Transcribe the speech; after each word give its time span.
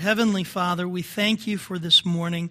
Heavenly 0.00 0.44
Father, 0.44 0.88
we 0.88 1.02
thank 1.02 1.46
you 1.46 1.58
for 1.58 1.78
this 1.78 2.06
morning. 2.06 2.48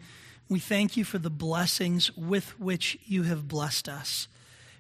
We 0.49 0.59
thank 0.59 0.95
you 0.95 1.03
for 1.03 1.17
the 1.17 1.31
blessings 1.31 2.15
with 2.15 2.59
which 2.59 2.99
you 3.07 3.23
have 3.23 3.47
blessed 3.47 3.89
us. 3.89 4.27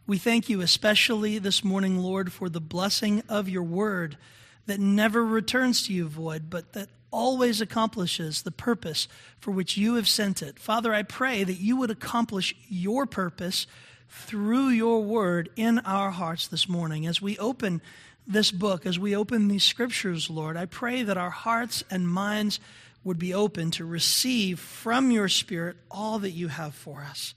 We 0.05 0.19
thank 0.19 0.49
you 0.49 0.61
especially 0.61 1.39
this 1.39 1.63
morning, 1.63 1.97
Lord, 1.97 2.31
for 2.31 2.47
the 2.47 2.61
blessing 2.61 3.23
of 3.27 3.49
your 3.49 3.63
word 3.63 4.19
that 4.67 4.79
never 4.79 5.25
returns 5.25 5.81
to 5.87 5.93
you 5.93 6.07
void, 6.07 6.51
but 6.51 6.73
that 6.73 6.89
always 7.09 7.59
accomplishes 7.59 8.43
the 8.43 8.51
purpose 8.51 9.07
for 9.39 9.49
which 9.49 9.75
you 9.75 9.95
have 9.95 10.07
sent 10.07 10.43
it. 10.43 10.59
Father, 10.59 10.93
I 10.93 11.01
pray 11.01 11.43
that 11.43 11.59
you 11.59 11.75
would 11.77 11.89
accomplish 11.89 12.53
your 12.67 13.07
purpose 13.07 13.65
through 14.09 14.69
your 14.69 15.01
word 15.01 15.49
in 15.55 15.79
our 15.79 16.11
hearts 16.11 16.47
this 16.47 16.69
morning 16.69 17.07
as 17.07 17.19
we 17.19 17.35
open 17.39 17.81
this 18.29 18.51
book, 18.51 18.85
as 18.85 18.99
we 18.99 19.15
open 19.15 19.47
these 19.47 19.63
scriptures, 19.63 20.29
Lord, 20.29 20.55
I 20.55 20.67
pray 20.67 21.01
that 21.01 21.17
our 21.17 21.31
hearts 21.31 21.83
and 21.89 22.07
minds 22.07 22.59
would 23.03 23.17
be 23.17 23.33
open 23.33 23.71
to 23.71 23.85
receive 23.85 24.59
from 24.59 25.09
your 25.09 25.27
Spirit 25.27 25.77
all 25.89 26.19
that 26.19 26.31
you 26.31 26.47
have 26.47 26.75
for 26.75 27.01
us. 27.01 27.33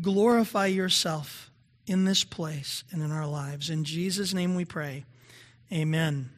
Glorify 0.00 0.66
yourself 0.66 1.50
in 1.86 2.04
this 2.04 2.24
place 2.24 2.84
and 2.90 3.02
in 3.02 3.10
our 3.10 3.26
lives. 3.26 3.70
In 3.70 3.84
Jesus' 3.84 4.34
name 4.34 4.54
we 4.54 4.66
pray. 4.66 5.06
Amen. 5.72 6.28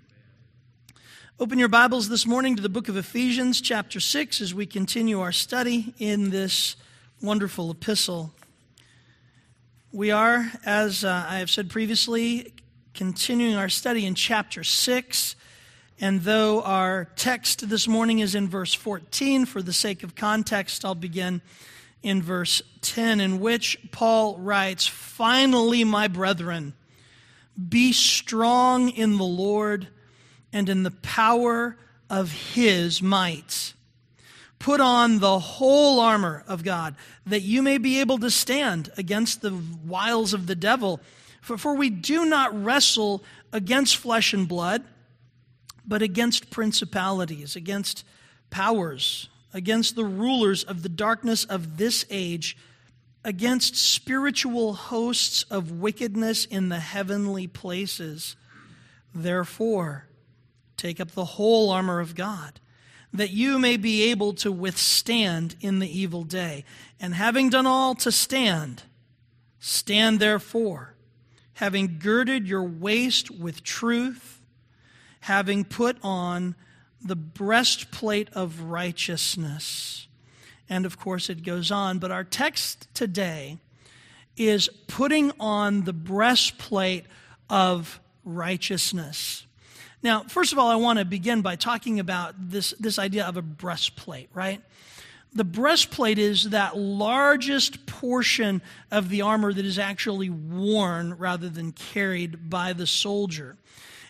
Open 1.41 1.59
your 1.59 1.69
Bibles 1.69 2.09
this 2.09 2.27
morning 2.27 2.55
to 2.55 2.63
the 2.63 2.69
book 2.69 2.89
of 2.89 2.97
Ephesians, 2.97 3.61
chapter 3.61 3.99
6, 3.99 4.41
as 4.41 4.55
we 4.55 4.67
continue 4.67 5.21
our 5.21 5.33
study 5.33 5.93
in 5.99 6.31
this 6.31 6.77
wonderful 7.21 7.73
epistle. 7.73 8.33
We 9.91 10.13
are, 10.13 10.53
as 10.65 11.05
uh, 11.05 11.27
I 11.29 11.39
have 11.39 11.51
said 11.51 11.71
previously, 11.71 12.54
continuing 12.95 13.57
our 13.57 13.69
study 13.69 14.07
in 14.07 14.15
chapter 14.15 14.63
6. 14.63 15.37
And 16.01 16.23
though 16.23 16.63
our 16.63 17.07
text 17.17 17.69
this 17.69 17.89
morning 17.89 18.21
is 18.21 18.35
in 18.35 18.49
verse 18.49 18.73
14, 18.73 19.47
for 19.47 19.63
the 19.63 19.73
sake 19.73 20.03
of 20.03 20.15
context, 20.15 20.85
I'll 20.85 20.95
begin 20.95 21.43
in 22.03 22.23
verse 22.23 22.63
10, 22.83 23.21
in 23.21 23.41
which 23.41 23.79
Paul 23.91 24.39
writes, 24.39 24.87
Finally, 24.87 25.85
my 25.85 26.07
brethren, 26.07 26.75
be 27.69 27.93
strong 27.93 28.91
in 28.91 29.17
the 29.17 29.25
Lord 29.25 29.89
and 30.53 30.69
in 30.69 30.85
the 30.85 30.91
power 30.91 31.77
of 32.09 32.31
his 32.31 33.03
might. 33.03 33.75
Put 34.59 34.81
on 34.81 35.19
the 35.19 35.39
whole 35.39 36.01
armor 36.01 36.45
of 36.47 36.65
God, 36.65 36.95
that 37.27 37.43
you 37.43 37.63
may 37.63 37.79
be 37.79 38.01
able 38.01 38.19
to 38.19 38.31
stand 38.31 38.91
against 38.97 39.43
the 39.43 39.59
wiles 39.85 40.33
of 40.33 40.47
the 40.47 40.55
devil. 40.55 41.01
For, 41.45 41.59
for 41.59 41.75
we 41.75 41.91
do 41.91 42.25
not 42.25 42.65
wrestle 42.65 43.23
against 43.53 43.99
flesh 43.99 44.33
and 44.33 44.49
blood, 44.49 44.83
but 45.87 46.01
against 46.01 46.49
principalities, 46.49 47.55
against 47.55 48.03
powers, 48.49 49.29
against 49.53 49.95
the 49.95 50.07
rulers 50.07 50.65
of 50.65 50.83
the 50.83 50.89
darkness 50.89 51.45
of 51.45 51.77
this 51.77 52.07
age, 52.09 52.57
against 53.25 53.77
spiritual 53.77 54.73
hosts 54.73 55.43
of 55.51 55.71
wickedness 55.71 56.47
in 56.47 56.71
the 56.71 56.81
heavenly 56.81 57.47
places. 57.47 58.37
Therefore, 59.15 60.07
take 60.79 60.99
up 60.99 61.11
the 61.11 61.27
whole 61.27 61.69
armor 61.69 62.01
of 62.01 62.15
God, 62.15 62.59
that 63.13 63.33
you 63.33 63.59
may 63.59 63.77
be 63.77 64.05
able 64.05 64.33
to 64.33 64.51
withstand 64.51 65.57
in 65.61 65.79
the 65.79 65.99
evil 66.01 66.23
day. 66.25 66.65
And 66.99 67.15
having 67.15 67.51
done 67.51 67.67
all 67.67 67.95
to 67.97 68.11
stand, 68.11 68.85
stand 69.61 70.21
therefore 70.21 70.94
having 71.55 71.99
girded 71.99 72.49
your 72.49 72.65
waist 72.65 73.31
with 73.31 73.63
truth, 73.63 74.41
having 75.21 75.65
put 75.65 75.97
on 76.03 76.55
the 77.03 77.17
breastplate 77.17 78.29
of 78.33 78.61
righteousness. 78.63 80.09
And 80.69 80.87
of 80.87 80.99
course, 80.99 81.29
it 81.29 81.43
goes 81.43 81.71
on, 81.71 81.99
but 81.99 82.11
our 82.11 82.25
text 82.25 82.89
today 82.95 83.59
is 84.37 84.69
putting 84.87 85.31
on 85.39 85.85
the 85.85 85.93
breastplate 85.93 87.05
of 87.49 88.01
righteousness. 88.25 89.47
Now, 90.03 90.23
first 90.23 90.53
of 90.53 90.59
all, 90.59 90.69
I 90.69 90.77
want 90.77 90.99
to 90.99 91.05
begin 91.05 91.41
by 91.41 91.57
talking 91.57 92.01
about 92.01 92.35
this, 92.51 92.75
this 92.81 92.99
idea 92.99 93.27
of 93.27 93.37
a 93.37 93.43
breastplate, 93.43 94.29
right? 94.35 94.61
The 95.35 95.45
breastplate 95.45 96.19
is 96.19 96.51
that 96.51 96.77
largest 96.77 97.87
portion 97.87 98.63
of 98.91 99.09
the 99.09 99.23
armor 99.23 99.53
that 99.53 99.65
is 99.65 99.79
actually 99.79 100.31
worn 100.31 101.15
rather 101.19 101.49
than 101.49 101.73
carried 101.73 102.49
by 102.49 102.73
the 102.73 102.87
soldier. 102.87 103.57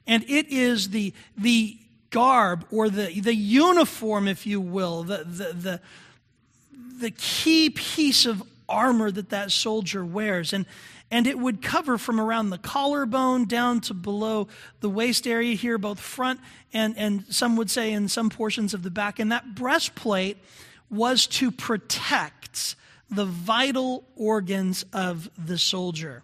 And 0.07 0.23
it 0.29 0.49
is 0.51 0.91
the, 0.91 1.15
the 1.37 1.79
garb 2.11 2.67
or 2.71 2.91
the, 2.91 3.21
the 3.21 3.35
uniform, 3.35 4.29
if 4.29 4.47
you 4.47 4.61
will, 4.61 5.03
the, 5.03 5.25
the, 5.25 5.53
the, 5.53 5.81
the 7.01 7.11
key 7.11 7.71
piece 7.71 8.27
of 8.27 8.43
armor 8.69 9.11
that 9.11 9.31
that 9.31 9.51
soldier 9.51 10.05
wears. 10.05 10.53
And, 10.53 10.67
and 11.11 11.27
it 11.27 11.39
would 11.39 11.63
cover 11.63 11.97
from 11.97 12.21
around 12.21 12.51
the 12.51 12.59
collarbone 12.59 13.47
down 13.47 13.81
to 13.83 13.95
below 13.95 14.49
the 14.81 14.91
waist 14.91 15.27
area 15.27 15.55
here, 15.55 15.79
both 15.79 16.01
front 16.01 16.41
and, 16.75 16.97
and 16.99 17.25
some 17.31 17.57
would 17.57 17.71
say 17.71 17.93
in 17.93 18.09
some 18.09 18.29
portions 18.29 18.75
of 18.75 18.83
the 18.83 18.91
back. 18.91 19.19
And 19.19 19.33
that 19.33 19.55
breastplate 19.55 20.37
was 20.95 21.27
to 21.27 21.51
protect 21.51 22.77
the 23.11 23.25
vital 23.25 24.05
organs 24.17 24.85
of 24.93 25.31
the 25.37 25.59
soldier. 25.59 26.23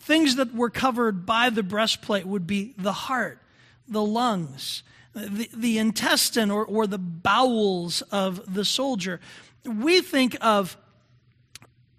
Things 0.00 0.36
that 0.36 0.54
were 0.54 0.70
covered 0.70 1.26
by 1.26 1.50
the 1.50 1.62
breastplate 1.62 2.26
would 2.26 2.46
be 2.46 2.74
the 2.78 2.92
heart, 2.92 3.40
the 3.88 4.02
lungs, 4.02 4.82
the, 5.14 5.48
the 5.54 5.78
intestine, 5.78 6.50
or, 6.50 6.64
or 6.64 6.86
the 6.86 6.98
bowels 6.98 8.02
of 8.02 8.52
the 8.52 8.64
soldier. 8.64 9.20
We 9.64 10.00
think 10.00 10.36
of 10.40 10.76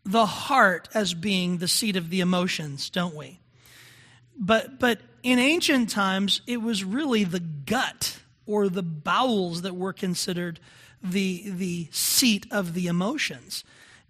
the 0.05 0.25
heart 0.25 0.87
as 0.93 1.13
being 1.13 1.57
the 1.57 1.67
seat 1.67 1.95
of 1.95 2.09
the 2.09 2.21
emotions, 2.21 2.89
don't 2.89 3.15
we? 3.15 3.39
But, 4.39 4.79
but 4.79 5.01
in 5.23 5.39
ancient 5.39 5.89
times, 5.89 6.41
it 6.47 6.61
was 6.61 6.83
really 6.83 7.23
the 7.23 7.41
gut 7.41 8.19
or 8.45 8.69
the 8.69 8.83
bowels 8.83 9.63
that 9.63 9.75
were 9.75 9.93
considered 9.93 10.59
the, 11.11 11.43
the 11.45 11.87
seat 11.91 12.45
of 12.51 12.73
the 12.73 12.87
emotions. 12.87 13.63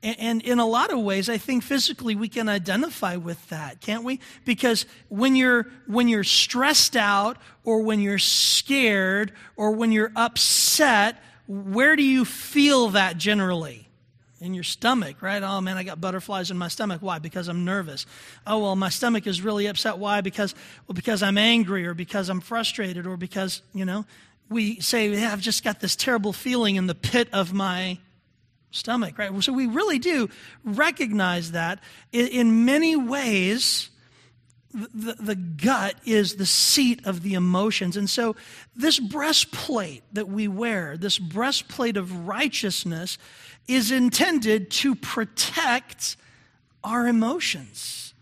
And 0.04 0.44
in 0.44 0.60
a 0.60 0.66
lot 0.66 0.94
of 0.94 1.00
ways, 1.00 1.28
I 1.28 1.38
think 1.40 1.64
physically 1.64 2.14
we 2.14 2.30
can 2.30 2.48
identify 2.48 3.16
with 3.16 3.50
that, 3.50 3.82
can't 3.82 4.04
we? 4.04 4.20
Because 4.46 4.86
when 5.10 5.36
you're, 5.36 5.68
when 5.88 6.08
you're 6.08 6.24
stressed 6.24 6.96
out, 6.96 7.38
or 7.64 7.82
when 7.82 8.00
you're 8.00 8.20
scared, 8.20 9.34
or 9.56 9.72
when 9.72 9.92
you're 9.92 10.12
upset, 10.16 11.22
where 11.48 11.96
do 11.96 12.04
you 12.04 12.26
feel 12.26 12.90
that 12.90 13.18
generally? 13.18 13.88
In 14.40 14.54
your 14.54 14.64
stomach, 14.64 15.24
right? 15.24 15.42
Oh 15.42 15.62
man, 15.62 15.78
I 15.78 15.84
got 15.84 16.00
butterflies 16.00 16.52
in 16.52 16.60
my 16.60 16.68
stomach. 16.68 17.02
Why? 17.02 17.18
Because 17.18 17.48
I'm 17.48 17.66
nervous. 17.66 18.06
Oh 18.46 18.60
well, 18.60 18.76
my 18.76 18.90
stomach 18.90 19.26
is 19.26 19.42
really 19.42 19.66
upset. 19.66 19.98
Why? 19.98 20.22
Because 20.22 20.54
well, 20.88 20.94
because 20.94 21.24
I'm 21.24 21.40
angry, 21.40 21.88
or 21.88 21.96
because 21.96 22.30
I'm 22.30 22.40
frustrated, 22.40 23.08
or 23.08 23.18
because 23.18 23.64
you 23.74 23.84
know 23.84 24.06
we 24.50 24.80
say, 24.80 25.10
yeah, 25.10 25.32
I've 25.32 25.42
just 25.42 25.64
got 25.64 25.80
this 25.80 25.96
terrible 25.96 26.34
feeling 26.34 26.76
in 26.76 26.88
the 26.88 26.96
pit 26.96 27.30
of 27.34 27.54
my 27.54 27.98
stomach, 28.72 29.18
right? 29.18 29.44
So 29.44 29.54
we 29.54 29.68
really 29.68 30.00
do 30.00 30.30
recognize 30.64 31.52
that 31.52 31.80
in 32.12 32.66
many 32.66 32.96
ways. 32.96 33.90
The, 34.74 35.14
the 35.14 35.36
gut 35.36 35.96
is 36.06 36.36
the 36.36 36.46
seat 36.46 37.08
of 37.08 37.24
the 37.24 37.34
emotions. 37.34 37.98
And 37.98 38.08
so, 38.08 38.36
this 38.76 39.00
breastplate 39.00 40.04
that 40.14 40.28
we 40.28 40.48
wear, 40.48 40.98
this 40.98 41.18
breastplate 41.18 41.98
of 41.98 42.28
righteousness, 42.28 43.18
is 43.68 43.92
intended 43.92 44.70
to 44.72 44.94
protect 44.94 46.18
our 46.84 47.08
emotions, 47.08 48.14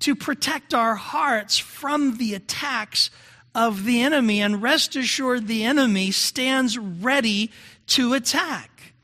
to 0.00 0.16
protect 0.16 0.74
our 0.74 0.96
hearts 0.96 1.58
from 1.58 2.16
the 2.16 2.34
attacks 2.34 3.10
of 3.54 3.84
the 3.84 4.00
enemy, 4.00 4.40
and 4.40 4.62
rest 4.62 4.96
assured 4.96 5.46
the 5.46 5.64
enemy 5.64 6.10
stands 6.10 6.78
ready 6.78 7.50
to 7.88 8.14
attack. 8.14 8.94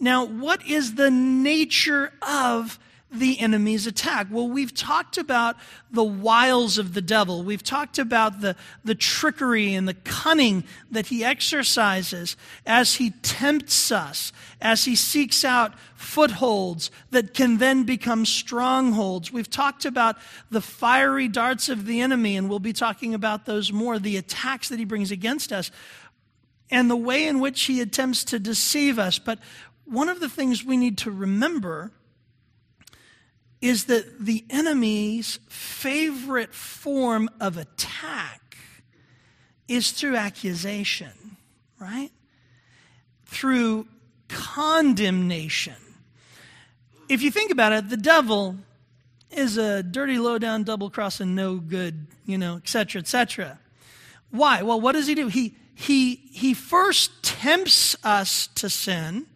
Now, 0.00 0.24
what 0.24 0.66
is 0.66 0.94
the 0.94 1.10
nature 1.10 2.12
of 2.22 2.78
the 3.12 3.38
enemy's 3.40 3.86
attack? 3.86 4.28
Well, 4.30 4.48
we've 4.48 4.74
talked 4.74 5.18
about 5.18 5.56
the 5.90 6.02
wiles 6.02 6.78
of 6.78 6.94
the 6.94 7.02
devil. 7.02 7.42
We've 7.42 7.62
talked 7.62 7.98
about 7.98 8.40
the, 8.40 8.56
the 8.84 8.94
trickery 8.94 9.74
and 9.74 9.86
the 9.86 9.94
cunning 9.94 10.64
that 10.90 11.06
he 11.06 11.24
exercises 11.24 12.36
as 12.66 12.94
he 12.94 13.10
tempts 13.22 13.92
us, 13.92 14.32
as 14.60 14.84
he 14.84 14.96
seeks 14.96 15.44
out 15.44 15.74
footholds 15.94 16.90
that 17.10 17.34
can 17.34 17.58
then 17.58 17.84
become 17.84 18.24
strongholds. 18.24 19.30
We've 19.30 19.50
talked 19.50 19.84
about 19.84 20.16
the 20.50 20.60
fiery 20.60 21.28
darts 21.28 21.68
of 21.68 21.86
the 21.86 22.00
enemy, 22.00 22.36
and 22.36 22.48
we'll 22.48 22.58
be 22.58 22.72
talking 22.72 23.14
about 23.14 23.46
those 23.46 23.72
more, 23.72 23.98
the 23.98 24.16
attacks 24.16 24.68
that 24.70 24.78
he 24.78 24.84
brings 24.84 25.10
against 25.10 25.52
us, 25.52 25.70
and 26.70 26.90
the 26.90 26.96
way 26.96 27.26
in 27.26 27.40
which 27.40 27.64
he 27.64 27.80
attempts 27.80 28.24
to 28.24 28.38
deceive 28.38 28.98
us. 28.98 29.18
But 29.18 29.38
one 29.84 30.08
of 30.08 30.20
the 30.20 30.28
things 30.28 30.64
we 30.64 30.76
need 30.76 30.96
to 30.98 31.10
remember 31.10 31.92
is 33.62 33.84
that 33.84 34.26
the 34.26 34.44
enemy's 34.50 35.38
favorite 35.48 36.52
form 36.52 37.30
of 37.40 37.56
attack 37.56 38.58
is 39.66 39.92
through 39.92 40.16
accusation, 40.16 41.38
right? 41.78 42.10
through 43.32 43.86
condemnation. 44.28 45.74
If 47.08 47.22
you 47.22 47.30
think 47.30 47.50
about 47.50 47.72
it, 47.72 47.88
the 47.88 47.96
devil 47.96 48.56
is 49.30 49.56
a 49.56 49.82
dirty, 49.82 50.18
low 50.18 50.38
down, 50.38 50.64
double 50.64 50.90
crossing, 50.90 51.34
no 51.34 51.56
good, 51.56 52.06
you 52.26 52.36
know, 52.36 52.56
et 52.56 52.68
cetera, 52.68 53.00
et 53.00 53.08
cetera. 53.08 53.58
Why? 54.30 54.62
Well, 54.62 54.80
what 54.80 54.92
does 54.92 55.06
he 55.06 55.14
do? 55.14 55.28
He, 55.28 55.54
he, 55.74 56.16
he 56.30 56.52
first 56.52 57.22
tempts 57.22 57.96
us 58.04 58.48
to 58.56 58.68
sin 58.68 59.26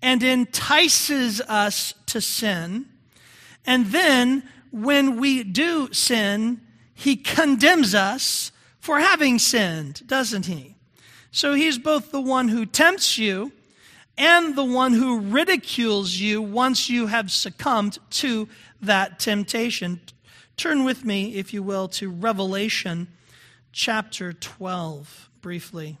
and 0.00 0.22
entices 0.22 1.40
us 1.42 1.94
to 2.06 2.20
sin. 2.20 2.86
And 3.66 3.86
then, 3.86 4.48
when 4.70 5.18
we 5.18 5.42
do 5.42 5.92
sin, 5.92 6.60
he 6.94 7.16
condemns 7.16 7.94
us 7.94 8.52
for 8.78 9.00
having 9.00 9.38
sinned, 9.38 10.06
doesn't 10.06 10.46
he? 10.46 10.76
So 11.30 11.54
he's 11.54 11.78
both 11.78 12.10
the 12.10 12.20
one 12.20 12.48
who 12.48 12.66
tempts 12.66 13.18
you 13.18 13.52
and 14.18 14.56
the 14.56 14.64
one 14.64 14.92
who 14.92 15.20
ridicules 15.20 16.16
you 16.16 16.42
once 16.42 16.90
you 16.90 17.06
have 17.06 17.30
succumbed 17.30 17.98
to 18.10 18.48
that 18.82 19.18
temptation. 19.18 20.00
Turn 20.56 20.84
with 20.84 21.04
me, 21.04 21.34
if 21.34 21.54
you 21.54 21.62
will, 21.62 21.88
to 21.88 22.10
Revelation 22.10 23.08
chapter 23.72 24.32
12 24.32 25.30
briefly. 25.40 25.96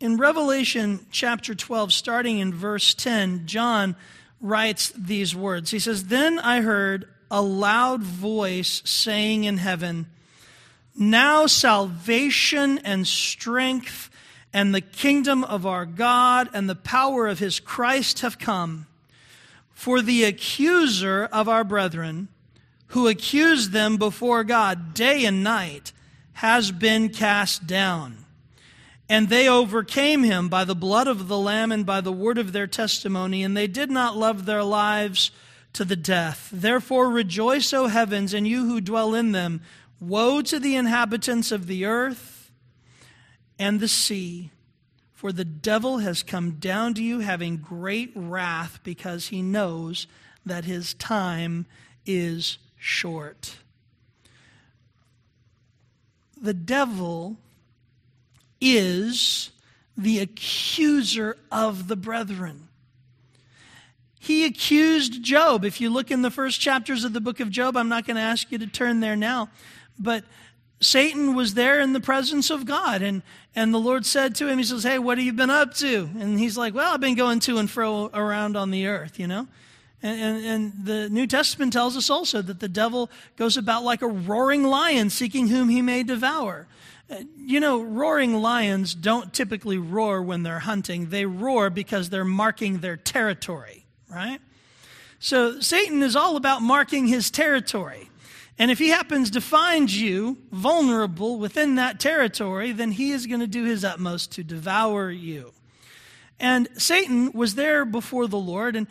In 0.00 0.16
Revelation 0.16 1.04
chapter 1.10 1.54
12, 1.54 1.92
starting 1.92 2.38
in 2.38 2.54
verse 2.54 2.94
10, 2.94 3.46
John 3.46 3.96
writes 4.40 4.94
these 4.96 5.36
words. 5.36 5.70
He 5.70 5.78
says, 5.78 6.04
Then 6.04 6.38
I 6.38 6.62
heard 6.62 7.06
a 7.30 7.42
loud 7.42 8.02
voice 8.02 8.80
saying 8.86 9.44
in 9.44 9.58
heaven, 9.58 10.06
Now 10.96 11.46
salvation 11.46 12.78
and 12.78 13.06
strength 13.06 14.08
and 14.54 14.74
the 14.74 14.80
kingdom 14.80 15.44
of 15.44 15.66
our 15.66 15.84
God 15.84 16.48
and 16.54 16.66
the 16.66 16.74
power 16.74 17.28
of 17.28 17.38
his 17.38 17.60
Christ 17.60 18.20
have 18.20 18.38
come. 18.38 18.86
For 19.74 20.00
the 20.00 20.24
accuser 20.24 21.28
of 21.30 21.46
our 21.46 21.62
brethren, 21.62 22.28
who 22.88 23.06
accused 23.06 23.72
them 23.72 23.98
before 23.98 24.44
God 24.44 24.94
day 24.94 25.26
and 25.26 25.44
night, 25.44 25.92
has 26.32 26.72
been 26.72 27.10
cast 27.10 27.66
down. 27.66 28.24
And 29.10 29.28
they 29.28 29.48
overcame 29.48 30.22
him 30.22 30.48
by 30.48 30.64
the 30.64 30.76
blood 30.76 31.08
of 31.08 31.26
the 31.26 31.36
Lamb 31.36 31.72
and 31.72 31.84
by 31.84 32.00
the 32.00 32.12
word 32.12 32.38
of 32.38 32.52
their 32.52 32.68
testimony, 32.68 33.42
and 33.42 33.56
they 33.56 33.66
did 33.66 33.90
not 33.90 34.16
love 34.16 34.46
their 34.46 34.62
lives 34.62 35.32
to 35.72 35.84
the 35.84 35.96
death. 35.96 36.48
Therefore 36.52 37.10
rejoice, 37.10 37.72
O 37.72 37.88
heavens, 37.88 38.32
and 38.32 38.46
you 38.46 38.66
who 38.66 38.80
dwell 38.80 39.12
in 39.12 39.32
them. 39.32 39.62
Woe 39.98 40.42
to 40.42 40.60
the 40.60 40.76
inhabitants 40.76 41.50
of 41.50 41.66
the 41.66 41.84
earth 41.86 42.52
and 43.58 43.80
the 43.80 43.88
sea, 43.88 44.50
for 45.12 45.32
the 45.32 45.44
devil 45.44 45.98
has 45.98 46.22
come 46.22 46.52
down 46.52 46.94
to 46.94 47.02
you 47.02 47.18
having 47.18 47.56
great 47.56 48.12
wrath 48.14 48.78
because 48.84 49.26
he 49.26 49.42
knows 49.42 50.06
that 50.46 50.64
his 50.66 50.94
time 50.94 51.66
is 52.06 52.58
short. 52.78 53.56
The 56.40 56.54
devil 56.54 57.38
is 58.60 59.50
the 59.96 60.20
accuser 60.20 61.36
of 61.50 61.88
the 61.88 61.96
brethren. 61.96 62.68
He 64.18 64.44
accused 64.44 65.22
Job. 65.22 65.64
If 65.64 65.80
you 65.80 65.90
look 65.90 66.10
in 66.10 66.22
the 66.22 66.30
first 66.30 66.60
chapters 66.60 67.04
of 67.04 67.12
the 67.12 67.20
book 67.20 67.40
of 67.40 67.50
Job, 67.50 67.76
I'm 67.76 67.88
not 67.88 68.06
going 68.06 68.16
to 68.16 68.22
ask 68.22 68.52
you 68.52 68.58
to 68.58 68.66
turn 68.66 69.00
there 69.00 69.16
now, 69.16 69.48
but 69.98 70.24
Satan 70.80 71.34
was 71.34 71.54
there 71.54 71.80
in 71.80 71.92
the 71.92 72.00
presence 72.00 72.50
of 72.50 72.64
God. 72.64 73.02
And, 73.02 73.22
and 73.54 73.72
the 73.72 73.78
Lord 73.78 74.06
said 74.06 74.34
to 74.36 74.48
him, 74.48 74.58
He 74.58 74.64
says, 74.64 74.82
Hey, 74.82 74.98
what 74.98 75.18
have 75.18 75.24
you 75.24 75.32
been 75.32 75.50
up 75.50 75.74
to? 75.76 76.08
And 76.18 76.38
he's 76.38 76.56
like, 76.56 76.74
Well, 76.74 76.92
I've 76.92 77.00
been 77.00 77.16
going 77.16 77.40
to 77.40 77.58
and 77.58 77.70
fro 77.70 78.10
around 78.12 78.56
on 78.56 78.70
the 78.70 78.86
earth, 78.86 79.18
you 79.18 79.26
know? 79.26 79.46
And, 80.02 80.20
and, 80.20 80.46
and, 80.46 80.72
the 80.86 81.10
New 81.10 81.26
Testament 81.26 81.74
tells 81.74 81.94
us 81.94 82.08
also 82.08 82.40
that 82.40 82.58
the 82.58 82.68
devil 82.68 83.10
goes 83.36 83.58
about 83.58 83.84
like 83.84 84.00
a 84.00 84.06
roaring 84.06 84.62
lion 84.62 85.10
seeking 85.10 85.48
whom 85.48 85.68
he 85.68 85.82
may 85.82 86.02
devour. 86.02 86.66
You 87.36 87.60
know, 87.60 87.82
roaring 87.82 88.34
lions 88.34 88.94
don't 88.94 89.32
typically 89.32 89.78
roar 89.78 90.22
when 90.22 90.42
they're 90.42 90.60
hunting. 90.60 91.10
They 91.10 91.26
roar 91.26 91.70
because 91.70 92.08
they're 92.08 92.24
marking 92.24 92.78
their 92.78 92.96
territory, 92.96 93.84
right? 94.08 94.40
So 95.18 95.60
Satan 95.60 96.02
is 96.02 96.16
all 96.16 96.36
about 96.36 96.62
marking 96.62 97.06
his 97.06 97.30
territory. 97.30 98.08
And 98.58 98.70
if 98.70 98.78
he 98.78 98.88
happens 98.88 99.30
to 99.30 99.40
find 99.40 99.90
you 99.90 100.38
vulnerable 100.52 101.38
within 101.38 101.76
that 101.76 101.98
territory, 101.98 102.72
then 102.72 102.92
he 102.92 103.10
is 103.10 103.26
going 103.26 103.40
to 103.40 103.46
do 103.46 103.64
his 103.64 103.84
utmost 103.84 104.32
to 104.32 104.44
devour 104.44 105.10
you. 105.10 105.52
And 106.38 106.68
Satan 106.76 107.32
was 107.32 107.54
there 107.54 107.84
before 107.84 108.26
the 108.26 108.38
Lord, 108.38 108.76
and 108.76 108.86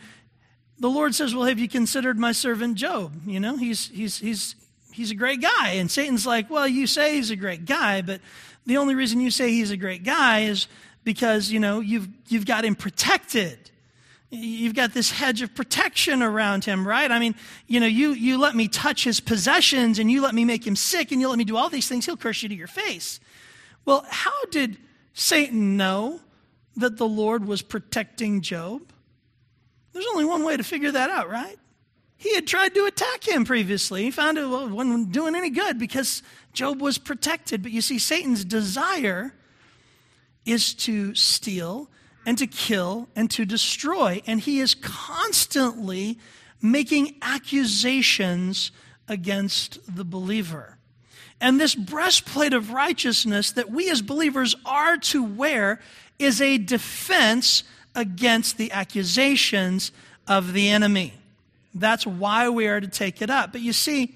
the 0.78 0.90
Lord 0.90 1.14
says, 1.14 1.34
Well, 1.34 1.44
have 1.44 1.58
you 1.58 1.68
considered 1.68 2.18
my 2.18 2.32
servant 2.32 2.76
Job? 2.76 3.12
You 3.26 3.40
know, 3.40 3.56
he's, 3.56 3.88
he's, 3.88 4.18
he's, 4.18 4.54
he's 4.92 5.10
a 5.10 5.14
great 5.14 5.40
guy. 5.40 5.70
And 5.72 5.90
Satan's 5.90 6.26
like, 6.26 6.50
well, 6.50 6.68
you 6.68 6.86
say 6.86 7.14
he's 7.16 7.30
a 7.30 7.36
great 7.36 7.64
guy, 7.64 8.02
but 8.02 8.20
the 8.66 8.76
only 8.76 8.94
reason 8.94 9.20
you 9.20 9.30
say 9.30 9.50
he's 9.50 9.70
a 9.70 9.76
great 9.76 10.04
guy 10.04 10.40
is 10.40 10.66
because, 11.04 11.50
you 11.50 11.60
know, 11.60 11.80
you've, 11.80 12.08
you've 12.28 12.46
got 12.46 12.64
him 12.64 12.74
protected. 12.74 13.70
You've 14.30 14.74
got 14.74 14.94
this 14.94 15.10
hedge 15.10 15.42
of 15.42 15.54
protection 15.54 16.22
around 16.22 16.64
him, 16.64 16.86
right? 16.86 17.10
I 17.10 17.18
mean, 17.18 17.34
you 17.66 17.80
know, 17.80 17.86
you, 17.86 18.10
you 18.12 18.38
let 18.38 18.54
me 18.54 18.68
touch 18.68 19.02
his 19.02 19.18
possessions 19.18 19.98
and 19.98 20.10
you 20.10 20.22
let 20.22 20.34
me 20.34 20.44
make 20.44 20.66
him 20.66 20.76
sick 20.76 21.10
and 21.10 21.20
you 21.20 21.28
let 21.28 21.38
me 21.38 21.44
do 21.44 21.56
all 21.56 21.68
these 21.68 21.88
things, 21.88 22.06
he'll 22.06 22.16
curse 22.16 22.42
you 22.42 22.48
to 22.48 22.54
your 22.54 22.68
face. 22.68 23.18
Well, 23.84 24.04
how 24.08 24.44
did 24.50 24.76
Satan 25.14 25.76
know 25.76 26.20
that 26.76 26.96
the 26.96 27.08
Lord 27.08 27.44
was 27.46 27.62
protecting 27.62 28.40
Job? 28.40 28.82
There's 29.92 30.06
only 30.12 30.24
one 30.24 30.44
way 30.44 30.56
to 30.56 30.62
figure 30.62 30.92
that 30.92 31.10
out, 31.10 31.28
right? 31.28 31.58
He 32.20 32.34
had 32.34 32.46
tried 32.46 32.74
to 32.74 32.84
attack 32.84 33.26
him 33.26 33.46
previously. 33.46 34.02
He 34.02 34.10
found 34.10 34.36
it 34.36 34.46
wasn't 34.46 35.10
doing 35.10 35.34
any 35.34 35.48
good 35.48 35.78
because 35.78 36.22
Job 36.52 36.82
was 36.82 36.98
protected. 36.98 37.62
But 37.62 37.72
you 37.72 37.80
see, 37.80 37.98
Satan's 37.98 38.44
desire 38.44 39.32
is 40.44 40.74
to 40.74 41.14
steal 41.14 41.88
and 42.26 42.36
to 42.36 42.46
kill 42.46 43.08
and 43.16 43.30
to 43.30 43.46
destroy. 43.46 44.20
And 44.26 44.38
he 44.38 44.60
is 44.60 44.74
constantly 44.74 46.18
making 46.60 47.16
accusations 47.22 48.70
against 49.08 49.78
the 49.96 50.04
believer. 50.04 50.76
And 51.40 51.58
this 51.58 51.74
breastplate 51.74 52.52
of 52.52 52.70
righteousness 52.70 53.50
that 53.52 53.70
we 53.70 53.88
as 53.88 54.02
believers 54.02 54.54
are 54.66 54.98
to 54.98 55.24
wear 55.24 55.80
is 56.18 56.42
a 56.42 56.58
defense 56.58 57.64
against 57.94 58.58
the 58.58 58.72
accusations 58.72 59.90
of 60.28 60.52
the 60.52 60.68
enemy. 60.68 61.14
That's 61.74 62.06
why 62.06 62.48
we 62.48 62.66
are 62.66 62.80
to 62.80 62.88
take 62.88 63.22
it 63.22 63.30
up. 63.30 63.52
But 63.52 63.60
you 63.60 63.72
see, 63.72 64.14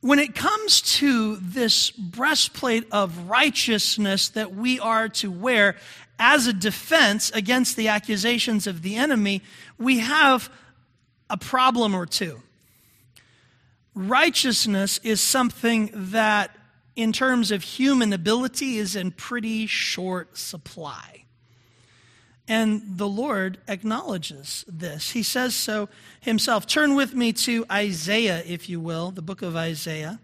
when 0.00 0.18
it 0.18 0.34
comes 0.34 0.82
to 0.98 1.36
this 1.36 1.90
breastplate 1.90 2.86
of 2.92 3.28
righteousness 3.28 4.28
that 4.30 4.54
we 4.54 4.78
are 4.78 5.08
to 5.08 5.30
wear 5.30 5.76
as 6.18 6.46
a 6.46 6.52
defense 6.52 7.30
against 7.30 7.76
the 7.76 7.88
accusations 7.88 8.66
of 8.66 8.82
the 8.82 8.96
enemy, 8.96 9.42
we 9.78 9.98
have 10.00 10.50
a 11.30 11.36
problem 11.36 11.94
or 11.94 12.06
two. 12.06 12.40
Righteousness 13.94 15.00
is 15.02 15.20
something 15.20 15.90
that, 15.92 16.50
in 16.96 17.12
terms 17.12 17.50
of 17.50 17.62
human 17.62 18.12
ability, 18.12 18.76
is 18.76 18.96
in 18.96 19.10
pretty 19.10 19.66
short 19.66 20.36
supply. 20.36 21.23
And 22.46 22.98
the 22.98 23.08
Lord 23.08 23.58
acknowledges 23.68 24.64
this. 24.68 25.12
He 25.12 25.22
says 25.22 25.54
so 25.54 25.88
himself. 26.20 26.66
Turn 26.66 26.94
with 26.94 27.14
me 27.14 27.32
to 27.32 27.64
Isaiah, 27.70 28.42
if 28.46 28.68
you 28.68 28.80
will, 28.80 29.10
the 29.10 29.22
book 29.22 29.40
of 29.40 29.56
Isaiah. 29.56 30.20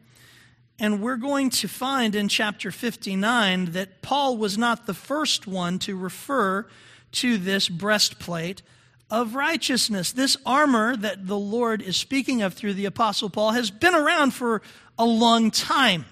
And 0.79 1.03
we're 1.03 1.17
going 1.17 1.51
to 1.51 1.69
find 1.69 2.15
in 2.15 2.29
chapter 2.29 2.71
59 2.71 3.73
that 3.73 4.03
Paul 4.03 4.37
was 4.37 4.57
not 4.57 4.87
the 4.87 4.95
first 4.95 5.47
one 5.47 5.79
to 5.81 5.97
refer 5.97 6.67
to 7.13 7.39
this 7.39 7.69
breastplate 7.69 8.63
of 9.11 9.35
righteousness. 9.35 10.13
This 10.13 10.37
armor 10.47 10.97
that 10.97 11.27
the 11.27 11.39
Lord 11.39 11.83
is 11.83 11.97
speaking 11.97 12.43
of 12.43 12.55
through 12.55 12.75
the 12.75 12.87
Apostle 12.87 13.29
Paul 13.29 13.53
has 13.53 13.71
been 13.71 13.95
around 13.95 14.33
for 14.33 14.63
a 14.99 15.05
long 15.05 15.51
time. 15.51 16.07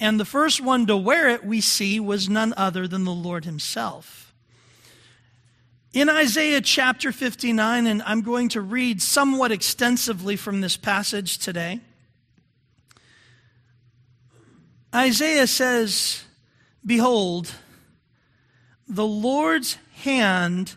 And 0.00 0.18
the 0.18 0.24
first 0.24 0.60
one 0.60 0.86
to 0.86 0.96
wear 0.96 1.28
it, 1.28 1.44
we 1.44 1.60
see, 1.60 2.00
was 2.00 2.28
none 2.28 2.54
other 2.56 2.86
than 2.86 3.04
the 3.04 3.12
Lord 3.12 3.44
himself. 3.44 4.23
In 5.94 6.08
Isaiah 6.08 6.60
chapter 6.60 7.12
59, 7.12 7.86
and 7.86 8.02
I'm 8.02 8.22
going 8.22 8.48
to 8.48 8.60
read 8.60 9.00
somewhat 9.00 9.52
extensively 9.52 10.34
from 10.34 10.60
this 10.60 10.76
passage 10.76 11.38
today, 11.38 11.80
Isaiah 14.92 15.46
says, 15.46 16.24
Behold, 16.84 17.54
the 18.88 19.06
Lord's 19.06 19.78
hand 20.02 20.74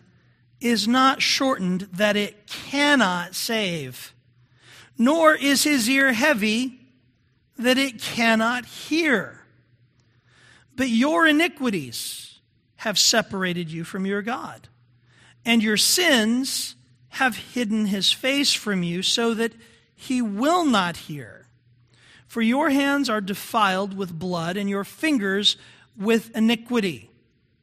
is 0.60 0.86
not 0.86 1.20
shortened 1.20 1.88
that 1.94 2.16
it 2.16 2.46
cannot 2.46 3.34
save, 3.34 4.14
nor 4.96 5.34
is 5.34 5.64
his 5.64 5.90
ear 5.90 6.12
heavy 6.12 6.78
that 7.58 7.76
it 7.76 8.00
cannot 8.00 8.66
hear. 8.66 9.40
But 10.76 10.90
your 10.90 11.26
iniquities 11.26 12.38
have 12.76 13.00
separated 13.00 13.68
you 13.68 13.82
from 13.82 14.06
your 14.06 14.22
God, 14.22 14.68
and 15.48 15.62
your 15.62 15.78
sins 15.78 16.76
have 17.08 17.34
hidden 17.34 17.86
his 17.86 18.12
face 18.12 18.52
from 18.52 18.82
you 18.82 19.02
so 19.02 19.32
that 19.32 19.54
he 19.94 20.20
will 20.20 20.62
not 20.62 20.94
hear. 20.98 21.46
For 22.26 22.42
your 22.42 22.68
hands 22.68 23.08
are 23.08 23.22
defiled 23.22 23.96
with 23.96 24.12
blood, 24.12 24.58
and 24.58 24.68
your 24.68 24.84
fingers 24.84 25.56
with 25.96 26.36
iniquity. 26.36 27.10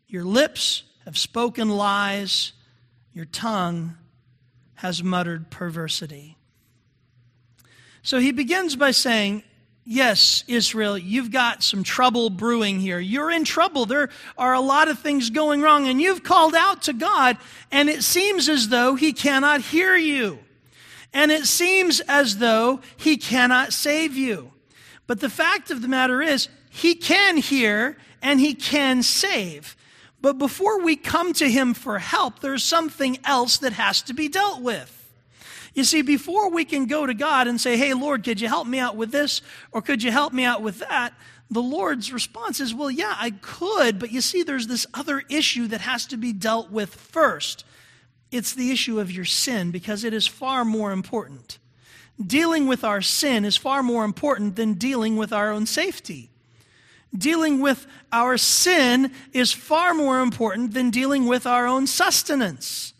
Your 0.07 0.23
lips 0.23 0.81
have 1.05 1.15
spoken 1.15 1.69
lies, 1.69 2.53
your 3.13 3.25
tongue 3.25 3.95
has 4.73 5.03
muttered 5.03 5.51
perversity. 5.51 6.37
So 8.01 8.17
he 8.17 8.31
begins 8.31 8.75
by 8.75 8.89
saying, 8.89 9.43
Yes, 9.87 10.43
Israel, 10.47 10.97
you've 10.97 11.29
got 11.29 11.61
some 11.61 11.83
trouble 11.83 12.31
brewing 12.31 12.79
here. 12.79 12.99
You're 12.99 13.29
in 13.29 13.43
trouble. 13.43 13.85
There 13.85 14.09
are 14.35 14.53
a 14.53 14.59
lot 14.59 14.87
of 14.87 14.97
things 14.97 15.29
going 15.29 15.61
wrong, 15.61 15.87
and 15.87 16.01
you've 16.01 16.23
called 16.23 16.55
out 16.55 16.81
to 16.83 16.93
God, 16.93 17.37
and 17.71 17.87
it 17.87 18.03
seems 18.03 18.49
as 18.49 18.69
though 18.69 18.95
He 18.95 19.13
cannot 19.13 19.61
hear 19.61 19.95
you. 19.95 20.39
And 21.13 21.31
it 21.31 21.45
seems 21.45 21.99
as 21.99 22.39
though 22.39 22.81
He 22.97 23.15
cannot 23.15 23.73
save 23.73 24.15
you. 24.17 24.51
But 25.05 25.19
the 25.19 25.29
fact 25.29 25.69
of 25.69 25.83
the 25.83 25.87
matter 25.87 26.19
is, 26.19 26.49
He 26.71 26.95
can 26.95 27.37
hear 27.37 27.95
and 28.23 28.39
He 28.39 28.55
can 28.55 29.03
save. 29.03 29.77
But 30.19 30.39
before 30.39 30.81
we 30.81 30.95
come 30.95 31.31
to 31.33 31.47
Him 31.47 31.75
for 31.75 31.99
help, 31.99 32.39
there's 32.39 32.63
something 32.63 33.19
else 33.23 33.57
that 33.59 33.73
has 33.73 34.01
to 34.01 34.15
be 34.15 34.29
dealt 34.29 34.63
with. 34.63 34.94
You 35.75 35.83
see, 35.83 36.01
before 36.01 36.49
we 36.49 36.63
can 36.63 36.85
go 36.85 37.05
to 37.05 37.13
God 37.13 37.47
and 37.47 37.59
say, 37.59 37.77
hey, 37.77 37.93
Lord, 37.93 38.23
could 38.23 38.39
you 38.39 38.47
help 38.47 38.65
me 38.65 38.79
out 38.79 38.95
with 38.95 39.11
this? 39.11 39.41
Or 39.71 39.81
could 39.81 40.01
you 40.01 40.09
help 40.09 40.31
me 40.31 40.45
out 40.45 40.61
with 40.61 40.79
that? 40.79 41.13
The 41.51 41.61
Lord's 41.61 42.11
response 42.11 42.59
is, 42.61 42.73
well, 42.73 42.89
yeah, 42.89 43.13
I 43.17 43.31
could, 43.41 43.99
but 43.99 44.11
you 44.11 44.21
see, 44.21 44.41
there's 44.41 44.67
this 44.67 44.87
other 44.93 45.21
issue 45.29 45.67
that 45.67 45.81
has 45.81 46.05
to 46.07 46.17
be 46.17 46.31
dealt 46.31 46.71
with 46.71 46.95
first. 46.95 47.65
It's 48.31 48.53
the 48.53 48.71
issue 48.71 48.99
of 48.99 49.11
your 49.11 49.25
sin 49.25 49.71
because 49.71 50.03
it 50.03 50.13
is 50.13 50.25
far 50.25 50.65
more 50.65 50.91
important. 50.91 51.59
Dealing 52.25 52.67
with 52.67 52.85
our 52.85 53.01
sin 53.01 53.43
is 53.43 53.57
far 53.57 53.83
more 53.83 54.05
important 54.05 54.55
than 54.55 54.73
dealing 54.73 55.17
with 55.17 55.33
our 55.33 55.51
own 55.51 55.65
safety. 55.65 56.29
Dealing 57.15 57.61
with 57.61 57.85
our 58.13 58.37
sin 58.37 59.11
is 59.33 59.51
far 59.51 59.93
more 59.93 60.21
important 60.21 60.73
than 60.73 60.89
dealing 60.89 61.27
with 61.27 61.45
our 61.45 61.67
own 61.67 61.85
sustenance. 61.85 62.93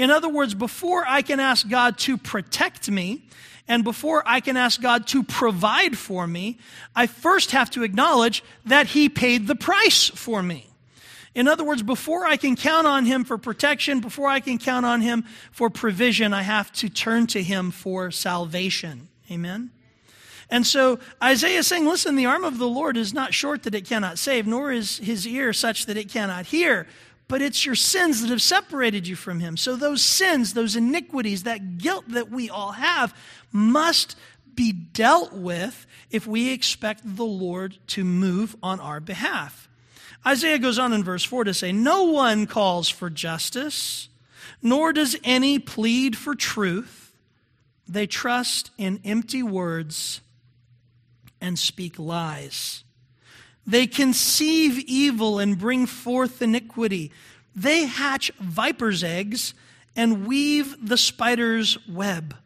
In 0.00 0.10
other 0.10 0.30
words, 0.30 0.54
before 0.54 1.04
I 1.06 1.20
can 1.20 1.40
ask 1.40 1.68
God 1.68 1.98
to 1.98 2.16
protect 2.16 2.90
me, 2.90 3.20
and 3.68 3.84
before 3.84 4.22
I 4.24 4.40
can 4.40 4.56
ask 4.56 4.80
God 4.80 5.06
to 5.08 5.22
provide 5.22 5.98
for 5.98 6.26
me, 6.26 6.56
I 6.96 7.06
first 7.06 7.50
have 7.50 7.68
to 7.72 7.82
acknowledge 7.82 8.42
that 8.64 8.86
He 8.86 9.10
paid 9.10 9.46
the 9.46 9.54
price 9.54 10.08
for 10.08 10.42
me. 10.42 10.70
In 11.34 11.46
other 11.46 11.64
words, 11.64 11.82
before 11.82 12.24
I 12.24 12.38
can 12.38 12.56
count 12.56 12.86
on 12.86 13.04
Him 13.04 13.24
for 13.24 13.36
protection, 13.36 14.00
before 14.00 14.26
I 14.26 14.40
can 14.40 14.56
count 14.56 14.86
on 14.86 15.02
Him 15.02 15.26
for 15.52 15.68
provision, 15.68 16.32
I 16.32 16.44
have 16.44 16.72
to 16.76 16.88
turn 16.88 17.26
to 17.26 17.42
Him 17.42 17.70
for 17.70 18.10
salvation. 18.10 19.08
Amen? 19.30 19.70
And 20.48 20.66
so 20.66 20.98
Isaiah 21.22 21.58
is 21.58 21.66
saying, 21.66 21.86
listen, 21.86 22.16
the 22.16 22.24
arm 22.24 22.44
of 22.44 22.56
the 22.56 22.66
Lord 22.66 22.96
is 22.96 23.12
not 23.12 23.34
short 23.34 23.64
that 23.64 23.74
it 23.74 23.84
cannot 23.84 24.18
save, 24.18 24.46
nor 24.46 24.72
is 24.72 24.96
his 24.96 25.26
ear 25.26 25.52
such 25.52 25.84
that 25.84 25.98
it 25.98 26.08
cannot 26.08 26.46
hear 26.46 26.86
but 27.30 27.40
it's 27.40 27.64
your 27.64 27.76
sins 27.76 28.20
that 28.20 28.30
have 28.30 28.42
separated 28.42 29.06
you 29.06 29.14
from 29.14 29.38
Him. 29.38 29.56
So 29.56 29.76
those 29.76 30.02
sins, 30.02 30.52
those 30.52 30.74
iniquities, 30.74 31.44
that 31.44 31.78
guilt 31.78 32.04
that 32.08 32.28
we 32.28 32.50
all 32.50 32.72
have 32.72 33.16
must 33.52 34.16
be 34.56 34.72
dealt 34.72 35.32
with 35.32 35.86
if 36.10 36.26
we 36.26 36.52
expect 36.52 37.02
the 37.04 37.24
Lord 37.24 37.78
to 37.86 38.02
move 38.02 38.56
on 38.64 38.80
our 38.80 38.98
behalf. 38.98 39.68
Isaiah 40.26 40.58
goes 40.58 40.76
on 40.76 40.92
in 40.92 41.04
verse 41.04 41.22
4 41.22 41.44
to 41.44 41.54
say, 41.54 41.70
No 41.70 42.02
one 42.02 42.48
calls 42.48 42.88
for 42.88 43.08
justice, 43.08 44.08
nor 44.60 44.92
does 44.92 45.16
any 45.22 45.60
plead 45.60 46.18
for 46.18 46.34
truth. 46.34 47.14
They 47.86 48.08
trust 48.08 48.72
in 48.76 49.00
empty 49.04 49.44
words 49.44 50.20
and 51.40 51.56
speak 51.56 51.96
lies. 51.96 52.82
They 53.66 53.86
conceive 53.86 54.78
evil 54.78 55.38
and 55.38 55.58
bring 55.58 55.86
forth 55.86 56.42
iniquity. 56.42 57.12
They 57.54 57.86
hatch 57.86 58.30
viper's 58.40 59.04
eggs 59.04 59.54
and 59.94 60.26
weave 60.26 60.76
the 60.86 60.96
spider's 60.96 61.78
web. 61.88 62.36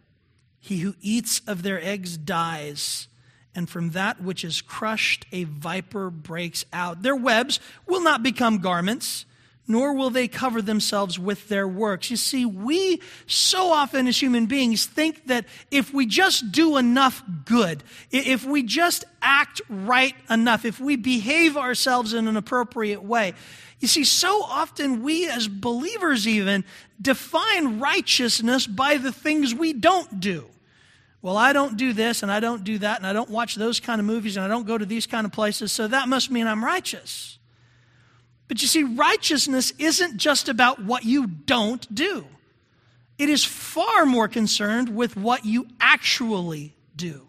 He 0.61 0.79
who 0.79 0.95
eats 1.01 1.41
of 1.47 1.63
their 1.63 1.83
eggs 1.83 2.17
dies, 2.17 3.07
and 3.55 3.69
from 3.69 3.91
that 3.91 4.23
which 4.23 4.45
is 4.45 4.63
crushed, 4.63 5.27
a 5.31 5.45
viper 5.45 6.11
breaks 6.11 6.65
out. 6.73 7.03
Their 7.03 7.17
webs 7.17 7.61
will 7.87 8.01
not 8.03 8.23
become 8.23 8.59
garments 8.59 9.27
nor 9.67 9.95
will 9.95 10.11
they 10.11 10.29
cover 10.29 10.61
themselves 10.61 11.19
with 11.19 11.49
their 11.49 11.67
works. 11.67 12.11
You 12.11 12.17
see, 12.17 12.45
we 12.45 13.01
so 13.27 13.73
often 13.73 14.07
as 14.07 14.21
human 14.21 14.47
beings 14.47 14.87
think 14.87 15.27
that 15.27 15.47
if 15.71 15.95
we 15.95 16.07
just 16.07 16.53
do 16.53 16.77
enough 16.77 17.23
good, 17.45 17.83
if 18.11 18.45
we 18.45 18.63
just 18.63 19.05
act 19.23 19.63
right 19.69 20.15
enough, 20.29 20.65
if 20.65 20.81
we 20.81 20.97
behave 20.97 21.57
ourselves 21.57 22.13
in 22.13 22.29
an 22.29 22.37
appropriate 22.37 23.03
way, 23.03 23.33
you 23.81 23.89
see, 23.89 24.05
so 24.05 24.43
often 24.43 25.03
we 25.03 25.29
as 25.29 25.49
believers 25.49 26.29
even 26.29 26.65
define 27.01 27.81
righteousness 27.81 28.67
by 28.67 28.97
the 28.99 29.13
things 29.13 29.55
we 29.55 29.73
don't 29.73 30.21
do. 30.21 30.47
Well, 31.23 31.39
I 31.39 31.55
don't 31.55 31.79
do 31.79 31.95
this 31.95 32.23
and 32.23 32.31
I 32.31 32.41
don't 32.41 32.65
do 32.65 32.79
that 32.79 32.99
and 32.99 33.07
I 33.07 33.15
don't 33.15 33.31
watch 33.31 33.55
those 33.55 33.81
kind 33.81 33.99
of 33.99 34.07
movies 34.07 34.37
and 34.37 34.45
I 34.45 34.49
don't 34.49 34.67
go 34.67 34.77
to 34.77 34.85
these 34.85 35.07
kind 35.07 35.25
of 35.25 35.33
places, 35.33 35.73
so 35.73 35.89
that 35.89 36.07
must 36.07 36.31
mean 36.31 36.47
I'm 36.47 36.63
righteous. 36.63 37.39
But 38.49 38.61
you 38.61 38.69
see, 38.69 38.85
righteousness 38.85 39.73
isn't 39.79 40.19
just 40.19 40.49
about 40.49 40.83
what 40.83 41.05
you 41.05 41.27
don't 41.27 41.93
do, 41.95 42.27
it 43.19 43.29
is 43.29 43.45
far 43.45 44.05
more 44.07 44.29
concerned 44.29 44.95
with 44.95 45.17
what 45.17 45.45
you 45.45 45.69
actually 45.81 46.75
do. 46.97 47.29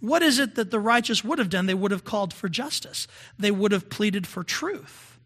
What 0.00 0.22
is 0.22 0.38
it 0.38 0.54
that 0.56 0.70
the 0.70 0.80
righteous 0.80 1.24
would 1.24 1.38
have 1.38 1.48
done? 1.48 1.64
They 1.64 1.72
would 1.72 1.90
have 1.90 2.04
called 2.04 2.34
for 2.34 2.48
justice, 2.48 3.08
they 3.38 3.50
would 3.50 3.72
have 3.72 3.88
pleaded 3.88 4.26
for 4.26 4.44
truth. 4.44 5.18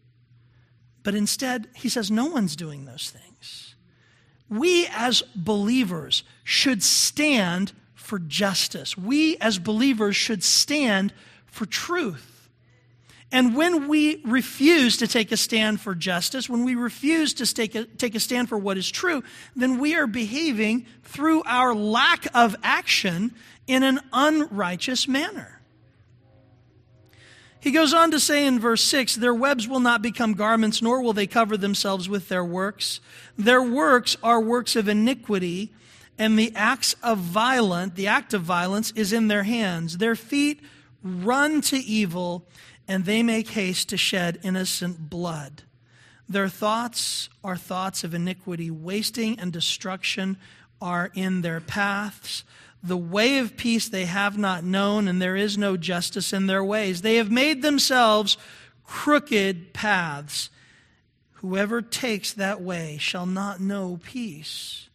But 1.03 1.15
instead, 1.15 1.67
he 1.73 1.89
says, 1.89 2.11
no 2.11 2.25
one's 2.25 2.55
doing 2.55 2.85
those 2.85 3.09
things. 3.09 3.75
We 4.49 4.87
as 4.91 5.21
believers 5.35 6.23
should 6.43 6.83
stand 6.83 7.71
for 7.93 8.19
justice. 8.19 8.97
We 8.97 9.37
as 9.37 9.59
believers 9.59 10.15
should 10.15 10.43
stand 10.43 11.13
for 11.45 11.65
truth. 11.65 12.38
And 13.31 13.55
when 13.55 13.87
we 13.87 14.21
refuse 14.25 14.97
to 14.97 15.07
take 15.07 15.31
a 15.31 15.37
stand 15.37 15.79
for 15.79 15.93
justice, 15.93 16.49
when 16.49 16.63
we 16.63 16.73
refuse 16.73 17.35
to 17.35 17.53
take 17.53 17.75
a, 17.75 17.85
take 17.85 18.15
a 18.15 18.19
stand 18.19 18.49
for 18.49 18.57
what 18.57 18.77
is 18.77 18.89
true, 18.89 19.23
then 19.55 19.77
we 19.77 19.95
are 19.95 20.07
behaving 20.07 20.87
through 21.03 21.43
our 21.45 21.75
lack 21.75 22.25
of 22.33 22.55
action 22.63 23.35
in 23.67 23.83
an 23.83 23.99
unrighteous 24.11 25.07
manner. 25.07 25.59
He 27.59 27.71
goes 27.71 27.93
on 27.93 28.09
to 28.11 28.19
say 28.19 28.47
in 28.47 28.59
verse 28.59 28.81
6 28.83 29.15
Their 29.15 29.33
webs 29.33 29.67
will 29.67 29.81
not 29.81 30.01
become 30.01 30.33
garments, 30.33 30.81
nor 30.81 31.01
will 31.01 31.13
they 31.13 31.27
cover 31.27 31.55
themselves 31.55 32.09
with 32.09 32.29
their 32.29 32.43
works. 32.43 32.99
Their 33.37 33.61
works 33.61 34.17
are 34.23 34.41
works 34.41 34.75
of 34.75 34.87
iniquity, 34.87 35.71
and 36.17 36.39
the 36.39 36.51
acts 36.55 36.95
of 37.03 37.19
violence, 37.19 37.93
the 37.93 38.07
act 38.07 38.33
of 38.33 38.41
violence 38.41 38.91
is 38.95 39.13
in 39.13 39.27
their 39.27 39.43
hands. 39.43 39.97
Their 39.97 40.15
feet 40.15 40.61
run 41.03 41.61
to 41.61 41.77
evil 41.77 42.47
and 42.89 43.05
they 43.05 43.21
make 43.21 43.49
haste 43.49 43.87
to 43.89 43.97
shed 43.97 44.39
innocent 44.41 45.11
blood. 45.11 45.61
Their 46.27 46.49
thoughts 46.49 47.29
are 47.43 47.55
thoughts 47.55 48.03
of 48.03 48.15
iniquity, 48.15 48.71
wasting 48.71 49.39
and 49.39 49.53
destruction 49.53 50.37
are 50.81 51.11
in 51.13 51.41
their 51.41 51.61
paths. 51.61 52.43
The 52.81 52.97
way 52.97 53.37
of 53.37 53.55
peace 53.55 53.87
they 53.87 54.05
have 54.05 54.37
not 54.37 54.63
known, 54.63 55.07
and 55.07 55.21
there 55.21 55.35
is 55.35 55.57
no 55.57 55.77
justice 55.77 56.33
in 56.33 56.47
their 56.47 56.63
ways. 56.63 57.01
They 57.01 57.17
have 57.17 57.31
made 57.31 57.61
themselves 57.61 58.37
crooked 58.85 59.71
paths. 59.71 60.49
Whoever 61.33 61.81
takes 61.81 62.33
that 62.33 62.59
way 62.61 62.97
shall 62.99 63.27
not 63.27 63.61
know 63.61 63.99
peace. 64.03 64.88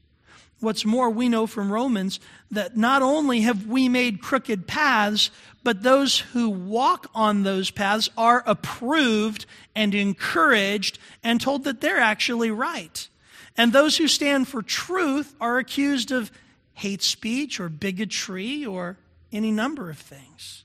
What's 0.65 0.85
more, 0.85 1.11
we 1.11 1.29
know 1.29 1.47
from 1.47 1.71
Romans 1.71 2.19
that 2.51 2.77
not 2.77 3.03
only 3.03 3.43
have 3.43 3.67
we 3.67 3.89
made 3.89 4.23
crooked 4.23 4.67
paths, 4.67 5.31
but 5.63 5.83
those 5.83 6.19
who 6.19 6.49
walk 6.49 7.11
on 7.15 7.43
those 7.43 7.71
paths 7.71 8.09
are 8.17 8.43
approved 8.47 9.47
and 9.77 9.95
encouraged 9.95 10.99
and 11.23 11.41
told 11.41 11.65
that 11.65 11.81
they're 11.81 12.01
actually 12.01 12.51
right. 12.51 13.09
And 13.57 13.73
those 13.73 13.99
who 13.99 14.09
stand 14.09 14.49
for 14.49 14.63
truth 14.63 15.35
are 15.41 15.59
accused 15.59 16.11
of 16.11 16.33
hate 16.73 17.03
speech 17.03 17.61
or 17.61 17.69
bigotry 17.69 18.65
or 18.65 18.97
any 19.33 19.53
number 19.53 19.91
of 19.91 19.99
things. 19.99 20.65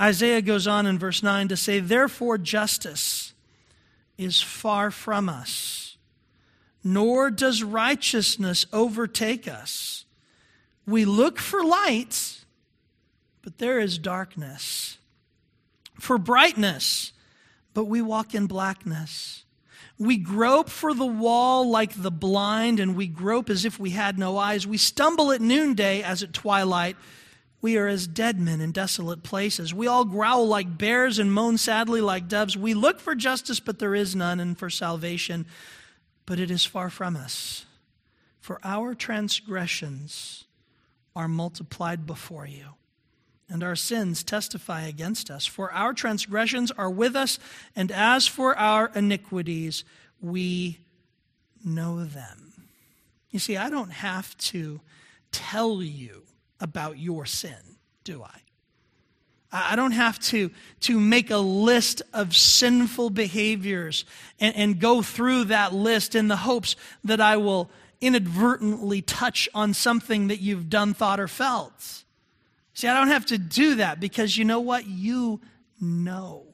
Isaiah 0.00 0.42
goes 0.42 0.66
on 0.66 0.86
in 0.86 0.98
verse 0.98 1.22
9 1.22 1.48
to 1.48 1.56
say, 1.56 1.78
Therefore, 1.78 2.36
justice 2.36 3.32
is 4.18 4.42
far 4.42 4.90
from 4.90 5.28
us 5.28 5.89
nor 6.82 7.30
does 7.30 7.62
righteousness 7.62 8.66
overtake 8.72 9.46
us. 9.46 10.04
We 10.86 11.04
look 11.04 11.38
for 11.38 11.62
light, 11.62 12.44
but 13.42 13.58
there 13.58 13.78
is 13.78 13.98
darkness. 13.98 14.98
For 15.98 16.16
brightness, 16.16 17.12
but 17.74 17.84
we 17.84 18.00
walk 18.00 18.34
in 18.34 18.46
blackness. 18.46 19.44
We 19.98 20.16
grope 20.16 20.70
for 20.70 20.94
the 20.94 21.04
wall 21.04 21.68
like 21.68 22.02
the 22.02 22.10
blind, 22.10 22.80
and 22.80 22.96
we 22.96 23.06
grope 23.06 23.50
as 23.50 23.66
if 23.66 23.78
we 23.78 23.90
had 23.90 24.18
no 24.18 24.38
eyes. 24.38 24.66
We 24.66 24.78
stumble 24.78 25.30
at 25.30 25.42
noonday 25.42 26.02
as 26.02 26.22
at 26.22 26.32
twilight. 26.32 26.96
We 27.60 27.76
are 27.76 27.86
as 27.86 28.06
dead 28.06 28.40
men 28.40 28.62
in 28.62 28.72
desolate 28.72 29.22
places. 29.22 29.74
We 29.74 29.86
all 29.86 30.06
growl 30.06 30.48
like 30.48 30.78
bears 30.78 31.18
and 31.18 31.30
moan 31.30 31.58
sadly 31.58 32.00
like 32.00 32.28
doves. 32.28 32.56
We 32.56 32.72
look 32.72 32.98
for 32.98 33.14
justice, 33.14 33.60
but 33.60 33.78
there 33.78 33.94
is 33.94 34.16
none, 34.16 34.40
and 34.40 34.58
for 34.58 34.70
salvation, 34.70 35.44
but 36.26 36.40
it 36.40 36.50
is 36.50 36.64
far 36.64 36.90
from 36.90 37.16
us. 37.16 37.66
For 38.40 38.60
our 38.64 38.94
transgressions 38.94 40.44
are 41.14 41.28
multiplied 41.28 42.06
before 42.06 42.46
you 42.46 42.74
and 43.50 43.64
our 43.64 43.76
sins 43.76 44.22
testify 44.22 44.82
against 44.82 45.30
us. 45.30 45.44
For 45.44 45.72
our 45.72 45.92
transgressions 45.92 46.70
are 46.70 46.88
with 46.88 47.16
us, 47.16 47.38
and 47.74 47.90
as 47.90 48.26
for 48.26 48.56
our 48.56 48.90
iniquities, 48.94 49.84
we 50.20 50.78
know 51.64 52.04
them. 52.04 52.64
You 53.30 53.40
see, 53.40 53.56
I 53.56 53.68
don't 53.68 53.90
have 53.90 54.36
to 54.38 54.80
tell 55.32 55.82
you 55.82 56.22
about 56.60 56.98
your 56.98 57.26
sin, 57.26 57.76
do 58.04 58.22
I? 58.22 58.40
I 59.52 59.74
don't 59.74 59.92
have 59.92 60.18
to, 60.20 60.50
to 60.80 61.00
make 61.00 61.30
a 61.30 61.38
list 61.38 62.02
of 62.12 62.36
sinful 62.36 63.10
behaviors 63.10 64.04
and, 64.38 64.54
and 64.54 64.80
go 64.80 65.02
through 65.02 65.44
that 65.44 65.74
list 65.74 66.14
in 66.14 66.28
the 66.28 66.36
hopes 66.36 66.76
that 67.02 67.20
I 67.20 67.36
will 67.36 67.68
inadvertently 68.00 69.02
touch 69.02 69.48
on 69.54 69.74
something 69.74 70.28
that 70.28 70.40
you've 70.40 70.70
done, 70.70 70.94
thought, 70.94 71.18
or 71.18 71.28
felt. 71.28 72.04
See, 72.74 72.86
I 72.86 72.94
don't 72.94 73.08
have 73.08 73.26
to 73.26 73.38
do 73.38 73.76
that 73.76 73.98
because 73.98 74.36
you 74.36 74.44
know 74.44 74.60
what? 74.60 74.86
You 74.86 75.40
know 75.80 76.44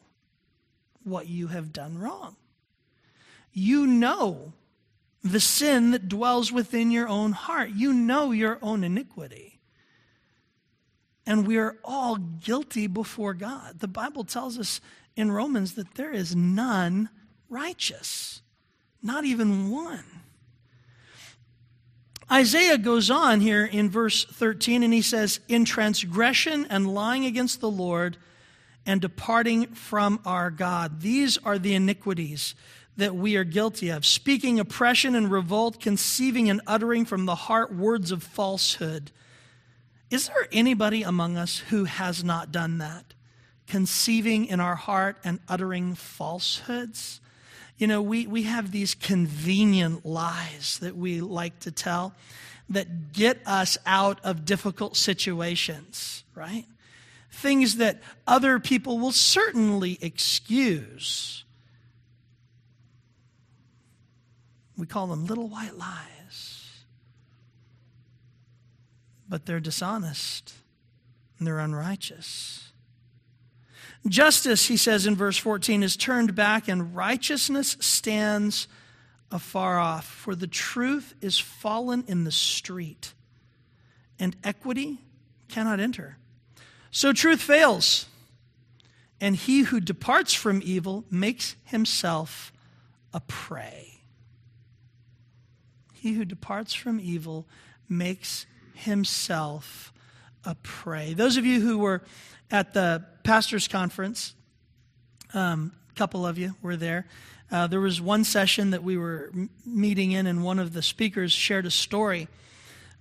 what 1.04 1.28
you 1.28 1.48
have 1.48 1.72
done 1.72 1.98
wrong. 1.98 2.36
You 3.52 3.86
know 3.86 4.52
the 5.22 5.40
sin 5.40 5.90
that 5.92 6.08
dwells 6.08 6.50
within 6.50 6.90
your 6.90 7.08
own 7.08 7.32
heart. 7.32 7.70
You 7.70 7.92
know 7.92 8.32
your 8.32 8.58
own 8.62 8.84
iniquity. 8.84 9.55
And 11.26 11.46
we 11.46 11.56
are 11.58 11.76
all 11.84 12.16
guilty 12.16 12.86
before 12.86 13.34
God. 13.34 13.80
The 13.80 13.88
Bible 13.88 14.24
tells 14.24 14.58
us 14.58 14.80
in 15.16 15.32
Romans 15.32 15.74
that 15.74 15.94
there 15.94 16.12
is 16.12 16.36
none 16.36 17.08
righteous, 17.48 18.42
not 19.02 19.24
even 19.24 19.70
one. 19.70 20.04
Isaiah 22.30 22.78
goes 22.78 23.10
on 23.10 23.40
here 23.40 23.64
in 23.64 23.88
verse 23.88 24.24
13 24.24 24.82
and 24.82 24.92
he 24.92 25.02
says, 25.02 25.40
In 25.48 25.64
transgression 25.64 26.66
and 26.68 26.92
lying 26.92 27.24
against 27.24 27.60
the 27.60 27.70
Lord 27.70 28.16
and 28.84 29.00
departing 29.00 29.66
from 29.74 30.20
our 30.24 30.50
God. 30.50 31.00
These 31.00 31.38
are 31.38 31.58
the 31.58 31.74
iniquities 31.74 32.54
that 32.96 33.14
we 33.14 33.36
are 33.36 33.44
guilty 33.44 33.90
of. 33.90 34.06
Speaking 34.06 34.58
oppression 34.58 35.14
and 35.14 35.30
revolt, 35.30 35.80
conceiving 35.80 36.48
and 36.50 36.60
uttering 36.66 37.04
from 37.04 37.26
the 37.26 37.34
heart 37.34 37.74
words 37.74 38.10
of 38.10 38.22
falsehood. 38.22 39.12
Is 40.10 40.28
there 40.28 40.48
anybody 40.52 41.02
among 41.02 41.36
us 41.36 41.58
who 41.58 41.84
has 41.84 42.22
not 42.22 42.52
done 42.52 42.78
that? 42.78 43.14
Conceiving 43.66 44.46
in 44.46 44.60
our 44.60 44.76
heart 44.76 45.18
and 45.24 45.40
uttering 45.48 45.94
falsehoods? 45.94 47.20
You 47.78 47.86
know, 47.86 48.00
we, 48.00 48.26
we 48.26 48.44
have 48.44 48.70
these 48.70 48.94
convenient 48.94 50.06
lies 50.06 50.78
that 50.80 50.96
we 50.96 51.20
like 51.20 51.58
to 51.60 51.70
tell 51.72 52.14
that 52.68 53.12
get 53.12 53.40
us 53.46 53.76
out 53.84 54.18
of 54.24 54.44
difficult 54.44 54.96
situations, 54.96 56.24
right? 56.34 56.64
Things 57.30 57.76
that 57.76 58.00
other 58.26 58.58
people 58.58 58.98
will 58.98 59.12
certainly 59.12 59.98
excuse. 60.00 61.44
We 64.76 64.86
call 64.86 65.08
them 65.08 65.26
little 65.26 65.48
white 65.48 65.76
lies. 65.76 66.15
But 69.28 69.46
they're 69.46 69.60
dishonest 69.60 70.54
and 71.38 71.46
they're 71.46 71.58
unrighteous. 71.58 72.72
Justice, 74.08 74.66
he 74.66 74.76
says 74.76 75.06
in 75.06 75.16
verse 75.16 75.36
14, 75.36 75.82
is 75.82 75.96
turned 75.96 76.34
back, 76.34 76.68
and 76.68 76.94
righteousness 76.94 77.76
stands 77.80 78.68
afar 79.30 79.78
off. 79.78 80.06
For 80.06 80.34
the 80.36 80.46
truth 80.46 81.14
is 81.20 81.38
fallen 81.38 82.04
in 82.06 82.24
the 82.24 82.30
street, 82.30 83.14
and 84.18 84.36
equity 84.44 84.98
cannot 85.48 85.80
enter. 85.80 86.18
So 86.90 87.12
truth 87.12 87.40
fails, 87.40 88.06
and 89.20 89.34
he 89.34 89.62
who 89.62 89.80
departs 89.80 90.32
from 90.32 90.62
evil 90.64 91.04
makes 91.10 91.56
himself 91.64 92.52
a 93.12 93.20
prey. 93.20 94.00
He 95.92 96.12
who 96.12 96.24
departs 96.24 96.74
from 96.74 97.00
evil 97.00 97.46
makes 97.88 98.46
himself 98.76 99.92
a 100.44 100.54
prey. 100.62 101.14
Those 101.14 101.36
of 101.36 101.44
you 101.44 101.60
who 101.60 101.78
were 101.78 102.02
at 102.50 102.72
the 102.72 103.04
pastor's 103.24 103.68
conference, 103.68 104.34
um, 105.34 105.72
a 105.90 105.94
couple 105.94 106.26
of 106.26 106.38
you 106.38 106.54
were 106.62 106.76
there. 106.76 107.06
Uh, 107.50 107.66
there 107.66 107.80
was 107.80 108.00
one 108.00 108.24
session 108.24 108.70
that 108.70 108.82
we 108.82 108.96
were 108.96 109.30
m- 109.32 109.50
meeting 109.64 110.12
in, 110.12 110.26
and 110.26 110.42
one 110.44 110.58
of 110.58 110.72
the 110.72 110.82
speakers 110.82 111.32
shared 111.32 111.66
a 111.66 111.70
story 111.70 112.28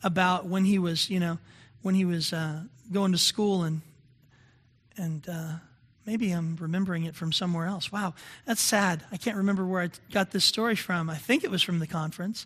about 0.03 0.45
when 0.45 0.65
he 0.65 0.77
was, 0.77 1.09
you 1.09 1.19
know, 1.19 1.39
when 1.81 1.95
he 1.95 2.05
was 2.05 2.33
uh, 2.33 2.61
going 2.91 3.11
to 3.11 3.17
school, 3.17 3.63
and 3.63 3.81
and 4.97 5.27
uh, 5.27 5.53
maybe 6.05 6.31
I'm 6.31 6.57
remembering 6.57 7.05
it 7.05 7.15
from 7.15 7.31
somewhere 7.31 7.65
else. 7.65 7.91
Wow, 7.91 8.13
that's 8.45 8.61
sad. 8.61 9.03
I 9.11 9.17
can't 9.17 9.38
remember 9.38 9.65
where 9.65 9.81
I 9.81 9.89
got 10.11 10.31
this 10.31 10.45
story 10.45 10.75
from. 10.75 11.09
I 11.09 11.15
think 11.15 11.43
it 11.43 11.51
was 11.51 11.61
from 11.61 11.79
the 11.79 11.88
conference. 11.88 12.45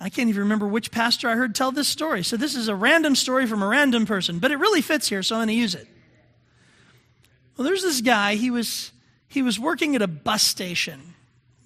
I 0.00 0.10
can't 0.10 0.28
even 0.28 0.42
remember 0.42 0.66
which 0.66 0.90
pastor 0.90 1.28
I 1.28 1.34
heard 1.34 1.54
tell 1.54 1.72
this 1.72 1.88
story. 1.88 2.22
So 2.22 2.36
this 2.36 2.54
is 2.54 2.68
a 2.68 2.74
random 2.74 3.16
story 3.16 3.46
from 3.46 3.62
a 3.62 3.66
random 3.66 4.06
person, 4.06 4.38
but 4.38 4.52
it 4.52 4.58
really 4.58 4.80
fits 4.80 5.08
here, 5.08 5.22
so 5.22 5.34
I'm 5.34 5.40
going 5.40 5.48
to 5.48 5.54
use 5.54 5.74
it. 5.74 5.88
Well, 7.56 7.66
there's 7.66 7.82
this 7.82 8.00
guy, 8.00 8.36
he 8.36 8.50
was, 8.50 8.92
he 9.26 9.42
was 9.42 9.58
working 9.58 9.96
at 9.96 10.02
a 10.02 10.06
bus 10.06 10.44
station 10.44 11.14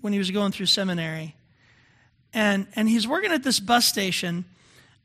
when 0.01 0.15
he 0.15 0.19
was 0.19 0.31
going 0.31 0.53
through 0.53 0.67
seminary. 0.67 1.35
And, 2.33 2.67
and 2.75 2.89
he's 2.89 3.07
working 3.07 3.33
at 3.33 3.43
this 3.43 3.61
bus 3.61 3.85
station 3.85 4.47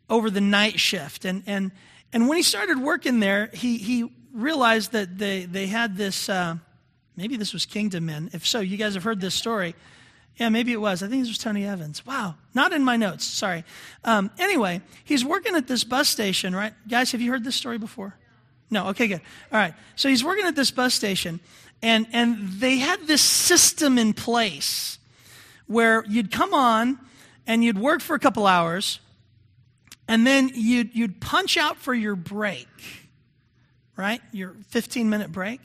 over 0.10 0.30
the 0.30 0.40
night 0.40 0.80
shift. 0.80 1.26
And, 1.26 1.44
and, 1.46 1.72
and 2.13 2.30
when 2.30 2.38
he 2.38 2.44
started 2.44 2.80
working 2.80 3.20
there, 3.20 3.50
he, 3.54 3.78
he 3.78 4.10
realized 4.34 4.94
that 4.94 5.18
they, 5.18 5.44
they 5.44 5.68
had 5.68 5.98
this, 5.98 6.30
uh, 6.30 6.56
maybe 7.18 7.36
this 7.36 7.52
was 7.52 7.66
Kingdom 7.66 8.06
Men. 8.06 8.30
If 8.32 8.48
so, 8.48 8.62
you 8.62 8.78
guys 8.78 8.94
have 8.94 9.04
heard 9.04 9.20
this 9.20 9.36
story. 9.36 9.76
Yeah, 10.38 10.50
maybe 10.50 10.71
it 10.71 10.80
was. 10.80 11.02
I 11.02 11.08
think 11.08 11.23
this 11.23 11.30
was 11.30 11.39
Tony 11.39 11.65
Evans. 11.65 12.06
Wow. 12.06 12.36
Not 12.54 12.71
in 12.71 12.84
my 12.84 12.95
notes. 12.95 13.26
Sorry. 13.26 13.63
Um, 14.04 14.30
anyway, 14.38 14.82
he's 15.04 15.26
working 15.26 15.56
at 15.56 15.67
this 15.67 15.84
bus 15.84 16.08
station, 16.08 16.56
right? 16.56 16.73
Guys, 16.88 17.12
have 17.12 17.21
you 17.21 17.32
heard 17.32 17.43
this 17.43 17.56
story 17.56 17.80
before? 17.80 18.15
No, 18.69 18.89
okay, 18.89 19.08
good. 19.08 19.21
All 19.52 19.60
right. 19.60 19.73
So 19.95 20.10
he's 20.10 20.23
working 20.23 20.45
at 20.45 20.56
this 20.56 20.69
bus 20.69 20.93
station, 20.93 21.39
and, 21.82 22.06
and 22.12 22.50
they 22.60 22.78
had 22.78 23.08
this 23.08 23.21
system 23.21 23.97
in 23.97 24.13
place 24.13 25.00
where 25.65 26.04
you'd 26.08 26.32
come 26.32 26.54
on 26.54 27.00
and 27.47 27.63
you'd 27.63 27.80
work 27.80 28.02
for 28.02 28.15
a 28.15 28.19
couple 28.19 28.45
hours, 28.45 29.00
and 30.08 30.28
then 30.28 30.52
you'd, 30.54 30.93
you'd 30.95 31.19
punch 31.19 31.58
out 31.58 31.78
for 31.78 31.93
your 31.93 32.15
break, 32.15 32.67
right? 33.95 34.21
Your 34.32 34.56
15 34.69 35.10
minute 35.10 35.32
break. 35.32 35.62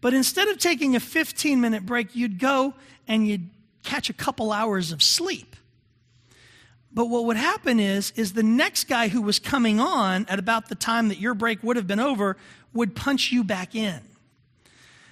But 0.00 0.14
instead 0.14 0.48
of 0.48 0.58
taking 0.58 0.96
a 0.96 1.00
15 1.00 1.60
minute 1.60 1.86
break, 1.86 2.16
you'd 2.16 2.38
go 2.38 2.74
and 3.06 3.28
you'd 3.28 3.48
catch 3.82 4.10
a 4.10 4.12
couple 4.12 4.52
hours 4.52 4.92
of 4.92 5.02
sleep. 5.02 5.56
But 6.94 7.06
what 7.06 7.24
would 7.24 7.36
happen 7.36 7.80
is, 7.80 8.12
is 8.16 8.34
the 8.34 8.42
next 8.42 8.84
guy 8.84 9.08
who 9.08 9.22
was 9.22 9.38
coming 9.38 9.80
on 9.80 10.26
at 10.28 10.38
about 10.38 10.68
the 10.68 10.74
time 10.74 11.08
that 11.08 11.18
your 11.18 11.34
break 11.34 11.62
would 11.62 11.76
have 11.76 11.86
been 11.86 12.00
over 12.00 12.36
would 12.74 12.94
punch 12.94 13.32
you 13.32 13.44
back 13.44 13.74
in. 13.74 14.00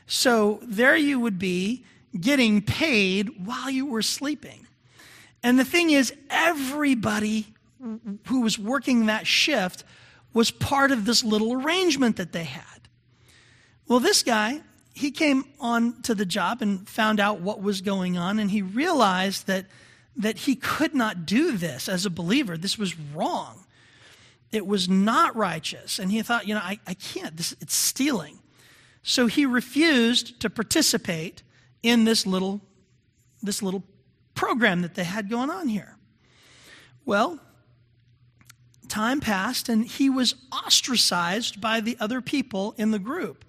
So 0.07 0.61
there 0.63 0.97
you 0.97 1.21
would 1.21 1.39
be 1.39 1.85
getting 2.19 2.61
paid 2.63 3.47
while 3.47 3.71
you 3.71 3.87
were 3.87 4.03
sleeping. 4.03 4.67
And 5.43 5.59
the 5.59 5.65
thing 5.65 5.91
is, 5.91 6.13
everybody 6.29 7.55
who 8.27 8.43
was 8.43 8.59
working 8.59 9.07
that 9.07 9.27
shift 9.27 9.85
was 10.35 10.51
part 10.51 10.91
of 10.91 11.07
this 11.07 11.25
little 11.25 11.53
arrangement 11.53 12.17
that 12.17 12.33
they 12.33 12.45
had. 12.45 12.65
Well, 13.89 14.01
this 14.01 14.23
guy, 14.23 14.61
he 14.95 15.11
came 15.11 15.45
on 15.61 16.03
to 16.03 16.15
the 16.15 16.27
job 16.27 16.63
and 16.63 16.89
found 16.89 17.21
out 17.21 17.41
what 17.41 17.63
was 17.63 17.81
going 17.81 18.19
on, 18.19 18.39
and 18.39 18.51
he 18.51 18.63
realized 18.63 19.47
that 19.47 19.67
that 20.17 20.39
he 20.39 20.57
could 20.57 20.95
not 20.95 21.25
do 21.25 21.57
this 21.57 21.89
as 21.89 22.05
a 22.05 22.11
believer. 22.11 22.57
This 22.57 22.77
was 22.77 22.99
wrong. 22.99 23.65
It 24.53 24.67
was 24.67 24.89
not 24.89 25.37
righteous. 25.37 25.99
And 25.99 26.11
he 26.11 26.23
thought, 26.23 26.47
you 26.47 26.55
know, 26.55 26.61
I, 26.61 26.79
I 26.87 26.95
can't, 26.95 27.37
this, 27.37 27.55
it's 27.61 27.75
stealing. 27.75 28.39
So 29.03 29.29
he 29.29 29.47
refused 29.47 30.41
to 30.41 30.51
participate 30.51 31.43
in 31.83 32.05
this 32.05 32.27
little, 32.27 32.61
this 33.43 33.63
little 33.63 33.85
program 34.35 34.83
that 34.83 34.95
they 34.95 35.05
had 35.05 35.31
going 35.31 35.49
on 35.49 35.69
here. 35.69 35.97
Well, 37.07 37.39
time 38.89 39.21
passed 39.21 39.69
and 39.69 39.87
he 39.87 40.11
was 40.11 40.35
ostracized 40.53 41.61
by 41.61 41.81
the 41.81 41.97
other 42.01 42.21
people 42.21 42.75
in 42.77 42.91
the 42.91 42.99
group. 42.99 43.45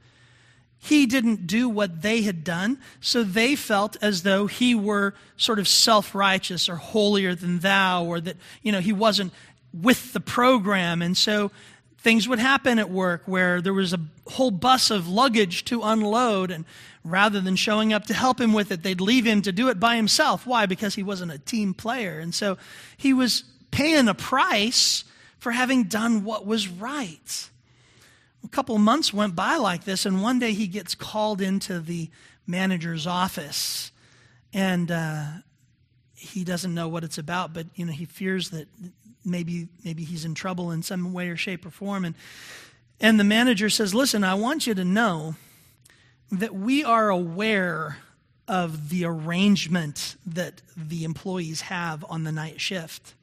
He 0.84 1.06
didn't 1.06 1.46
do 1.46 1.70
what 1.70 2.02
they 2.02 2.24
had 2.24 2.44
done, 2.44 2.80
so 3.00 3.24
they 3.24 3.56
felt 3.56 3.98
as 4.02 4.24
though 4.24 4.48
he 4.48 4.74
were 4.74 5.13
sort 5.38 5.60
of 5.60 5.67
self 5.67 6.15
righteous 6.15 6.67
or 6.67 6.76
holier 6.76 7.36
than 7.36 7.60
thou, 7.60 8.04
or 8.04 8.20
that, 8.20 8.36
you 8.63 8.72
know, 8.72 8.80
he 8.80 8.91
wasn't 8.91 9.32
with 9.80 10.12
the 10.12 10.20
program. 10.20 11.04
And 11.04 11.15
so 11.15 11.52
things 12.00 12.28
would 12.28 12.39
happen 12.39 12.80
at 12.80 12.89
work 12.89 13.22
where 13.28 13.62
there 13.62 13.76
was 13.76 13.94
a 13.94 14.00
whole 14.26 14.50
bus 14.50 14.89
of 14.89 15.08
luggage 15.08 15.65
to 15.65 15.84
unload, 15.84 16.50
and 16.50 16.65
rather 17.04 17.39
than 17.39 17.56
showing 17.56 17.94
up 17.94 18.08
to 18.08 18.15
help 18.15 18.41
him 18.41 18.52
with 18.52 18.72
it, 18.72 18.82
they'd 18.82 19.02
leave 19.02 19.26
him 19.26 19.44
to 19.44 19.52
do 19.52 19.70
it 19.70 19.80
by 19.80 19.98
himself. 19.98 20.48
Why? 20.48 20.65
Because 20.65 20.96
he 20.96 21.04
wasn't 21.04 21.32
a 21.32 21.38
team 21.38 21.76
player. 21.76 22.20
And 22.20 22.34
so 22.34 22.58
he 22.98 23.13
was 23.13 23.44
paying 23.70 24.08
a 24.08 24.15
price 24.15 25.04
for 25.38 25.52
having 25.52 25.84
done 25.84 26.24
what 26.24 26.48
was 26.48 26.67
right. 26.67 27.51
A 28.43 28.47
couple 28.47 28.77
months 28.77 29.13
went 29.13 29.36
by 29.36 29.58
like 29.58 29.84
this, 29.84 30.06
and 30.06 30.21
one 30.21 30.39
day 30.39 30.54
he 30.54 30.67
gets 30.67 30.95
called 30.95 31.41
into 31.41 31.80
the 31.80 32.10
manager's 32.47 33.06
office, 33.06 33.91
and 34.54 34.91
uh, 34.91 35.25
he 36.15 36.43
doesn't 36.43 36.73
know 36.73 36.88
what 36.88 37.04
it's 37.04 37.17
about, 37.17 37.54
but 37.54 37.67
you 37.75 37.86
know 37.86 37.91
he 37.91 38.06
fears 38.06 38.49
that 38.49 38.67
maybe 39.23 39.67
maybe 39.84 40.04
he's 40.04 40.25
in 40.25 40.34
trouble 40.34 40.71
in 40.71 40.82
some 40.82 41.13
way 41.13 41.30
or 41.30 41.38
shape 41.38 41.65
or 41.65 41.69
form, 41.69 42.04
and 42.04 42.15
and 42.99 43.19
the 43.19 43.23
manager 43.23 43.69
says, 43.69 43.93
"Listen, 43.93 44.23
I 44.23 44.34
want 44.34 44.65
you 44.67 44.73
to 44.73 44.84
know 44.84 45.36
that 46.32 46.54
we 46.54 46.84
are 46.84 47.10
aware." 47.10 47.97
Of 48.47 48.89
the 48.89 49.06
arrangement 49.06 50.17
that 50.25 50.62
the 50.75 51.06
employees 51.06 51.62
have 51.62 52.04
on 52.10 52.25
the 52.25 52.34
night 52.34 52.60
shift. 52.60 53.13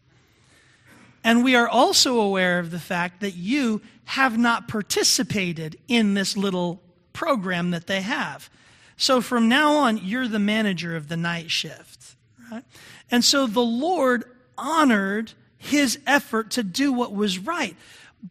And 1.29 1.45
we 1.45 1.57
are 1.57 1.69
also 1.69 2.21
aware 2.21 2.59
of 2.59 2.71
the 2.71 2.79
fact 2.79 3.21
that 3.21 3.33
you 3.33 3.83
have 4.07 4.38
not 4.38 4.67
participated 4.67 5.77
in 5.87 6.14
this 6.14 6.38
little 6.38 6.81
program 7.12 7.71
that 7.73 7.87
they 7.87 8.01
have. 8.01 8.49
So 8.97 9.21
from 9.21 9.47
now 9.47 9.75
on, 9.75 9.99
you're 9.99 10.27
the 10.27 10.38
manager 10.38 10.97
of 10.97 11.09
the 11.09 11.19
night 11.19 11.51
shift. 11.51 12.17
Right? 12.51 12.64
And 13.11 13.23
so 13.23 13.47
the 13.47 13.61
Lord 13.61 14.25
honored 14.57 15.33
his 15.59 15.99
effort 16.07 16.53
to 16.53 16.62
do 16.62 16.95
what 16.95 17.12
was 17.12 17.38
right. 17.38 17.77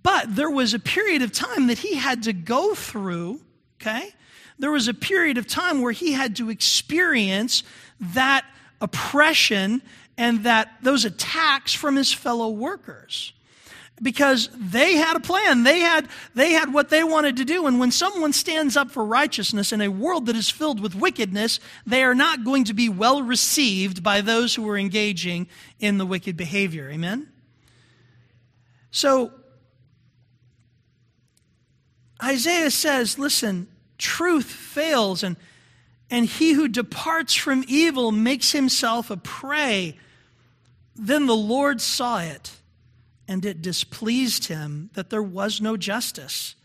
But 0.01 0.35
there 0.35 0.49
was 0.49 0.73
a 0.73 0.79
period 0.79 1.21
of 1.21 1.31
time 1.31 1.67
that 1.67 1.77
he 1.77 1.93
had 1.93 2.23
to 2.23 2.33
go 2.33 2.73
through, 2.73 3.41
okay? 3.79 4.09
There 4.57 4.71
was 4.71 4.87
a 4.87 4.93
period 4.95 5.37
of 5.37 5.45
time 5.45 5.83
where 5.83 5.91
he 5.91 6.13
had 6.13 6.35
to 6.37 6.49
experience 6.49 7.61
that 7.99 8.43
oppression 8.81 9.83
and 10.17 10.43
that 10.43 10.69
those 10.81 11.05
attacks 11.05 11.73
from 11.73 11.95
his 11.95 12.11
fellow 12.11 12.49
workers. 12.49 13.33
Because 13.99 14.49
they 14.55 14.93
had 14.93 15.15
a 15.15 15.19
plan. 15.19 15.63
They 15.63 15.79
had 15.79 16.07
they 16.35 16.51
had 16.51 16.71
what 16.71 16.89
they 16.89 17.03
wanted 17.03 17.37
to 17.37 17.45
do. 17.45 17.65
And 17.65 17.79
when 17.79 17.89
someone 17.91 18.31
stands 18.31 18.77
up 18.77 18.91
for 18.91 19.03
righteousness 19.03 19.71
in 19.73 19.81
a 19.81 19.89
world 19.89 20.27
that 20.27 20.35
is 20.35 20.51
filled 20.51 20.79
with 20.79 20.93
wickedness 20.93 21.59
they 21.85 22.03
are 22.03 22.13
not 22.13 22.43
going 22.43 22.65
to 22.65 22.75
be 22.75 22.89
well 22.89 23.23
received 23.23 24.03
by 24.03 24.21
those 24.21 24.53
who 24.53 24.69
are 24.69 24.77
engaging 24.77 25.47
in 25.79 25.97
the 25.97 26.05
wicked 26.05 26.37
behavior. 26.37 26.91
Amen? 26.91 27.27
So 28.91 29.31
isaiah 32.23 32.71
says 32.71 33.17
listen 33.17 33.67
truth 33.97 34.45
fails 34.45 35.23
and 35.23 35.37
and 36.09 36.25
he 36.25 36.53
who 36.53 36.67
departs 36.67 37.33
from 37.33 37.65
evil 37.67 38.11
makes 38.11 38.51
himself 38.51 39.09
a 39.09 39.17
prey 39.17 39.97
then 40.97 41.25
the 41.25 41.35
Lord 41.35 41.81
saw 41.81 42.19
it, 42.19 42.51
and 43.27 43.45
it 43.45 43.61
displeased 43.61 44.47
him 44.47 44.89
that 44.93 45.09
there 45.09 45.23
was 45.23 45.61
no 45.61 45.77
justice. 45.77 46.55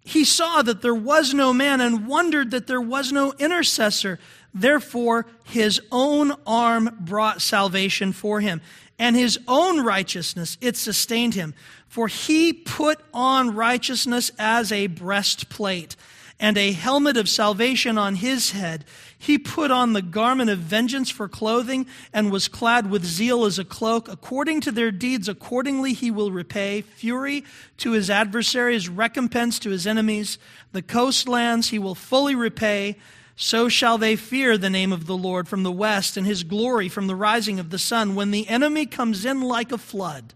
He 0.00 0.24
saw 0.24 0.62
that 0.62 0.82
there 0.82 0.94
was 0.94 1.34
no 1.34 1.52
man 1.52 1.80
and 1.80 2.06
wondered 2.06 2.52
that 2.52 2.68
there 2.68 2.80
was 2.80 3.10
no 3.10 3.32
intercessor. 3.38 4.20
Therefore, 4.54 5.26
his 5.44 5.80
own 5.90 6.32
arm 6.46 6.96
brought 7.00 7.42
salvation 7.42 8.12
for 8.12 8.40
him, 8.40 8.60
and 8.98 9.16
his 9.16 9.38
own 9.48 9.80
righteousness, 9.84 10.56
it 10.60 10.76
sustained 10.76 11.34
him. 11.34 11.54
For 11.88 12.08
he 12.08 12.52
put 12.52 13.00
on 13.12 13.54
righteousness 13.54 14.30
as 14.38 14.70
a 14.70 14.86
breastplate 14.86 15.96
and 16.38 16.56
a 16.56 16.72
helmet 16.72 17.16
of 17.16 17.28
salvation 17.28 17.98
on 17.98 18.16
his 18.16 18.52
head. 18.52 18.84
He 19.18 19.38
put 19.38 19.70
on 19.70 19.92
the 19.92 20.02
garment 20.02 20.50
of 20.50 20.58
vengeance 20.58 21.10
for 21.10 21.28
clothing 21.28 21.86
and 22.12 22.30
was 22.30 22.48
clad 22.48 22.90
with 22.90 23.04
zeal 23.04 23.44
as 23.44 23.58
a 23.58 23.64
cloak. 23.64 24.08
According 24.08 24.60
to 24.62 24.72
their 24.72 24.90
deeds, 24.90 25.28
accordingly 25.28 25.94
he 25.94 26.10
will 26.10 26.30
repay 26.30 26.82
fury 26.82 27.44
to 27.78 27.92
his 27.92 28.10
adversaries, 28.10 28.88
recompense 28.88 29.58
to 29.60 29.70
his 29.70 29.86
enemies. 29.86 30.38
The 30.72 30.82
coastlands 30.82 31.70
he 31.70 31.78
will 31.78 31.94
fully 31.94 32.34
repay. 32.34 32.96
So 33.36 33.68
shall 33.68 33.98
they 33.98 34.16
fear 34.16 34.56
the 34.56 34.70
name 34.70 34.92
of 34.92 35.06
the 35.06 35.16
Lord 35.16 35.48
from 35.48 35.62
the 35.62 35.72
west 35.72 36.16
and 36.16 36.26
his 36.26 36.42
glory 36.42 36.88
from 36.88 37.06
the 37.06 37.16
rising 37.16 37.58
of 37.58 37.70
the 37.70 37.78
sun. 37.78 38.14
When 38.14 38.30
the 38.30 38.48
enemy 38.48 38.86
comes 38.86 39.24
in 39.24 39.40
like 39.40 39.72
a 39.72 39.78
flood, 39.78 40.34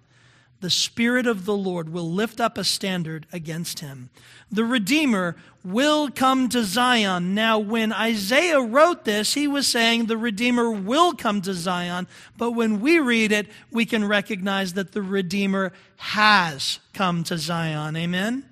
the 0.61 0.71
Spirit 0.71 1.27
of 1.27 1.45
the 1.45 1.57
Lord 1.57 1.93
will 1.93 2.11
lift 2.11 2.41
up 2.41 2.59
a 2.59 2.65
standard 2.65 3.27
against 3.33 3.81
him. 3.81 4.11
The 4.51 4.65
Redeemer 4.65 5.37
will 5.65 6.11
come 6.11 6.49
to 6.51 6.65
Zion. 6.65 7.35
Now, 7.35 7.59
when 7.59 7.93
Isaiah 7.93 8.61
wrote 8.61 9.05
this, 9.05 9.35
he 9.35 9.47
was 9.47 9.67
saying 9.67 10.07
the 10.07 10.17
Redeemer 10.17 10.71
will 10.71 11.13
come 11.13 11.41
to 11.43 11.55
Zion. 11.55 12.07
But 12.37 12.53
when 12.53 12.81
we 12.81 12.99
read 12.99 13.33
it, 13.33 13.49
we 13.71 13.85
can 13.85 14.07
recognize 14.07 14.75
that 14.75 14.93
the 14.93 15.03
Redeemer 15.03 15.73
has 15.97 16.79
come 16.93 17.25
to 17.25 17.39
Zion. 17.39 17.97
Amen? 17.97 18.45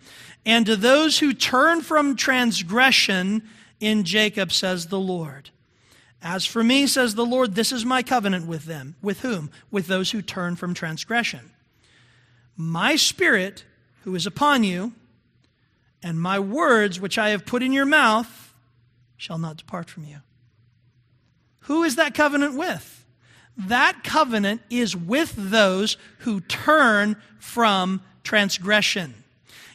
And 0.46 0.66
to 0.66 0.76
those 0.76 1.18
who 1.18 1.34
turn 1.34 1.82
from 1.82 2.16
transgression, 2.16 3.42
in 3.80 4.04
Jacob, 4.04 4.52
says 4.52 4.86
the 4.86 4.98
Lord. 4.98 5.50
As 6.22 6.44
for 6.44 6.64
me, 6.64 6.86
says 6.86 7.14
the 7.14 7.26
Lord, 7.26 7.54
this 7.54 7.70
is 7.70 7.84
my 7.84 8.02
covenant 8.02 8.46
with 8.46 8.64
them. 8.64 8.96
With 9.02 9.20
whom? 9.20 9.50
With 9.70 9.86
those 9.86 10.10
who 10.10 10.22
turn 10.22 10.56
from 10.56 10.74
transgression. 10.74 11.50
My 12.60 12.96
spirit, 12.96 13.64
who 14.02 14.16
is 14.16 14.26
upon 14.26 14.64
you, 14.64 14.92
and 16.02 16.20
my 16.20 16.40
words, 16.40 16.98
which 16.98 17.16
I 17.16 17.30
have 17.30 17.46
put 17.46 17.62
in 17.62 17.72
your 17.72 17.86
mouth, 17.86 18.52
shall 19.16 19.38
not 19.38 19.56
depart 19.56 19.88
from 19.88 20.04
you. 20.04 20.18
Who 21.60 21.84
is 21.84 21.96
that 21.96 22.14
covenant 22.14 22.58
with? 22.58 23.06
That 23.56 24.02
covenant 24.02 24.62
is 24.70 24.96
with 24.96 25.34
those 25.36 25.96
who 26.18 26.40
turn 26.40 27.16
from 27.38 28.02
transgression. 28.24 29.14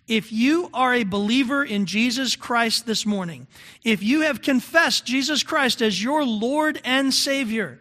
If 0.07 0.33
you 0.33 0.69
are 0.73 0.93
a 0.93 1.03
believer 1.03 1.63
in 1.63 1.85
Jesus 1.85 2.35
Christ 2.35 2.85
this 2.85 3.05
morning, 3.05 3.47
if 3.85 4.03
you 4.03 4.21
have 4.21 4.41
confessed 4.41 5.05
Jesus 5.05 5.41
Christ 5.41 5.81
as 5.81 6.03
your 6.03 6.25
Lord 6.25 6.81
and 6.83 7.13
Savior, 7.13 7.79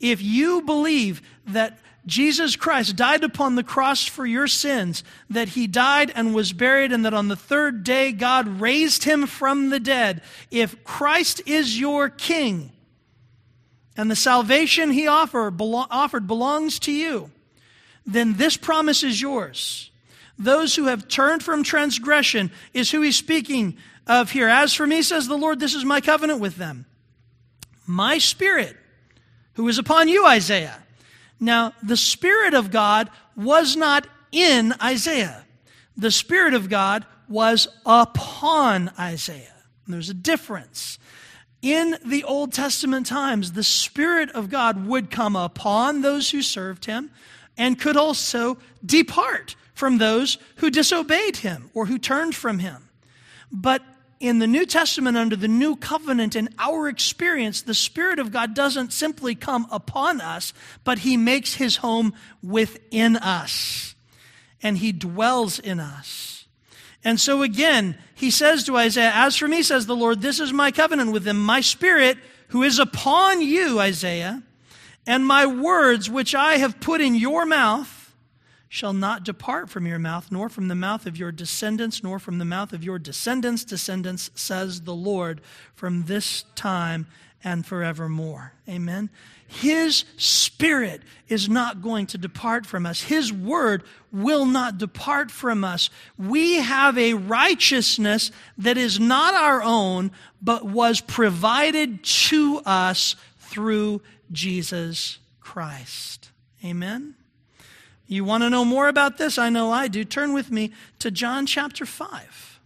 if 0.00 0.22
you 0.22 0.62
believe 0.62 1.20
that 1.48 1.78
Jesus 2.08 2.56
Christ 2.56 2.96
died 2.96 3.22
upon 3.22 3.54
the 3.54 3.62
cross 3.62 4.06
for 4.06 4.24
your 4.24 4.46
sins, 4.46 5.04
that 5.28 5.50
he 5.50 5.66
died 5.66 6.10
and 6.14 6.34
was 6.34 6.54
buried, 6.54 6.90
and 6.90 7.04
that 7.04 7.12
on 7.12 7.28
the 7.28 7.36
third 7.36 7.84
day 7.84 8.12
God 8.12 8.60
raised 8.60 9.04
him 9.04 9.26
from 9.26 9.68
the 9.68 9.78
dead. 9.78 10.22
If 10.50 10.82
Christ 10.84 11.42
is 11.44 11.78
your 11.78 12.08
king, 12.08 12.72
and 13.94 14.10
the 14.10 14.16
salvation 14.16 14.90
he 14.90 15.06
offer, 15.06 15.52
offered 15.60 16.26
belongs 16.26 16.78
to 16.80 16.92
you, 16.92 17.30
then 18.06 18.34
this 18.34 18.56
promise 18.56 19.02
is 19.02 19.20
yours. 19.20 19.90
Those 20.38 20.76
who 20.76 20.86
have 20.86 21.08
turned 21.08 21.42
from 21.42 21.62
transgression 21.62 22.50
is 22.72 22.90
who 22.90 23.02
he's 23.02 23.16
speaking 23.16 23.76
of 24.06 24.30
here. 24.30 24.48
As 24.48 24.72
for 24.72 24.86
me, 24.86 25.02
says 25.02 25.28
the 25.28 25.36
Lord, 25.36 25.60
this 25.60 25.74
is 25.74 25.84
my 25.84 26.00
covenant 26.00 26.40
with 26.40 26.56
them. 26.56 26.86
My 27.86 28.16
spirit, 28.16 28.76
who 29.54 29.68
is 29.68 29.78
upon 29.78 30.08
you, 30.08 30.26
Isaiah 30.26 30.84
now, 31.40 31.72
the 31.82 31.96
Spirit 31.96 32.54
of 32.54 32.70
God 32.70 33.10
was 33.36 33.76
not 33.76 34.06
in 34.32 34.74
Isaiah, 34.82 35.44
the 35.96 36.10
Spirit 36.10 36.54
of 36.54 36.68
God 36.68 37.06
was 37.28 37.68
upon 37.84 38.90
Isaiah. 38.98 39.54
There's 39.86 40.10
a 40.10 40.14
difference. 40.14 40.98
In 41.60 41.96
the 42.04 42.24
Old 42.24 42.52
Testament 42.52 43.06
times, 43.06 43.52
the 43.52 43.64
Spirit 43.64 44.30
of 44.30 44.48
God 44.48 44.86
would 44.86 45.10
come 45.10 45.34
upon 45.34 46.02
those 46.02 46.30
who 46.30 46.40
served 46.40 46.84
him 46.84 47.10
and 47.56 47.80
could 47.80 47.96
also 47.96 48.58
depart 48.84 49.56
from 49.74 49.98
those 49.98 50.38
who 50.56 50.70
disobeyed 50.70 51.38
him 51.38 51.70
or 51.74 51.86
who 51.86 51.98
turned 51.98 52.34
from 52.34 52.60
him. 52.60 52.88
But 53.50 53.82
in 54.20 54.40
the 54.40 54.46
New 54.46 54.66
Testament, 54.66 55.16
under 55.16 55.36
the 55.36 55.48
new 55.48 55.76
covenant, 55.76 56.34
in 56.34 56.48
our 56.58 56.88
experience, 56.88 57.62
the 57.62 57.74
Spirit 57.74 58.18
of 58.18 58.32
God 58.32 58.54
doesn't 58.54 58.92
simply 58.92 59.34
come 59.34 59.66
upon 59.70 60.20
us, 60.20 60.52
but 60.84 61.00
He 61.00 61.16
makes 61.16 61.54
His 61.54 61.76
home 61.76 62.14
within 62.42 63.16
us. 63.16 63.94
And 64.62 64.78
He 64.78 64.92
dwells 64.92 65.58
in 65.58 65.78
us. 65.78 66.46
And 67.04 67.20
so 67.20 67.42
again, 67.42 67.96
He 68.14 68.30
says 68.30 68.64
to 68.64 68.76
Isaiah, 68.76 69.12
As 69.14 69.36
for 69.36 69.46
me, 69.46 69.62
says 69.62 69.86
the 69.86 69.94
Lord, 69.94 70.20
this 70.20 70.40
is 70.40 70.52
my 70.52 70.72
covenant 70.72 71.12
with 71.12 71.24
them, 71.24 71.40
my 71.40 71.60
Spirit 71.60 72.18
who 72.48 72.62
is 72.62 72.78
upon 72.78 73.40
you, 73.40 73.78
Isaiah, 73.78 74.42
and 75.06 75.24
my 75.24 75.46
words 75.46 76.10
which 76.10 76.34
I 76.34 76.56
have 76.56 76.80
put 76.80 77.00
in 77.00 77.14
your 77.14 77.46
mouth 77.46 77.97
shall 78.68 78.92
not 78.92 79.24
depart 79.24 79.70
from 79.70 79.86
your 79.86 79.98
mouth, 79.98 80.30
nor 80.30 80.48
from 80.48 80.68
the 80.68 80.74
mouth 80.74 81.06
of 81.06 81.16
your 81.16 81.32
descendants, 81.32 82.02
nor 82.02 82.18
from 82.18 82.38
the 82.38 82.44
mouth 82.44 82.72
of 82.72 82.84
your 82.84 82.98
descendants' 82.98 83.64
descendants, 83.64 84.30
says 84.34 84.82
the 84.82 84.94
Lord, 84.94 85.40
from 85.74 86.04
this 86.04 86.44
time 86.54 87.06
and 87.42 87.64
forevermore. 87.64 88.52
Amen. 88.68 89.10
His 89.46 90.04
Spirit 90.18 91.00
is 91.28 91.48
not 91.48 91.80
going 91.80 92.06
to 92.08 92.18
depart 92.18 92.66
from 92.66 92.84
us. 92.84 93.00
His 93.00 93.32
Word 93.32 93.82
will 94.12 94.44
not 94.44 94.76
depart 94.76 95.30
from 95.30 95.64
us. 95.64 95.88
We 96.18 96.56
have 96.56 96.98
a 96.98 97.14
righteousness 97.14 98.30
that 98.58 98.76
is 98.76 99.00
not 99.00 99.34
our 99.34 99.62
own, 99.62 100.10
but 100.42 100.66
was 100.66 101.00
provided 101.00 102.04
to 102.04 102.60
us 102.66 103.16
through 103.38 104.02
Jesus 104.30 105.18
Christ. 105.40 106.30
Amen. 106.62 107.14
You 108.08 108.24
want 108.24 108.42
to 108.42 108.50
know 108.50 108.64
more 108.64 108.88
about 108.88 109.18
this? 109.18 109.36
I 109.36 109.50
know 109.50 109.70
I 109.70 109.86
do. 109.86 110.02
Turn 110.02 110.32
with 110.32 110.50
me 110.50 110.72
to 110.98 111.10
John 111.10 111.44
chapter 111.44 111.84
5. 111.84 112.58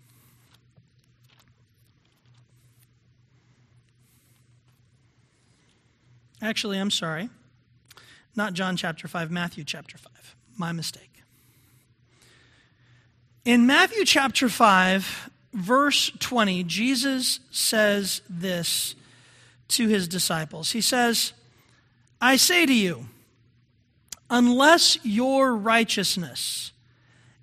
Actually, 6.40 6.78
I'm 6.78 6.90
sorry. 6.90 7.28
Not 8.34 8.54
John 8.54 8.76
chapter 8.76 9.08
5, 9.08 9.30
Matthew 9.30 9.64
chapter 9.64 9.98
5. 9.98 10.36
My 10.56 10.70
mistake. 10.70 11.10
In 13.44 13.66
Matthew 13.66 14.04
chapter 14.04 14.48
5, 14.48 15.30
verse 15.52 16.12
20, 16.20 16.62
Jesus 16.64 17.40
says 17.50 18.22
this 18.30 18.94
to 19.68 19.88
his 19.88 20.06
disciples. 20.06 20.70
He 20.70 20.80
says, 20.80 21.32
I 22.20 22.36
say 22.36 22.64
to 22.66 22.74
you, 22.74 23.06
unless 24.32 24.96
your 25.04 25.54
righteousness 25.54 26.72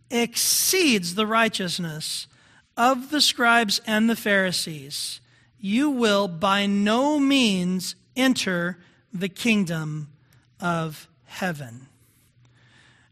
exceeds 0.10 1.14
the 1.14 1.28
righteousness 1.28 2.26
of 2.76 3.12
the 3.12 3.22
scribes 3.22 3.80
and 3.86 4.10
the 4.10 4.16
Pharisees, 4.16 5.22
you 5.60 5.92
will 5.92 6.28
by 6.28 6.66
no 6.66 7.20
means 7.20 7.94
enter 8.16 8.80
the 9.14 9.30
kingdom 9.30 10.10
of 10.60 11.08
heaven. 11.26 11.88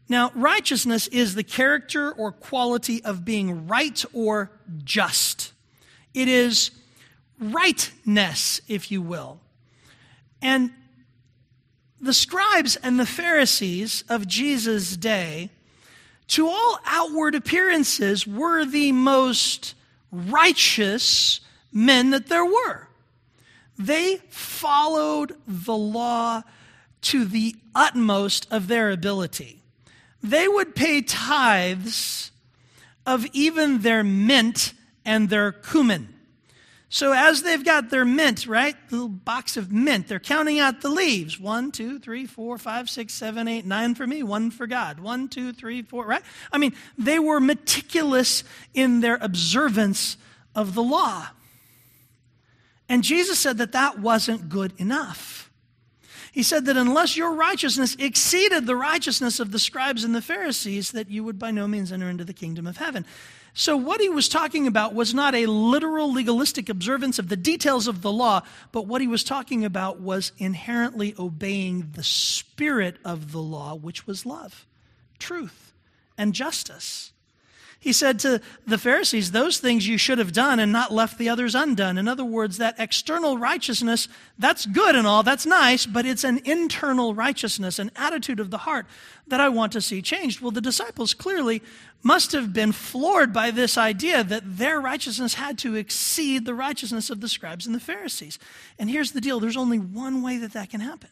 Now, 0.08 0.32
righteousness 0.34 1.06
is 1.08 1.36
the 1.36 1.44
character 1.44 2.10
or 2.10 2.32
quality 2.32 3.04
of 3.04 3.24
being 3.24 3.68
right 3.68 4.04
or 4.12 4.50
just. 4.82 5.52
It 6.14 6.26
is 6.26 6.72
rightness, 7.38 8.60
if 8.66 8.90
you 8.90 9.02
will. 9.02 9.38
And 10.42 10.72
the 12.00 12.14
scribes 12.14 12.76
and 12.76 12.98
the 12.98 13.06
Pharisees 13.06 14.04
of 14.08 14.26
Jesus' 14.26 14.96
day, 14.96 15.50
to 16.28 16.48
all 16.48 16.78
outward 16.84 17.34
appearances, 17.34 18.26
were 18.26 18.64
the 18.64 18.92
most 18.92 19.74
righteous 20.12 21.40
men 21.72 22.10
that 22.10 22.28
there 22.28 22.44
were. 22.44 22.88
They 23.78 24.16
followed 24.28 25.36
the 25.46 25.76
law 25.76 26.42
to 27.02 27.24
the 27.24 27.54
utmost 27.74 28.46
of 28.50 28.68
their 28.68 28.90
ability. 28.90 29.62
They 30.22 30.48
would 30.48 30.74
pay 30.74 31.00
tithes 31.00 32.32
of 33.06 33.26
even 33.32 33.82
their 33.82 34.02
mint 34.02 34.74
and 35.04 35.30
their 35.30 35.52
cumin. 35.52 36.17
So 36.90 37.12
as 37.12 37.42
they've 37.42 37.64
got 37.64 37.90
their 37.90 38.06
mint, 38.06 38.46
right, 38.46 38.74
the 38.88 38.96
little 38.96 39.08
box 39.08 39.58
of 39.58 39.70
mint, 39.70 40.08
they're 40.08 40.18
counting 40.18 40.58
out 40.58 40.80
the 40.80 40.88
leaves. 40.88 41.38
One, 41.38 41.70
two, 41.70 41.98
three, 41.98 42.24
four, 42.24 42.56
five, 42.56 42.88
six, 42.88 43.12
seven, 43.12 43.46
eight, 43.46 43.66
nine 43.66 43.94
for 43.94 44.06
me, 44.06 44.22
one 44.22 44.50
for 44.50 44.66
God. 44.66 44.98
One, 44.98 45.28
two, 45.28 45.52
three, 45.52 45.82
four, 45.82 46.06
right? 46.06 46.22
I 46.50 46.56
mean, 46.56 46.74
they 46.96 47.18
were 47.18 47.40
meticulous 47.40 48.42
in 48.72 49.00
their 49.00 49.18
observance 49.20 50.16
of 50.54 50.74
the 50.74 50.82
law. 50.82 51.28
And 52.88 53.04
Jesus 53.04 53.38
said 53.38 53.58
that 53.58 53.72
that 53.72 53.98
wasn't 53.98 54.48
good 54.48 54.72
enough. 54.78 55.50
He 56.32 56.42
said 56.42 56.66
that 56.66 56.76
unless 56.76 57.16
your 57.16 57.34
righteousness 57.34 57.96
exceeded 57.98 58.66
the 58.66 58.76
righteousness 58.76 59.40
of 59.40 59.50
the 59.50 59.58
scribes 59.58 60.04
and 60.04 60.14
the 60.14 60.22
Pharisees, 60.22 60.92
that 60.92 61.10
you 61.10 61.22
would 61.24 61.38
by 61.38 61.50
no 61.50 61.66
means 61.66 61.92
enter 61.92 62.08
into 62.08 62.24
the 62.24 62.32
kingdom 62.32 62.66
of 62.66 62.78
heaven. 62.78 63.04
So, 63.58 63.76
what 63.76 64.00
he 64.00 64.08
was 64.08 64.28
talking 64.28 64.68
about 64.68 64.94
was 64.94 65.12
not 65.12 65.34
a 65.34 65.46
literal 65.46 66.12
legalistic 66.12 66.68
observance 66.68 67.18
of 67.18 67.28
the 67.28 67.36
details 67.36 67.88
of 67.88 68.02
the 68.02 68.12
law, 68.12 68.42
but 68.70 68.86
what 68.86 69.00
he 69.00 69.08
was 69.08 69.24
talking 69.24 69.64
about 69.64 69.98
was 69.98 70.30
inherently 70.38 71.12
obeying 71.18 71.90
the 71.94 72.04
spirit 72.04 72.98
of 73.04 73.32
the 73.32 73.40
law, 73.42 73.74
which 73.74 74.06
was 74.06 74.24
love, 74.24 74.64
truth, 75.18 75.72
and 76.16 76.34
justice. 76.34 77.12
He 77.80 77.92
said 77.92 78.18
to 78.20 78.40
the 78.66 78.76
Pharisees, 78.76 79.30
Those 79.30 79.58
things 79.58 79.86
you 79.86 79.98
should 79.98 80.18
have 80.18 80.32
done 80.32 80.58
and 80.58 80.72
not 80.72 80.92
left 80.92 81.16
the 81.16 81.28
others 81.28 81.54
undone. 81.54 81.96
In 81.96 82.08
other 82.08 82.24
words, 82.24 82.58
that 82.58 82.74
external 82.76 83.38
righteousness, 83.38 84.08
that's 84.36 84.66
good 84.66 84.96
and 84.96 85.06
all, 85.06 85.22
that's 85.22 85.46
nice, 85.46 85.86
but 85.86 86.04
it's 86.04 86.24
an 86.24 86.40
internal 86.44 87.14
righteousness, 87.14 87.78
an 87.78 87.92
attitude 87.94 88.40
of 88.40 88.50
the 88.50 88.58
heart 88.58 88.86
that 89.28 89.40
I 89.40 89.48
want 89.48 89.72
to 89.72 89.80
see 89.80 90.02
changed. 90.02 90.40
Well, 90.40 90.50
the 90.50 90.60
disciples 90.60 91.14
clearly 91.14 91.62
must 92.02 92.32
have 92.32 92.52
been 92.52 92.72
floored 92.72 93.32
by 93.32 93.52
this 93.52 93.78
idea 93.78 94.24
that 94.24 94.42
their 94.44 94.80
righteousness 94.80 95.34
had 95.34 95.56
to 95.58 95.76
exceed 95.76 96.46
the 96.46 96.54
righteousness 96.54 97.10
of 97.10 97.20
the 97.20 97.28
scribes 97.28 97.64
and 97.64 97.74
the 97.76 97.80
Pharisees. 97.80 98.40
And 98.78 98.90
here's 98.90 99.12
the 99.12 99.20
deal 99.20 99.38
there's 99.38 99.56
only 99.56 99.78
one 99.78 100.20
way 100.20 100.38
that 100.38 100.52
that 100.52 100.70
can 100.70 100.80
happen. 100.80 101.10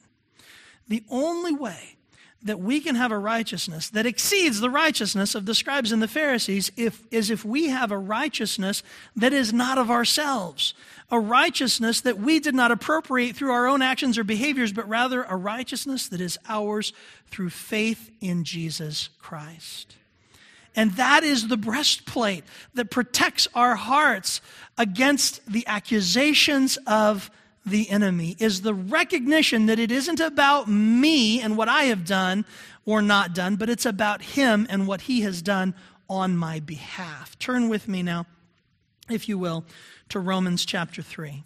The 0.88 1.04
only 1.10 1.54
way 1.54 1.95
that 2.42 2.60
we 2.60 2.80
can 2.80 2.94
have 2.94 3.12
a 3.12 3.18
righteousness 3.18 3.88
that 3.90 4.06
exceeds 4.06 4.60
the 4.60 4.70
righteousness 4.70 5.34
of 5.34 5.46
the 5.46 5.54
scribes 5.54 5.90
and 5.90 6.02
the 6.02 6.08
Pharisees 6.08 6.70
if, 6.76 7.02
is 7.10 7.30
if 7.30 7.44
we 7.44 7.68
have 7.68 7.90
a 7.90 7.98
righteousness 7.98 8.82
that 9.16 9.32
is 9.32 9.52
not 9.52 9.78
of 9.78 9.90
ourselves. 9.90 10.74
A 11.10 11.18
righteousness 11.18 12.00
that 12.02 12.18
we 12.18 12.38
did 12.40 12.54
not 12.54 12.70
appropriate 12.70 13.36
through 13.36 13.52
our 13.52 13.66
own 13.66 13.80
actions 13.82 14.18
or 14.18 14.24
behaviors, 14.24 14.72
but 14.72 14.88
rather 14.88 15.22
a 15.22 15.36
righteousness 15.36 16.08
that 16.08 16.20
is 16.20 16.38
ours 16.48 16.92
through 17.30 17.50
faith 17.50 18.10
in 18.20 18.44
Jesus 18.44 19.08
Christ. 19.20 19.96
And 20.76 20.92
that 20.92 21.24
is 21.24 21.48
the 21.48 21.56
breastplate 21.56 22.44
that 22.74 22.90
protects 22.90 23.48
our 23.54 23.76
hearts 23.76 24.42
against 24.76 25.44
the 25.50 25.66
accusations 25.66 26.76
of 26.86 27.30
the 27.66 27.90
enemy 27.90 28.36
is 28.38 28.62
the 28.62 28.72
recognition 28.72 29.66
that 29.66 29.78
it 29.78 29.90
isn't 29.90 30.20
about 30.20 30.68
me 30.68 31.40
and 31.40 31.56
what 31.56 31.68
I 31.68 31.84
have 31.84 32.06
done 32.06 32.44
or 32.84 33.02
not 33.02 33.34
done, 33.34 33.56
but 33.56 33.68
it's 33.68 33.84
about 33.84 34.22
him 34.22 34.66
and 34.70 34.86
what 34.86 35.02
he 35.02 35.22
has 35.22 35.42
done 35.42 35.74
on 36.08 36.36
my 36.36 36.60
behalf. 36.60 37.36
Turn 37.38 37.68
with 37.68 37.88
me 37.88 38.02
now, 38.02 38.26
if 39.10 39.28
you 39.28 39.36
will, 39.36 39.64
to 40.10 40.20
Romans 40.20 40.64
chapter 40.64 41.02
3. 41.02 41.42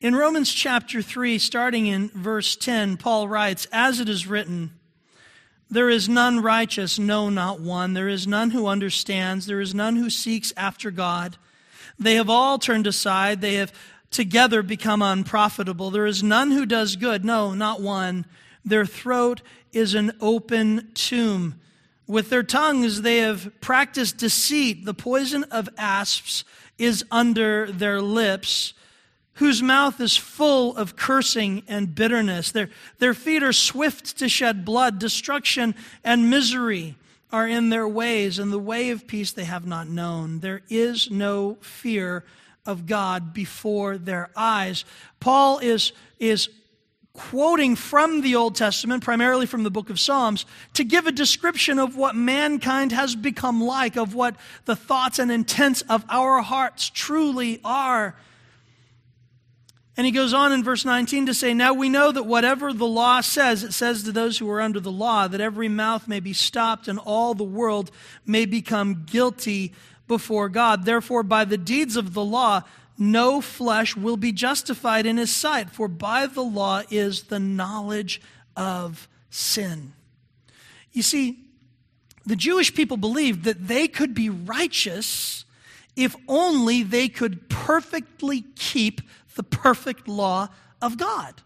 In 0.00 0.14
Romans 0.16 0.50
chapter 0.50 1.02
3, 1.02 1.38
starting 1.38 1.86
in 1.86 2.08
verse 2.14 2.56
10, 2.56 2.96
Paul 2.96 3.28
writes, 3.28 3.66
As 3.70 4.00
it 4.00 4.08
is 4.08 4.26
written, 4.26 4.79
there 5.70 5.88
is 5.88 6.08
none 6.08 6.40
righteous, 6.40 6.98
no, 6.98 7.30
not 7.30 7.60
one. 7.60 7.94
There 7.94 8.08
is 8.08 8.26
none 8.26 8.50
who 8.50 8.66
understands. 8.66 9.46
There 9.46 9.60
is 9.60 9.74
none 9.74 9.96
who 9.96 10.10
seeks 10.10 10.52
after 10.56 10.90
God. 10.90 11.36
They 11.98 12.14
have 12.14 12.28
all 12.28 12.58
turned 12.58 12.88
aside. 12.88 13.40
They 13.40 13.54
have 13.54 13.72
together 14.10 14.62
become 14.62 15.00
unprofitable. 15.00 15.90
There 15.90 16.06
is 16.06 16.22
none 16.22 16.50
who 16.50 16.66
does 16.66 16.96
good, 16.96 17.24
no, 17.24 17.54
not 17.54 17.80
one. 17.80 18.26
Their 18.64 18.84
throat 18.84 19.42
is 19.72 19.94
an 19.94 20.12
open 20.20 20.88
tomb. 20.94 21.60
With 22.06 22.30
their 22.30 22.42
tongues 22.42 23.02
they 23.02 23.18
have 23.18 23.52
practiced 23.60 24.16
deceit. 24.16 24.84
The 24.84 24.94
poison 24.94 25.44
of 25.44 25.68
asps 25.78 26.44
is 26.78 27.04
under 27.12 27.70
their 27.70 28.00
lips 28.00 28.74
whose 29.40 29.62
mouth 29.62 29.98
is 30.02 30.18
full 30.18 30.76
of 30.76 30.96
cursing 30.96 31.62
and 31.66 31.94
bitterness. 31.94 32.52
Their, 32.52 32.68
their 32.98 33.14
feet 33.14 33.42
are 33.42 33.54
swift 33.54 34.18
to 34.18 34.28
shed 34.28 34.66
blood. 34.66 34.98
Destruction 34.98 35.74
and 36.04 36.28
misery 36.28 36.94
are 37.32 37.48
in 37.48 37.70
their 37.70 37.88
ways, 37.88 38.38
and 38.38 38.52
the 38.52 38.58
way 38.58 38.90
of 38.90 39.06
peace 39.06 39.32
they 39.32 39.44
have 39.44 39.66
not 39.66 39.88
known. 39.88 40.40
There 40.40 40.60
is 40.68 41.10
no 41.10 41.56
fear 41.62 42.22
of 42.66 42.84
God 42.84 43.32
before 43.32 43.96
their 43.96 44.28
eyes. 44.36 44.84
Paul 45.20 45.58
is, 45.60 45.92
is 46.18 46.50
quoting 47.14 47.76
from 47.76 48.20
the 48.20 48.36
Old 48.36 48.56
Testament, 48.56 49.02
primarily 49.02 49.46
from 49.46 49.62
the 49.62 49.70
book 49.70 49.88
of 49.88 49.98
Psalms, 49.98 50.44
to 50.74 50.84
give 50.84 51.06
a 51.06 51.12
description 51.12 51.78
of 51.78 51.96
what 51.96 52.14
mankind 52.14 52.92
has 52.92 53.16
become 53.16 53.62
like, 53.62 53.96
of 53.96 54.14
what 54.14 54.36
the 54.66 54.76
thoughts 54.76 55.18
and 55.18 55.32
intents 55.32 55.80
of 55.88 56.04
our 56.10 56.42
hearts 56.42 56.90
truly 56.90 57.58
are. 57.64 58.14
And 60.00 60.06
he 60.06 60.12
goes 60.12 60.32
on 60.32 60.50
in 60.52 60.64
verse 60.64 60.86
19 60.86 61.26
to 61.26 61.34
say, 61.34 61.52
Now 61.52 61.74
we 61.74 61.90
know 61.90 62.10
that 62.10 62.22
whatever 62.22 62.72
the 62.72 62.86
law 62.86 63.20
says, 63.20 63.62
it 63.62 63.74
says 63.74 64.02
to 64.04 64.12
those 64.12 64.38
who 64.38 64.48
are 64.48 64.62
under 64.62 64.80
the 64.80 64.90
law, 64.90 65.28
that 65.28 65.42
every 65.42 65.68
mouth 65.68 66.08
may 66.08 66.20
be 66.20 66.32
stopped 66.32 66.88
and 66.88 66.98
all 66.98 67.34
the 67.34 67.44
world 67.44 67.90
may 68.24 68.46
become 68.46 69.04
guilty 69.04 69.74
before 70.08 70.48
God. 70.48 70.86
Therefore, 70.86 71.22
by 71.22 71.44
the 71.44 71.58
deeds 71.58 71.96
of 71.96 72.14
the 72.14 72.24
law, 72.24 72.62
no 72.96 73.42
flesh 73.42 73.94
will 73.94 74.16
be 74.16 74.32
justified 74.32 75.04
in 75.04 75.18
his 75.18 75.30
sight, 75.30 75.68
for 75.68 75.86
by 75.86 76.24
the 76.26 76.40
law 76.40 76.80
is 76.88 77.24
the 77.24 77.38
knowledge 77.38 78.22
of 78.56 79.06
sin. 79.28 79.92
You 80.94 81.02
see, 81.02 81.40
the 82.24 82.36
Jewish 82.36 82.74
people 82.74 82.96
believed 82.96 83.44
that 83.44 83.68
they 83.68 83.86
could 83.86 84.14
be 84.14 84.30
righteous 84.30 85.44
if 85.94 86.16
only 86.26 86.82
they 86.82 87.08
could 87.08 87.50
perfectly 87.50 88.44
keep 88.56 89.02
the 89.34 89.42
perfect 89.42 90.08
law 90.08 90.48
of 90.80 90.96
God. 90.96 91.42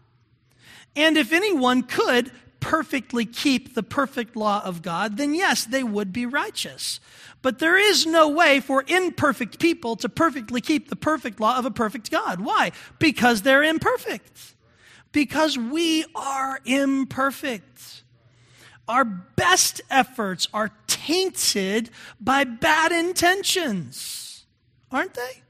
And 0.95 1.17
if 1.17 1.33
anyone 1.33 1.83
could 1.83 2.31
perfectly 2.59 3.25
keep 3.25 3.75
the 3.75 3.83
perfect 3.83 4.35
law 4.35 4.63
of 4.63 4.81
God, 4.81 5.17
then 5.17 5.35
yes, 5.35 5.65
they 5.65 5.83
would 5.83 6.11
be 6.11 6.25
righteous. 6.25 6.99
But 7.43 7.59
there 7.59 7.77
is 7.77 8.07
no 8.07 8.27
way 8.27 8.59
for 8.59 8.83
imperfect 8.87 9.59
people 9.59 9.95
to 9.97 10.09
perfectly 10.09 10.61
keep 10.61 10.89
the 10.89 10.95
perfect 10.95 11.39
law 11.39 11.59
of 11.59 11.65
a 11.65 11.71
perfect 11.71 12.09
God. 12.09 12.41
Why? 12.41 12.71
Because 12.97 13.43
they're 13.43 13.61
imperfect. 13.61 14.55
Because 15.11 15.57
we 15.57 16.05
are 16.15 16.59
imperfect. 16.65 18.03
Our 18.87 19.05
best 19.05 19.81
efforts 19.91 20.47
are 20.53 20.71
tainted 20.87 21.91
by 22.19 22.45
bad 22.45 22.91
intentions, 22.91 24.45
aren't 24.91 25.13
they? 25.13 25.43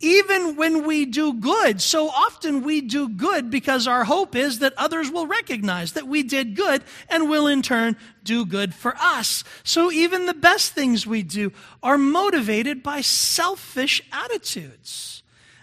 Even 0.00 0.56
when 0.56 0.86
we 0.86 1.04
do 1.04 1.34
good. 1.34 1.80
So 1.80 2.08
often 2.08 2.62
we 2.62 2.80
do 2.80 3.08
good 3.08 3.50
because 3.50 3.86
our 3.86 4.04
hope 4.04 4.34
is 4.34 4.58
that 4.60 4.72
others 4.76 5.10
will 5.10 5.26
recognize 5.26 5.92
that 5.92 6.08
we 6.08 6.22
did 6.22 6.56
good 6.56 6.82
and 7.08 7.28
will 7.28 7.46
in 7.46 7.62
turn 7.62 7.96
do 8.24 8.46
good 8.46 8.74
for 8.74 8.96
us. 8.98 9.44
So 9.62 9.92
even 9.92 10.26
the 10.26 10.34
best 10.34 10.72
things 10.72 11.06
we 11.06 11.22
do 11.22 11.52
are 11.82 11.98
motivated 11.98 12.82
by 12.82 13.02
selfish 13.02 14.02
attitudes. 14.10 15.22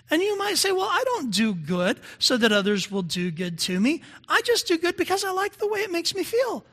And 0.09 0.21
you 0.21 0.37
might 0.37 0.57
say, 0.57 0.71
well, 0.71 0.87
I 0.89 1.03
don't 1.05 1.31
do 1.31 1.53
good 1.53 1.99
so 2.17 2.37
that 2.37 2.51
others 2.51 2.89
will 2.89 3.01
do 3.01 3.29
good 3.31 3.59
to 3.59 3.79
me. 3.79 4.01
I 4.29 4.41
just 4.45 4.67
do 4.67 4.77
good 4.77 4.95
because 4.95 5.25
I 5.25 5.31
like 5.31 5.57
the 5.57 5.67
way 5.67 5.79
it 5.79 5.91
makes 5.91 6.15
me 6.15 6.23
feel. 6.23 6.63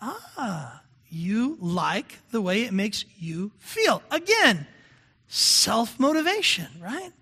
Ah, 0.00 0.82
you 1.08 1.58
like 1.60 2.18
the 2.30 2.40
way 2.40 2.62
it 2.62 2.72
makes 2.72 3.04
you 3.18 3.50
feel. 3.58 4.02
Again, 4.10 4.66
self 5.28 5.98
motivation, 6.00 6.68
right? 6.80 7.12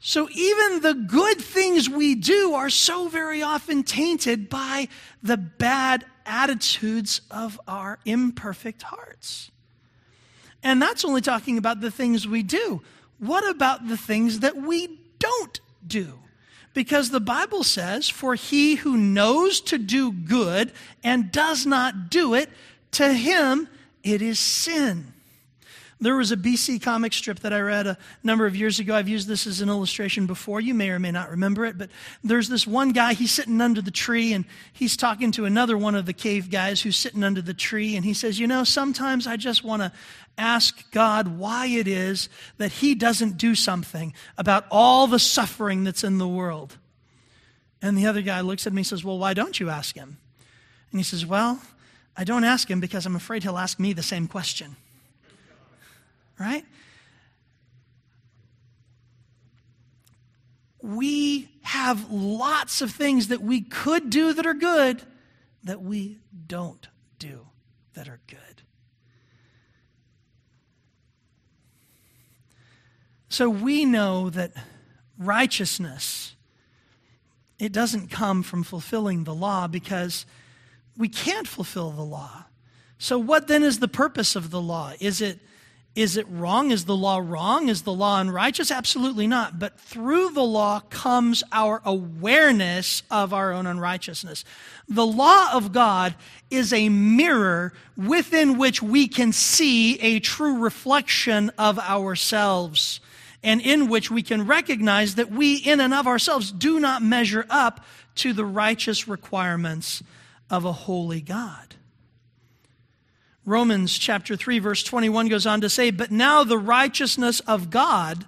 So 0.00 0.28
even 0.32 0.80
the 0.80 0.94
good 0.94 1.38
things 1.38 1.88
we 1.88 2.14
do 2.14 2.54
are 2.54 2.70
so 2.70 3.08
very 3.08 3.42
often 3.42 3.82
tainted 3.82 4.48
by 4.48 4.88
the 5.22 5.36
bad 5.36 6.06
attitudes 6.24 7.20
of 7.30 7.60
our 7.68 7.98
imperfect 8.06 8.82
hearts. 8.82 9.50
And 10.62 10.80
that's 10.80 11.04
only 11.04 11.20
talking 11.20 11.58
about 11.58 11.80
the 11.80 11.90
things 11.90 12.26
we 12.26 12.42
do. 12.42 12.82
What 13.18 13.48
about 13.48 13.88
the 13.88 13.96
things 13.96 14.40
that 14.40 14.56
we 14.56 14.98
don't 15.18 15.60
do? 15.86 16.18
Because 16.72 17.10
the 17.10 17.20
Bible 17.20 17.62
says, 17.62 18.08
For 18.08 18.34
he 18.34 18.76
who 18.76 18.96
knows 18.96 19.60
to 19.62 19.76
do 19.76 20.12
good 20.12 20.72
and 21.04 21.32
does 21.32 21.66
not 21.66 22.10
do 22.10 22.34
it, 22.34 22.48
to 22.92 23.12
him 23.12 23.68
it 24.02 24.22
is 24.22 24.38
sin. 24.38 25.12
There 26.02 26.16
was 26.16 26.32
a 26.32 26.36
BC 26.36 26.80
comic 26.80 27.12
strip 27.12 27.40
that 27.40 27.52
I 27.52 27.60
read 27.60 27.86
a 27.86 27.98
number 28.24 28.46
of 28.46 28.56
years 28.56 28.80
ago. 28.80 28.94
I've 28.94 29.08
used 29.08 29.28
this 29.28 29.46
as 29.46 29.60
an 29.60 29.68
illustration 29.68 30.26
before. 30.26 30.58
You 30.58 30.72
may 30.72 30.88
or 30.88 30.98
may 30.98 31.10
not 31.10 31.30
remember 31.30 31.66
it, 31.66 31.76
but 31.76 31.90
there's 32.24 32.48
this 32.48 32.66
one 32.66 32.92
guy, 32.92 33.12
he's 33.12 33.32
sitting 33.32 33.60
under 33.60 33.82
the 33.82 33.90
tree 33.90 34.32
and 34.32 34.46
he's 34.72 34.96
talking 34.96 35.30
to 35.32 35.44
another 35.44 35.76
one 35.76 35.94
of 35.94 36.06
the 36.06 36.14
cave 36.14 36.50
guys 36.50 36.80
who's 36.80 36.96
sitting 36.96 37.22
under 37.22 37.42
the 37.42 37.52
tree. 37.52 37.96
And 37.96 38.04
he 38.04 38.14
says, 38.14 38.40
You 38.40 38.46
know, 38.46 38.64
sometimes 38.64 39.26
I 39.26 39.36
just 39.36 39.62
want 39.62 39.82
to 39.82 39.92
ask 40.38 40.90
God 40.90 41.38
why 41.38 41.66
it 41.66 41.86
is 41.86 42.30
that 42.56 42.72
he 42.72 42.94
doesn't 42.94 43.36
do 43.36 43.54
something 43.54 44.14
about 44.38 44.64
all 44.70 45.06
the 45.06 45.18
suffering 45.18 45.84
that's 45.84 46.02
in 46.02 46.16
the 46.16 46.28
world. 46.28 46.78
And 47.82 47.96
the 47.96 48.06
other 48.06 48.22
guy 48.22 48.40
looks 48.40 48.66
at 48.66 48.72
me 48.72 48.80
and 48.80 48.86
says, 48.86 49.04
Well, 49.04 49.18
why 49.18 49.34
don't 49.34 49.60
you 49.60 49.68
ask 49.68 49.94
him? 49.94 50.16
And 50.92 50.98
he 50.98 51.04
says, 51.04 51.26
Well, 51.26 51.60
I 52.16 52.24
don't 52.24 52.44
ask 52.44 52.70
him 52.70 52.80
because 52.80 53.04
I'm 53.04 53.16
afraid 53.16 53.42
he'll 53.42 53.58
ask 53.58 53.78
me 53.78 53.92
the 53.92 54.02
same 54.02 54.26
question 54.26 54.76
right? 56.40 56.64
We 60.82 61.48
have 61.62 62.10
lots 62.10 62.80
of 62.80 62.90
things 62.90 63.28
that 63.28 63.42
we 63.42 63.60
could 63.60 64.08
do 64.08 64.32
that 64.32 64.46
are 64.46 64.54
good 64.54 65.02
that 65.64 65.82
we 65.82 66.18
don't 66.46 66.88
do 67.18 67.46
that 67.92 68.08
are 68.08 68.20
good. 68.26 68.38
So 73.28 73.50
we 73.50 73.84
know 73.84 74.30
that 74.30 74.52
righteousness 75.18 76.34
it 77.60 77.72
doesn't 77.72 78.10
come 78.10 78.42
from 78.42 78.62
fulfilling 78.62 79.24
the 79.24 79.34
law 79.34 79.68
because 79.68 80.24
we 80.96 81.10
can't 81.10 81.46
fulfill 81.46 81.90
the 81.90 82.02
law. 82.02 82.46
So 82.98 83.18
what 83.18 83.48
then 83.48 83.62
is 83.62 83.80
the 83.80 83.88
purpose 83.88 84.34
of 84.34 84.50
the 84.50 84.62
law? 84.62 84.94
Is 84.98 85.20
it 85.20 85.40
is 85.96 86.16
it 86.16 86.26
wrong? 86.28 86.70
Is 86.70 86.84
the 86.84 86.96
law 86.96 87.18
wrong? 87.18 87.68
Is 87.68 87.82
the 87.82 87.92
law 87.92 88.20
unrighteous? 88.20 88.70
Absolutely 88.70 89.26
not. 89.26 89.58
But 89.58 89.78
through 89.80 90.30
the 90.30 90.44
law 90.44 90.80
comes 90.80 91.42
our 91.50 91.82
awareness 91.84 93.02
of 93.10 93.34
our 93.34 93.52
own 93.52 93.66
unrighteousness. 93.66 94.44
The 94.88 95.06
law 95.06 95.52
of 95.52 95.72
God 95.72 96.14
is 96.48 96.72
a 96.72 96.88
mirror 96.88 97.72
within 97.96 98.56
which 98.56 98.80
we 98.80 99.08
can 99.08 99.32
see 99.32 99.98
a 99.98 100.20
true 100.20 100.58
reflection 100.58 101.50
of 101.58 101.78
ourselves 101.78 103.00
and 103.42 103.60
in 103.60 103.88
which 103.88 104.10
we 104.10 104.22
can 104.22 104.46
recognize 104.46 105.16
that 105.16 105.30
we, 105.30 105.56
in 105.56 105.80
and 105.80 105.94
of 105.94 106.06
ourselves, 106.06 106.52
do 106.52 106.78
not 106.78 107.02
measure 107.02 107.46
up 107.50 107.84
to 108.16 108.32
the 108.32 108.44
righteous 108.44 109.08
requirements 109.08 110.02
of 110.50 110.64
a 110.64 110.72
holy 110.72 111.20
God. 111.20 111.76
Romans 113.44 113.96
chapter 113.96 114.36
3 114.36 114.58
verse 114.58 114.82
21 114.82 115.28
goes 115.28 115.46
on 115.46 115.60
to 115.60 115.70
say, 115.70 115.90
"But 115.90 116.10
now 116.10 116.44
the 116.44 116.58
righteousness 116.58 117.40
of 117.40 117.70
God 117.70 118.26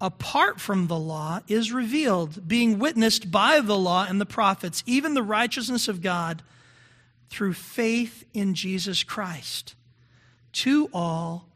apart 0.00 0.60
from 0.60 0.86
the 0.86 0.98
law 0.98 1.40
is 1.46 1.72
revealed, 1.72 2.48
being 2.48 2.78
witnessed 2.78 3.30
by 3.30 3.60
the 3.60 3.76
law 3.76 4.06
and 4.08 4.18
the 4.18 4.26
prophets, 4.26 4.82
even 4.86 5.12
the 5.12 5.22
righteousness 5.22 5.88
of 5.88 6.00
God 6.00 6.42
through 7.28 7.52
faith 7.52 8.24
in 8.32 8.54
Jesus 8.54 9.02
Christ, 9.02 9.74
to 10.52 10.88
all 10.92 11.48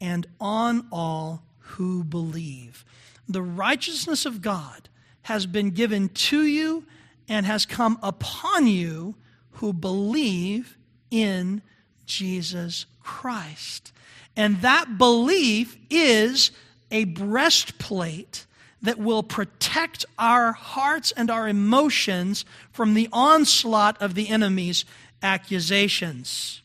and 0.00 0.26
on 0.40 0.88
all 0.90 1.44
who 1.58 2.02
believe." 2.02 2.84
The 3.28 3.42
righteousness 3.42 4.26
of 4.26 4.42
God 4.42 4.88
has 5.22 5.46
been 5.46 5.70
given 5.70 6.08
to 6.08 6.42
you 6.42 6.84
and 7.28 7.46
has 7.46 7.64
come 7.64 7.98
upon 8.02 8.66
you 8.66 9.14
who 9.52 9.72
believe 9.72 10.76
in 11.10 11.62
Jesus 12.06 12.86
Christ. 13.02 13.92
And 14.36 14.60
that 14.62 14.98
belief 14.98 15.76
is 15.90 16.50
a 16.90 17.04
breastplate 17.04 18.46
that 18.82 18.98
will 18.98 19.22
protect 19.22 20.04
our 20.18 20.52
hearts 20.52 21.12
and 21.12 21.30
our 21.30 21.48
emotions 21.48 22.44
from 22.72 22.94
the 22.94 23.08
onslaught 23.12 24.00
of 24.02 24.14
the 24.14 24.28
enemy's 24.28 24.84
accusations. 25.22 26.62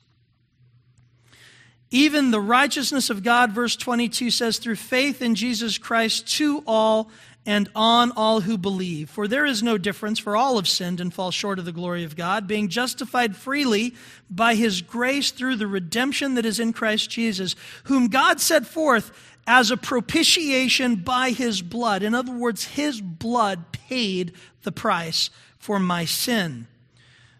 Even 1.90 2.32
the 2.32 2.42
righteousness 2.42 3.10
of 3.10 3.24
God, 3.24 3.52
verse 3.52 3.76
22 3.76 4.32
says, 4.32 4.58
through 4.58 4.76
faith 4.76 5.22
in 5.22 5.36
Jesus 5.36 5.78
Christ 5.78 6.28
to 6.38 6.64
all 6.68 7.10
and 7.48 7.70
on 7.74 8.12
all 8.18 8.42
who 8.42 8.58
believe. 8.58 9.10
For 9.10 9.26
there 9.26 9.46
is 9.46 9.64
no 9.64 9.78
difference, 9.78 10.20
for 10.20 10.36
all 10.36 10.58
have 10.58 10.68
sinned 10.68 11.00
and 11.00 11.14
fall 11.14 11.32
short 11.32 11.60
of 11.60 11.66
the 11.66 11.72
glory 11.72 12.04
of 12.04 12.18
God, 12.18 12.46
being 12.46 12.68
justified 12.68 13.38
freely 13.38 13.96
by 14.30 14.56
his 14.56 14.82
grace 14.82 15.32
through 15.32 15.56
the 15.56 15.66
redemption 15.66 16.36
that 16.36 16.46
is 16.46 16.60
in 16.60 16.74
Christ 16.74 17.10
Jesus, 17.10 17.56
whom 17.86 18.10
God 18.10 18.42
set 18.42 18.68
forth 18.68 19.12
as 19.48 19.72
a 19.72 19.78
propitiation 19.78 20.98
by 20.98 21.30
his 21.30 21.62
blood. 21.62 22.04
In 22.04 22.14
other 22.14 22.34
words, 22.34 22.66
his 22.66 23.00
blood 23.00 23.72
paid 23.72 24.34
the 24.64 24.74
price 24.74 25.30
for 25.58 25.80
my 25.80 26.04
sin. 26.04 26.68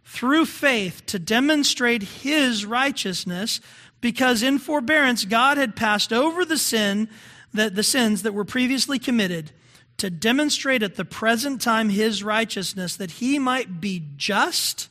Through 0.06 0.46
faith 0.46 1.06
to 1.08 1.20
demonstrate 1.20 2.02
his 2.02 2.66
righteousness, 2.66 3.60
because 4.00 4.42
in 4.42 4.58
forbearance 4.58 5.26
God 5.26 5.58
had 5.58 5.76
passed 5.76 6.14
over 6.14 6.46
the 6.46 6.58
sin 6.58 7.10
that 7.54 7.76
the 7.76 7.84
sins 7.84 8.24
that 8.24 8.34
were 8.34 8.46
previously 8.46 9.00
committed 9.00 9.52
to 9.98 10.10
demonstrate 10.10 10.84
at 10.84 10.96
the 10.96 11.06
present 11.06 11.62
time 11.62 11.90
his 11.90 12.24
righteousness, 12.24 12.96
that 12.96 13.12
he 13.12 13.40
might 13.40 13.82
be 13.82 14.04
just 14.16 14.90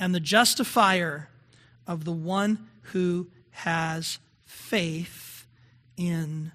and 0.00 0.14
the 0.14 0.20
justifier 0.20 1.28
of 1.86 2.04
the 2.04 2.12
one 2.12 2.66
who 2.92 3.28
has 3.50 4.18
faith 4.44 5.46
in 5.96 6.52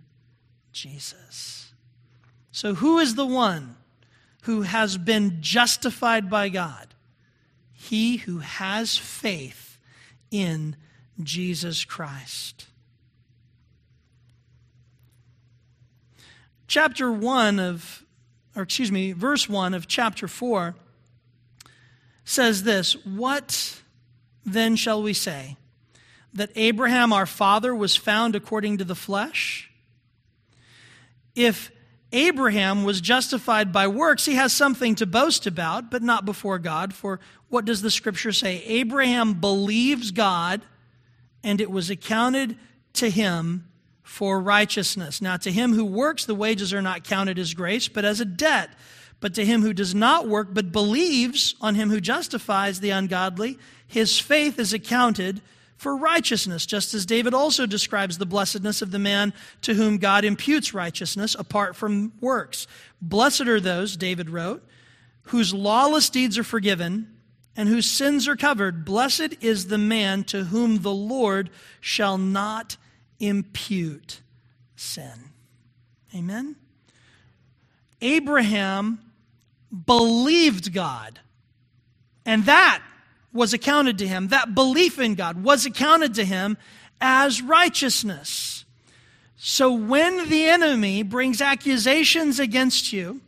Jesus. 0.72 1.72
So, 2.52 2.74
who 2.76 3.00
is 3.00 3.16
the 3.16 3.26
one 3.26 3.76
who 4.44 4.64
has 4.64 4.98
been 4.98 5.38
justified 5.42 6.30
by 6.30 6.50
God? 6.50 6.94
He 7.72 8.18
who 8.18 8.40
has 8.40 8.98
faith 8.98 9.78
in 10.32 10.76
Jesus 11.22 11.86
Christ. 11.86 12.69
Chapter 16.70 17.12
1 17.12 17.60
of, 17.60 18.06
or 18.56 18.62
excuse 18.62 18.92
me, 18.92 19.12
verse 19.12 19.50
1 19.50 19.74
of 19.74 19.88
chapter 19.88 20.28
4 20.28 20.76
says 22.24 22.62
this 22.62 22.94
What 23.08 23.82
then 24.46 24.76
shall 24.76 25.02
we 25.02 25.14
say? 25.14 25.58
That 26.32 26.52
Abraham 26.56 27.12
our 27.12 27.26
father 27.26 27.74
was 27.74 27.96
found 27.96 28.36
according 28.36 28.78
to 28.78 28.84
the 28.84 28.94
flesh? 28.94 29.72
If 31.34 31.72
Abraham 32.12 32.84
was 32.84 33.02
justified 33.02 33.74
by 33.74 33.88
works, 33.88 34.26
he 34.26 34.36
has 34.36 34.54
something 34.54 34.94
to 34.94 35.08
boast 35.08 35.48
about, 35.48 35.90
but 35.90 36.04
not 36.04 36.24
before 36.24 36.60
God. 36.60 36.94
For 36.94 37.20
what 37.48 37.66
does 37.66 37.82
the 37.82 37.90
scripture 37.90 38.32
say? 38.32 38.64
Abraham 38.66 39.34
believes 39.42 40.12
God, 40.12 40.62
and 41.44 41.60
it 41.62 41.72
was 41.72 41.90
accounted 41.90 42.60
to 42.94 43.10
him 43.10 43.69
for 44.10 44.40
righteousness. 44.40 45.22
Now, 45.22 45.38
to 45.38 45.52
him 45.52 45.72
who 45.72 45.86
works, 45.86 46.26
the 46.26 46.34
wages 46.34 46.74
are 46.74 46.82
not 46.82 47.04
counted 47.04 47.38
as 47.38 47.54
grace, 47.54 47.88
but 47.88 48.04
as 48.04 48.20
a 48.20 48.26
debt. 48.26 48.72
But 49.20 49.36
to 49.36 49.46
him 49.46 49.62
who 49.62 49.72
does 49.72 49.94
not 49.94 50.28
work, 50.28 50.48
but 50.52 50.72
believes 50.72 51.54
on 51.62 51.76
him 51.76 51.92
who 51.92 52.02
justifies 52.02 52.80
the 52.80 52.90
ungodly, 52.90 53.60
his 53.86 54.20
faith 54.20 54.58
is 54.58 54.74
accounted 54.74 55.42
for 55.78 55.96
righteousness, 55.96 56.66
just 56.66 56.96
as 56.96 57.06
David 57.06 57.36
also 57.36 57.68
describes 57.68 58.18
the 58.18 58.26
blessedness 58.26 58.82
of 58.82 58.90
the 58.90 58.98
man 58.98 59.32
to 59.62 59.76
whom 59.76 60.00
God 60.00 60.26
imputes 60.26 60.74
righteousness 60.74 61.36
apart 61.38 61.76
from 61.76 62.12
works. 62.20 62.66
Blessed 63.00 63.42
are 63.48 63.62
those, 63.62 63.96
David 63.96 64.32
wrote, 64.32 64.68
whose 65.26 65.54
lawless 65.54 66.10
deeds 66.10 66.36
are 66.36 66.44
forgiven 66.44 67.16
and 67.56 67.70
whose 67.70 67.86
sins 67.86 68.28
are 68.28 68.36
covered. 68.36 68.86
Blessed 68.86 69.36
is 69.40 69.68
the 69.68 69.78
man 69.78 70.24
to 70.26 70.46
whom 70.46 70.80
the 70.80 70.92
Lord 70.92 71.52
shall 71.80 72.18
not 72.18 72.76
impute 73.20 74.22
sin. 74.76 75.32
Amen? 76.16 76.56
Abraham 78.02 79.00
believed 79.86 80.74
God, 80.74 81.20
and 82.26 82.46
that 82.46 82.82
was 83.32 83.54
accounted 83.54 83.98
to 84.00 84.08
him. 84.08 84.30
That 84.30 84.56
belief 84.56 85.00
in 85.00 85.16
God 85.16 85.44
was 85.44 85.66
accounted 85.66 86.16
to 86.16 86.26
him 86.26 86.58
as 87.00 87.42
righteousness. 87.42 88.66
So 89.38 89.72
when 89.72 90.30
the 90.30 90.46
enemy 90.46 91.04
brings 91.04 91.42
accusations 91.42 92.40
against 92.40 92.92
you, 92.92 93.22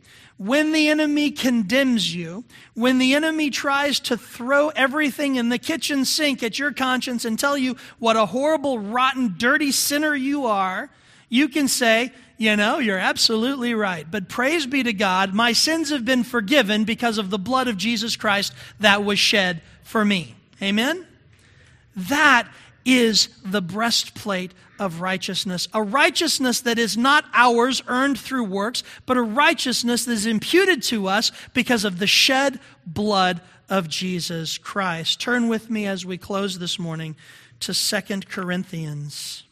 when 0.44 0.72
the 0.72 0.88
enemy 0.88 1.30
condemns 1.30 2.12
you, 2.12 2.42
when 2.74 2.98
the 2.98 3.14
enemy 3.14 3.48
tries 3.48 4.00
to 4.00 4.16
throw 4.16 4.70
everything 4.70 5.36
in 5.36 5.50
the 5.50 5.58
kitchen 5.58 6.04
sink 6.04 6.42
at 6.42 6.58
your 6.58 6.72
conscience 6.72 7.24
and 7.24 7.38
tell 7.38 7.56
you 7.56 7.76
what 8.00 8.16
a 8.16 8.26
horrible, 8.26 8.80
rotten, 8.80 9.36
dirty 9.38 9.70
sinner 9.70 10.16
you 10.16 10.46
are, 10.46 10.90
you 11.28 11.48
can 11.48 11.68
say, 11.68 12.10
you 12.38 12.56
know, 12.56 12.80
you're 12.80 12.98
absolutely 12.98 13.72
right. 13.72 14.10
But 14.10 14.28
praise 14.28 14.66
be 14.66 14.82
to 14.82 14.92
God, 14.92 15.32
my 15.32 15.52
sins 15.52 15.90
have 15.90 16.04
been 16.04 16.24
forgiven 16.24 16.82
because 16.82 17.18
of 17.18 17.30
the 17.30 17.38
blood 17.38 17.68
of 17.68 17.76
Jesus 17.76 18.16
Christ 18.16 18.52
that 18.80 19.04
was 19.04 19.20
shed 19.20 19.62
for 19.84 20.04
me. 20.04 20.34
Amen? 20.60 21.06
That 21.94 22.48
is 22.84 23.28
the 23.44 23.62
breastplate 23.62 24.52
of 24.78 25.00
righteousness. 25.00 25.68
A 25.72 25.82
righteousness 25.82 26.60
that 26.62 26.78
is 26.78 26.96
not 26.96 27.24
ours 27.32 27.82
earned 27.86 28.18
through 28.18 28.44
works, 28.44 28.82
but 29.06 29.16
a 29.16 29.22
righteousness 29.22 30.04
that 30.04 30.12
is 30.12 30.26
imputed 30.26 30.82
to 30.84 31.06
us 31.06 31.30
because 31.54 31.84
of 31.84 31.98
the 31.98 32.06
shed 32.06 32.58
blood 32.84 33.40
of 33.68 33.88
Jesus 33.88 34.58
Christ. 34.58 35.20
Turn 35.20 35.48
with 35.48 35.70
me 35.70 35.86
as 35.86 36.04
we 36.04 36.18
close 36.18 36.58
this 36.58 36.78
morning 36.78 37.16
to 37.60 37.72
Second 37.72 38.28
Corinthians. 38.28 39.44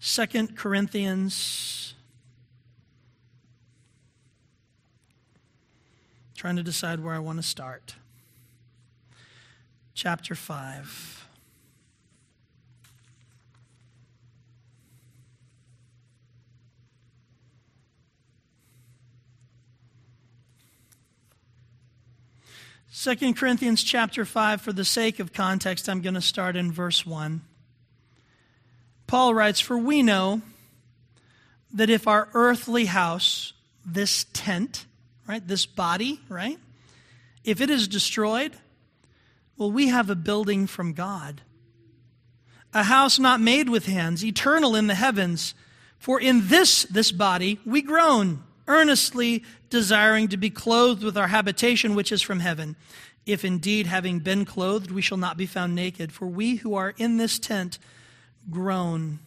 Second 0.00 0.56
Corinthians. 0.56 1.94
Trying 6.34 6.56
to 6.56 6.62
decide 6.62 7.00
where 7.00 7.14
I 7.14 7.18
want 7.18 7.38
to 7.38 7.42
start. 7.42 7.96
Chapter 9.98 10.36
5. 10.36 11.26
Second 22.88 23.36
Corinthians 23.36 23.82
chapter 23.82 24.24
5, 24.24 24.60
for 24.60 24.72
the 24.72 24.84
sake 24.84 25.18
of 25.18 25.32
context, 25.32 25.88
I'm 25.88 26.00
going 26.00 26.14
to 26.14 26.20
start 26.20 26.54
in 26.54 26.70
verse 26.70 27.04
1. 27.04 27.40
Paul 29.08 29.34
writes, 29.34 29.58
For 29.58 29.76
we 29.76 30.04
know 30.04 30.42
that 31.74 31.90
if 31.90 32.06
our 32.06 32.28
earthly 32.34 32.84
house, 32.84 33.52
this 33.84 34.26
tent, 34.32 34.86
right, 35.26 35.44
this 35.44 35.66
body, 35.66 36.20
right, 36.28 36.60
if 37.42 37.60
it 37.60 37.68
is 37.68 37.88
destroyed, 37.88 38.56
well, 39.58 39.70
we 39.70 39.88
have 39.88 40.08
a 40.08 40.14
building 40.14 40.66
from 40.66 40.92
God, 40.92 41.42
a 42.72 42.84
house 42.84 43.18
not 43.18 43.40
made 43.40 43.68
with 43.68 43.86
hands, 43.86 44.24
eternal 44.24 44.76
in 44.76 44.86
the 44.86 44.94
heavens. 44.94 45.54
For 45.98 46.20
in 46.20 46.46
this, 46.46 46.84
this 46.84 47.10
body, 47.10 47.58
we 47.66 47.82
groan, 47.82 48.44
earnestly 48.68 49.42
desiring 49.68 50.28
to 50.28 50.36
be 50.36 50.48
clothed 50.48 51.02
with 51.02 51.18
our 51.18 51.26
habitation 51.26 51.96
which 51.96 52.12
is 52.12 52.22
from 52.22 52.38
heaven. 52.38 52.76
If 53.26 53.44
indeed, 53.44 53.86
having 53.86 54.20
been 54.20 54.44
clothed, 54.44 54.92
we 54.92 55.02
shall 55.02 55.18
not 55.18 55.36
be 55.36 55.46
found 55.46 55.74
naked. 55.74 56.12
For 56.12 56.26
we 56.26 56.56
who 56.56 56.74
are 56.76 56.94
in 56.96 57.16
this 57.16 57.38
tent, 57.38 57.78
groan, 58.48 59.18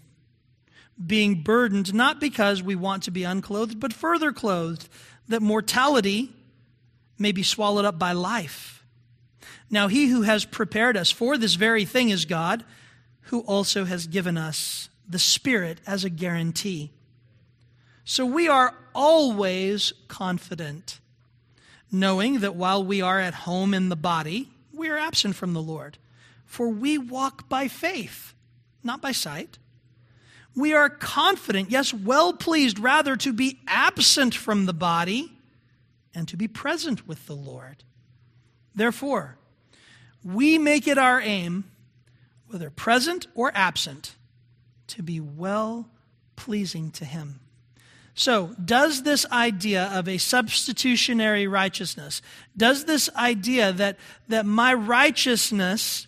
being 1.05 1.43
burdened, 1.43 1.93
not 1.93 2.19
because 2.19 2.63
we 2.63 2.75
want 2.75 3.03
to 3.03 3.11
be 3.11 3.23
unclothed, 3.23 3.79
but 3.79 3.91
further 3.91 4.31
clothed, 4.31 4.87
that 5.27 5.41
mortality 5.41 6.31
may 7.19 7.31
be 7.31 7.43
swallowed 7.43 7.85
up 7.85 7.99
by 7.99 8.13
life. 8.13 8.80
Now, 9.69 9.87
he 9.87 10.07
who 10.07 10.23
has 10.23 10.45
prepared 10.45 10.97
us 10.97 11.11
for 11.11 11.37
this 11.37 11.55
very 11.55 11.85
thing 11.85 12.09
is 12.09 12.25
God, 12.25 12.63
who 13.23 13.41
also 13.41 13.85
has 13.85 14.07
given 14.07 14.37
us 14.37 14.89
the 15.07 15.19
Spirit 15.19 15.79
as 15.85 16.03
a 16.03 16.09
guarantee. 16.09 16.91
So 18.03 18.25
we 18.25 18.47
are 18.47 18.75
always 18.93 19.93
confident, 20.07 20.99
knowing 21.91 22.39
that 22.39 22.55
while 22.55 22.83
we 22.83 23.01
are 23.01 23.19
at 23.19 23.33
home 23.33 23.73
in 23.73 23.89
the 23.89 23.95
body, 23.95 24.49
we 24.73 24.89
are 24.89 24.97
absent 24.97 25.35
from 25.35 25.53
the 25.53 25.61
Lord. 25.61 25.97
For 26.45 26.67
we 26.69 26.97
walk 26.97 27.47
by 27.47 27.67
faith 27.67 28.31
not 28.83 29.01
by 29.01 29.11
sight. 29.11 29.57
We 30.55 30.73
are 30.73 30.89
confident, 30.89 31.71
yes, 31.71 31.93
well 31.93 32.33
pleased, 32.33 32.79
rather 32.79 33.15
to 33.17 33.31
be 33.31 33.59
absent 33.67 34.35
from 34.35 34.65
the 34.65 34.73
body 34.73 35.31
and 36.13 36.27
to 36.27 36.35
be 36.35 36.47
present 36.47 37.07
with 37.07 37.25
the 37.25 37.35
Lord. 37.35 37.83
Therefore, 38.75 39.37
we 40.23 40.57
make 40.57 40.87
it 40.87 40.97
our 40.97 41.21
aim, 41.21 41.65
whether 42.47 42.69
present 42.69 43.27
or 43.35 43.51
absent, 43.55 44.15
to 44.87 45.03
be 45.03 45.19
well 45.19 45.89
pleasing 46.35 46.91
to 46.91 47.05
Him. 47.05 47.39
So, 48.13 48.53
does 48.63 49.03
this 49.03 49.25
idea 49.31 49.89
of 49.93 50.07
a 50.07 50.17
substitutionary 50.17 51.47
righteousness, 51.47 52.21
does 52.57 52.85
this 52.85 53.09
idea 53.15 53.71
that, 53.73 53.97
that 54.27 54.45
my 54.45 54.73
righteousness 54.73 56.07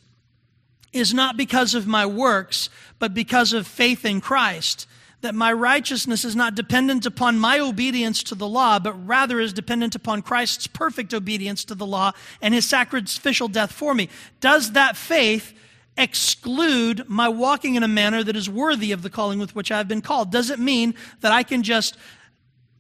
is 0.94 1.14
not 1.14 1.36
because 1.36 1.74
of 1.74 1.88
my 1.88 2.06
works, 2.06 2.70
but 3.00 3.14
because 3.14 3.52
of 3.52 3.68
faith 3.68 4.06
in 4.06 4.22
Christ. 4.22 4.88
That 5.24 5.34
my 5.34 5.54
righteousness 5.54 6.26
is 6.26 6.36
not 6.36 6.54
dependent 6.54 7.06
upon 7.06 7.40
my 7.40 7.58
obedience 7.58 8.24
to 8.24 8.36
the 8.36 8.48
law, 8.48 8.78
but 8.78 8.94
rather 9.08 9.40
is 9.40 9.54
dependent 9.54 9.96
upon 9.96 10.22
Christ's 10.22 10.68
perfect 10.68 11.14
obedience 11.14 11.64
to 11.66 11.76
the 11.76 11.86
law 11.86 12.12
and 12.42 12.54
his 12.54 12.66
sacrificial 12.66 13.48
death 13.48 13.72
for 13.72 13.94
me. 13.94 14.10
Does 14.42 14.74
that 14.74 14.98
faith 14.98 15.54
exclude 15.96 17.08
my 17.08 17.30
walking 17.30 17.76
in 17.76 17.84
a 17.84 17.88
manner 17.88 18.22
that 18.22 18.36
is 18.36 18.50
worthy 18.50 18.92
of 18.92 19.02
the 19.02 19.10
calling 19.10 19.40
with 19.40 19.56
which 19.56 19.72
I've 19.72 19.88
been 19.88 20.02
called? 20.02 20.30
Does 20.30 20.50
it 20.50 20.60
mean 20.60 20.94
that 21.22 21.32
I 21.32 21.44
can 21.44 21.64
just 21.64 21.96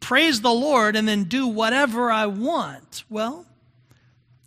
praise 0.02 0.42
the 0.42 0.52
Lord 0.52 0.98
and 0.98 1.08
then 1.08 1.24
do 1.24 1.48
whatever 1.48 2.12
I 2.12 2.26
want? 2.26 3.06
Well, 3.10 3.46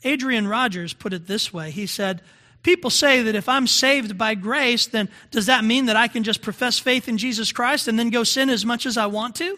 Adrian 0.05 0.47
Rogers 0.47 0.93
put 0.93 1.15
it 1.15 1.27
this 1.27 1.51
way. 1.51 1.71
He 1.71 1.87
said, 1.87 2.21
People 2.67 2.91
say 2.91 3.23
that 3.23 3.37
if 3.37 3.49
I'm 3.49 3.69
saved 3.69 4.19
by 4.19 4.35
grace, 4.35 4.87
then 4.87 5.09
does 5.31 5.47
that 5.47 5.63
mean 5.63 5.87
that 5.87 5.95
I 5.95 6.09
can 6.09 6.25
just 6.25 6.43
profess 6.43 6.81
faith 6.81 7.07
in 7.07 7.17
Jesus 7.17 7.53
Christ 7.53 7.87
and 7.87 7.97
then 7.97 8.11
go 8.11 8.25
sin 8.25 8.51
as 8.51 8.67
much 8.67 8.87
as 8.87 8.97
I 8.99 9.07
want 9.07 9.37
to? 9.37 9.57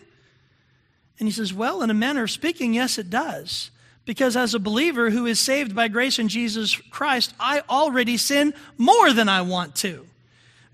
And 1.19 1.27
he 1.27 1.31
says, 1.33 1.55
Well, 1.55 1.81
in 1.83 1.89
a 1.89 1.95
manner 1.95 2.25
of 2.25 2.31
speaking, 2.31 2.75
yes, 2.75 2.99
it 2.99 3.09
does. 3.09 3.71
Because 4.05 4.37
as 4.37 4.53
a 4.53 4.59
believer 4.59 5.09
who 5.09 5.25
is 5.25 5.41
saved 5.41 5.75
by 5.75 5.89
grace 5.89 6.19
in 6.19 6.29
Jesus 6.29 6.77
Christ, 6.77 7.33
I 7.41 7.63
already 7.71 8.19
sin 8.19 8.53
more 8.77 9.11
than 9.15 9.31
I 9.31 9.41
want 9.41 9.75
to. 9.77 10.05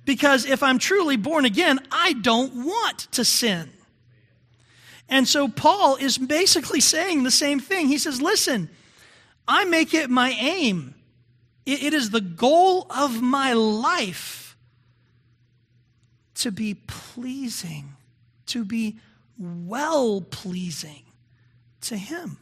Because 0.04 0.44
if 0.44 0.60
I'm 0.60 0.80
truly 0.80 1.16
born 1.16 1.44
again, 1.44 1.78
I 1.92 2.14
don't 2.14 2.66
want 2.66 2.98
to 3.12 3.24
sin. 3.24 3.70
And 5.08 5.28
so 5.28 5.46
Paul 5.46 5.94
is 5.94 6.18
basically 6.18 6.80
saying 6.80 7.22
the 7.22 7.30
same 7.30 7.60
thing. 7.60 7.86
He 7.86 7.98
says, 7.98 8.20
Listen, 8.20 8.70
I 9.46 9.66
make 9.66 9.94
it 9.94 10.10
my 10.10 10.30
aim 10.30 10.96
it 11.66 11.94
is 11.94 12.10
the 12.10 12.20
goal 12.20 12.86
of 12.90 13.22
my 13.22 13.52
life 13.52 14.56
to 16.36 16.50
be 16.50 16.74
pleasing 16.74 17.94
to 18.46 18.64
be 18.64 18.96
well 19.38 20.20
pleasing 20.20 21.02
to 21.82 21.96
Him. 21.96 22.38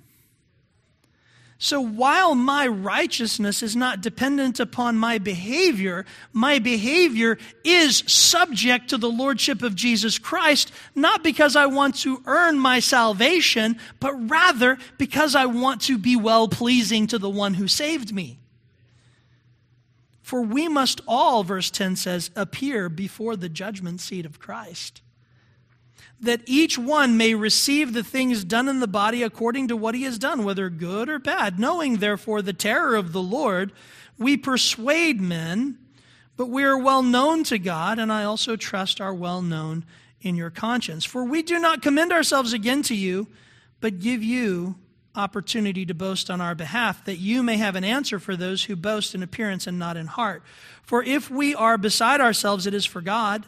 So 1.58 1.80
while 1.80 2.34
my 2.34 2.66
righteousness 2.66 3.62
is 3.62 3.76
not 3.76 4.00
dependent 4.00 4.58
upon 4.58 4.96
my 4.96 5.18
behavior, 5.18 6.04
my 6.32 6.58
behavior 6.58 7.38
is 7.62 8.02
subject 8.08 8.90
to 8.90 8.98
the 8.98 9.08
Lordship 9.08 9.62
of 9.62 9.76
Jesus 9.76 10.18
Christ, 10.18 10.72
not 10.96 11.22
because 11.22 11.54
I 11.54 11.66
want 11.66 11.94
to 12.00 12.20
earn 12.26 12.58
my 12.58 12.80
salvation, 12.80 13.78
but 14.00 14.12
rather 14.28 14.76
because 14.98 15.36
I 15.36 15.46
want 15.46 15.82
to 15.82 15.98
be 15.98 16.16
well 16.16 16.48
pleasing 16.48 17.06
to 17.06 17.18
the 17.18 17.30
one 17.30 17.54
who 17.54 17.68
saved 17.68 18.12
me. 18.12 18.40
For 20.32 20.40
we 20.40 20.66
must 20.66 21.02
all, 21.06 21.44
verse 21.44 21.70
10 21.70 21.94
says, 21.96 22.30
appear 22.34 22.88
before 22.88 23.36
the 23.36 23.50
judgment 23.50 24.00
seat 24.00 24.24
of 24.24 24.40
Christ 24.40 25.02
that 26.22 26.40
each 26.46 26.78
one 26.78 27.18
may 27.18 27.34
receive 27.34 27.92
the 27.92 28.02
things 28.02 28.42
done 28.42 28.66
in 28.66 28.80
the 28.80 28.86
body 28.86 29.22
according 29.22 29.68
to 29.68 29.76
what 29.76 29.94
he 29.94 30.04
has 30.04 30.18
done, 30.18 30.42
whether 30.42 30.70
good 30.70 31.10
or 31.10 31.18
bad. 31.18 31.60
Knowing, 31.60 31.98
therefore, 31.98 32.40
the 32.40 32.54
terror 32.54 32.96
of 32.96 33.12
the 33.12 33.20
Lord, 33.20 33.72
we 34.16 34.38
persuade 34.38 35.20
men, 35.20 35.76
but 36.38 36.48
we 36.48 36.64
are 36.64 36.78
well 36.78 37.02
known 37.02 37.44
to 37.44 37.58
God, 37.58 37.98
and 37.98 38.10
I 38.10 38.24
also 38.24 38.56
trust 38.56 39.02
are 39.02 39.12
well 39.12 39.42
known 39.42 39.84
in 40.22 40.34
your 40.34 40.48
conscience. 40.48 41.04
For 41.04 41.24
we 41.24 41.42
do 41.42 41.58
not 41.58 41.82
commend 41.82 42.10
ourselves 42.10 42.54
again 42.54 42.80
to 42.84 42.94
you, 42.94 43.28
but 43.80 44.00
give 44.00 44.22
you 44.22 44.76
opportunity 45.14 45.84
to 45.86 45.94
boast 45.94 46.30
on 46.30 46.40
our 46.40 46.54
behalf, 46.54 47.04
that 47.04 47.18
you 47.18 47.42
may 47.42 47.56
have 47.56 47.76
an 47.76 47.84
answer 47.84 48.18
for 48.18 48.36
those 48.36 48.64
who 48.64 48.76
boast 48.76 49.14
in 49.14 49.22
appearance 49.22 49.66
and 49.66 49.78
not 49.78 49.96
in 49.96 50.06
heart. 50.06 50.42
For 50.82 51.02
if 51.02 51.30
we 51.30 51.54
are 51.54 51.76
beside 51.76 52.20
ourselves, 52.20 52.66
it 52.66 52.74
is 52.74 52.84
for 52.84 53.00
God 53.00 53.46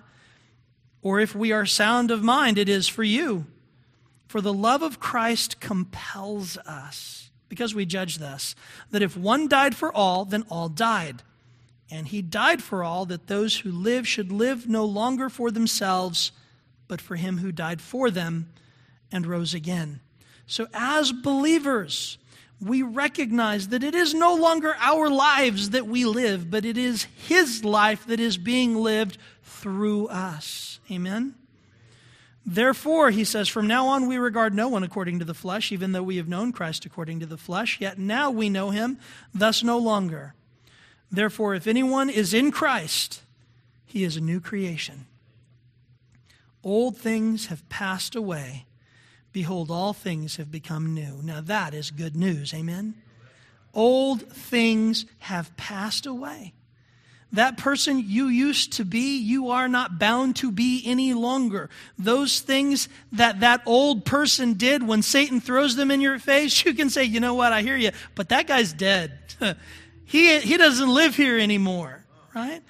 or 1.05 1.21
if 1.21 1.35
we 1.35 1.53
are 1.53 1.67
sound 1.67 2.11
of 2.11 2.25
mind, 2.25 2.57
it 2.57 2.69
is 2.69 2.89
for 2.89 3.05
you. 3.05 3.45
For 4.27 4.41
the 4.41 4.55
love 4.55 4.83
of 4.83 4.99
Christ 4.99 5.61
compels 5.61 6.57
us, 6.67 7.31
because 7.51 7.75
we 7.75 7.85
judge 7.85 8.19
thus, 8.19 8.57
that 8.91 9.03
if 9.03 9.15
one 9.15 9.47
died 9.47 9.77
for 9.77 9.95
all, 9.95 10.25
then 10.25 10.45
all 10.49 10.71
died. 10.71 11.23
And 11.91 12.09
he 12.09 12.23
died 12.23 12.63
for 12.63 12.83
all, 12.83 13.05
that 13.05 13.27
those 13.27 13.59
who 13.59 13.71
live 13.71 14.09
should 14.09 14.33
live 14.33 14.67
no 14.67 14.87
longer 14.87 15.29
for 15.29 15.51
themselves, 15.51 16.33
but 16.89 17.03
for 17.03 17.17
him 17.17 17.39
who 17.39 17.53
died 17.53 17.83
for 17.83 18.11
them 18.11 18.49
and 19.13 19.27
rose 19.27 19.53
again. 19.53 20.01
So, 20.47 20.67
as 20.75 21.13
believers, 21.13 22.19
we 22.61 22.83
recognize 22.83 23.69
that 23.69 23.83
it 23.83 23.95
is 23.95 24.15
no 24.15 24.35
longer 24.35 24.75
our 24.79 25.09
lives 25.09 25.71
that 25.71 25.87
we 25.87 26.05
live, 26.05 26.51
but 26.51 26.65
it 26.65 26.79
is 26.79 27.05
his 27.27 27.65
life 27.65 28.07
that 28.07 28.21
is 28.21 28.37
being 28.37 28.77
lived 28.77 29.19
through 29.43 30.09
us. 30.09 30.81
Amen? 30.91 31.35
Therefore, 32.47 33.11
he 33.11 33.25
says, 33.25 33.49
from 33.49 33.67
now 33.67 33.87
on 33.89 34.07
we 34.07 34.19
regard 34.19 34.55
no 34.55 34.69
one 34.69 34.83
according 34.83 35.19
to 35.19 35.25
the 35.25 35.33
flesh, 35.35 35.73
even 35.73 35.93
though 35.93 36.03
we 36.03 36.19
have 36.19 36.29
known 36.29 36.53
Christ 36.53 36.85
according 36.85 37.21
to 37.21 37.27
the 37.27 37.39
flesh, 37.39 37.81
yet 37.81 37.99
now 37.99 38.31
we 38.31 38.51
know 38.51 38.71
him, 38.71 38.99
thus 39.33 39.63
no 39.63 39.79
longer. 39.79 40.35
Therefore, 41.11 41.55
if 41.55 41.67
anyone 41.67 42.11
is 42.11 42.35
in 42.35 42.51
Christ, 42.51 43.23
he 43.87 44.05
is 44.05 44.17
a 44.17 44.21
new 44.21 44.41
creation. 44.41 45.07
Old 46.63 46.99
things 46.99 47.47
have 47.47 47.67
passed 47.69 48.15
away. 48.15 48.67
Behold, 49.35 49.69
all 49.69 49.93
things 49.93 50.37
have 50.37 50.53
become 50.53 50.95
new. 50.95 51.19
Now 51.21 51.41
that 51.41 51.75
is 51.75 51.91
good 51.91 52.15
news. 52.15 52.55
Amen? 52.55 52.95
Old 53.75 54.23
things 54.23 55.07
have 55.19 55.55
passed 55.57 56.07
away. 56.07 56.55
That 57.33 57.59
person 57.59 58.05
you 58.07 58.29
used 58.29 58.75
to 58.75 58.85
be, 58.85 59.19
you 59.19 59.51
are 59.51 59.67
not 59.67 59.99
bound 59.99 60.37
to 60.37 60.53
be 60.53 60.85
any 60.87 61.15
longer. 61.15 61.69
Those 61.99 62.39
things 62.39 62.89
that 63.11 63.41
that 63.41 63.63
old 63.67 64.05
person 64.05 64.53
did 64.53 64.87
when 64.87 65.03
Satan 65.03 65.41
throws 65.41 65.75
them 65.75 65.91
in 65.91 66.01
your 66.01 66.21
face, 66.21 66.65
you 66.65 66.73
can 66.73 66.89
say, 66.89 67.03
you 67.03 67.19
know 67.19 67.35
what, 67.35 67.53
I 67.53 67.63
hear 67.63 67.77
you, 67.77 67.91
but 68.15 68.29
that 68.29 68.47
guy's 68.47 68.73
dead. 68.73 69.19
he, 70.05 70.39
he 70.39 70.57
doesn't 70.57 70.89
live 70.89 71.17
here 71.17 71.41
anymore, 71.41 72.05
right? 72.37 72.63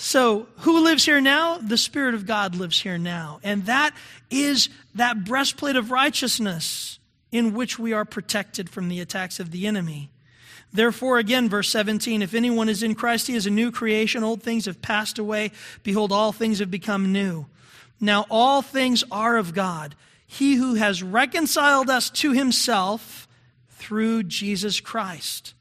So, 0.00 0.46
who 0.58 0.84
lives 0.84 1.04
here 1.04 1.20
now? 1.20 1.58
The 1.58 1.76
Spirit 1.76 2.14
of 2.14 2.24
God 2.24 2.54
lives 2.54 2.80
here 2.80 2.98
now. 2.98 3.40
And 3.42 3.66
that 3.66 3.92
is 4.30 4.68
that 4.94 5.24
breastplate 5.24 5.74
of 5.74 5.90
righteousness 5.90 7.00
in 7.32 7.52
which 7.52 7.80
we 7.80 7.92
are 7.92 8.04
protected 8.04 8.70
from 8.70 8.88
the 8.88 9.00
attacks 9.00 9.40
of 9.40 9.50
the 9.50 9.66
enemy. 9.66 10.08
Therefore, 10.72 11.18
again, 11.18 11.48
verse 11.48 11.68
17, 11.70 12.22
if 12.22 12.32
anyone 12.32 12.68
is 12.68 12.84
in 12.84 12.94
Christ, 12.94 13.26
he 13.26 13.34
is 13.34 13.46
a 13.46 13.50
new 13.50 13.72
creation. 13.72 14.22
Old 14.22 14.40
things 14.40 14.66
have 14.66 14.80
passed 14.80 15.18
away. 15.18 15.50
Behold, 15.82 16.12
all 16.12 16.30
things 16.30 16.60
have 16.60 16.70
become 16.70 17.10
new. 17.10 17.46
Now, 18.00 18.24
all 18.30 18.62
things 18.62 19.02
are 19.10 19.36
of 19.36 19.52
God. 19.52 19.96
He 20.28 20.54
who 20.54 20.74
has 20.74 21.02
reconciled 21.02 21.90
us 21.90 22.08
to 22.10 22.30
himself 22.30 23.26
through 23.70 24.22
Jesus 24.22 24.78
Christ 24.78 25.54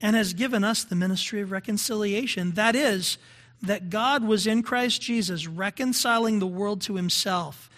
and 0.00 0.16
has 0.16 0.32
given 0.32 0.64
us 0.64 0.82
the 0.82 0.96
ministry 0.96 1.40
of 1.42 1.52
reconciliation. 1.52 2.52
That 2.52 2.74
is, 2.74 3.18
that 3.62 3.90
God 3.90 4.24
was 4.24 4.46
in 4.46 4.62
Christ 4.62 5.02
Jesus 5.02 5.46
reconciling 5.46 6.38
the 6.38 6.46
world 6.46 6.80
to 6.82 6.94
himself. 6.94 7.70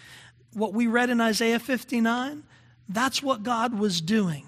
What 0.53 0.75
we 0.75 0.87
read 0.87 1.11
in 1.11 1.21
Isaiah 1.21 1.59
59, 1.59 2.43
that's 2.89 3.23
what 3.23 3.43
God 3.43 3.79
was 3.79 4.01
doing. 4.01 4.47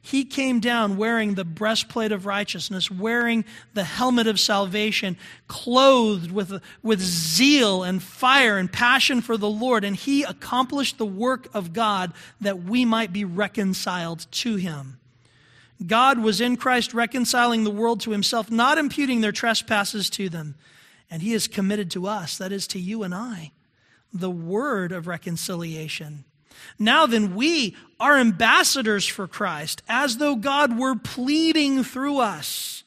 He 0.00 0.24
came 0.24 0.60
down 0.60 0.96
wearing 0.96 1.34
the 1.34 1.44
breastplate 1.44 2.12
of 2.12 2.24
righteousness, 2.24 2.90
wearing 2.90 3.44
the 3.74 3.84
helmet 3.84 4.26
of 4.26 4.40
salvation, 4.40 5.18
clothed 5.48 6.30
with, 6.30 6.62
with 6.82 7.00
zeal 7.00 7.82
and 7.82 8.02
fire 8.02 8.56
and 8.56 8.72
passion 8.72 9.20
for 9.20 9.36
the 9.36 9.50
Lord. 9.50 9.84
And 9.84 9.96
he 9.96 10.22
accomplished 10.22 10.96
the 10.96 11.06
work 11.06 11.48
of 11.52 11.72
God 11.72 12.12
that 12.40 12.62
we 12.62 12.84
might 12.84 13.12
be 13.12 13.24
reconciled 13.24 14.26
to 14.30 14.56
him. 14.56 14.98
God 15.86 16.18
was 16.18 16.40
in 16.40 16.56
Christ 16.56 16.92
reconciling 16.92 17.64
the 17.64 17.70
world 17.70 18.00
to 18.00 18.10
himself, 18.10 18.50
not 18.50 18.78
imputing 18.78 19.20
their 19.20 19.32
trespasses 19.32 20.10
to 20.10 20.28
them. 20.28 20.56
And 21.10 21.22
he 21.22 21.32
is 21.32 21.46
committed 21.48 21.90
to 21.92 22.06
us, 22.06 22.36
that 22.38 22.52
is, 22.52 22.66
to 22.68 22.78
you 22.78 23.02
and 23.02 23.14
I, 23.14 23.52
the 24.12 24.30
word 24.30 24.92
of 24.92 25.06
reconciliation. 25.06 26.24
Now 26.78 27.06
then, 27.06 27.34
we 27.34 27.76
are 28.00 28.18
ambassadors 28.18 29.06
for 29.06 29.28
Christ, 29.28 29.82
as 29.88 30.18
though 30.18 30.34
God 30.34 30.78
were 30.78 30.96
pleading 30.96 31.84
through 31.84 32.18
us. 32.18 32.82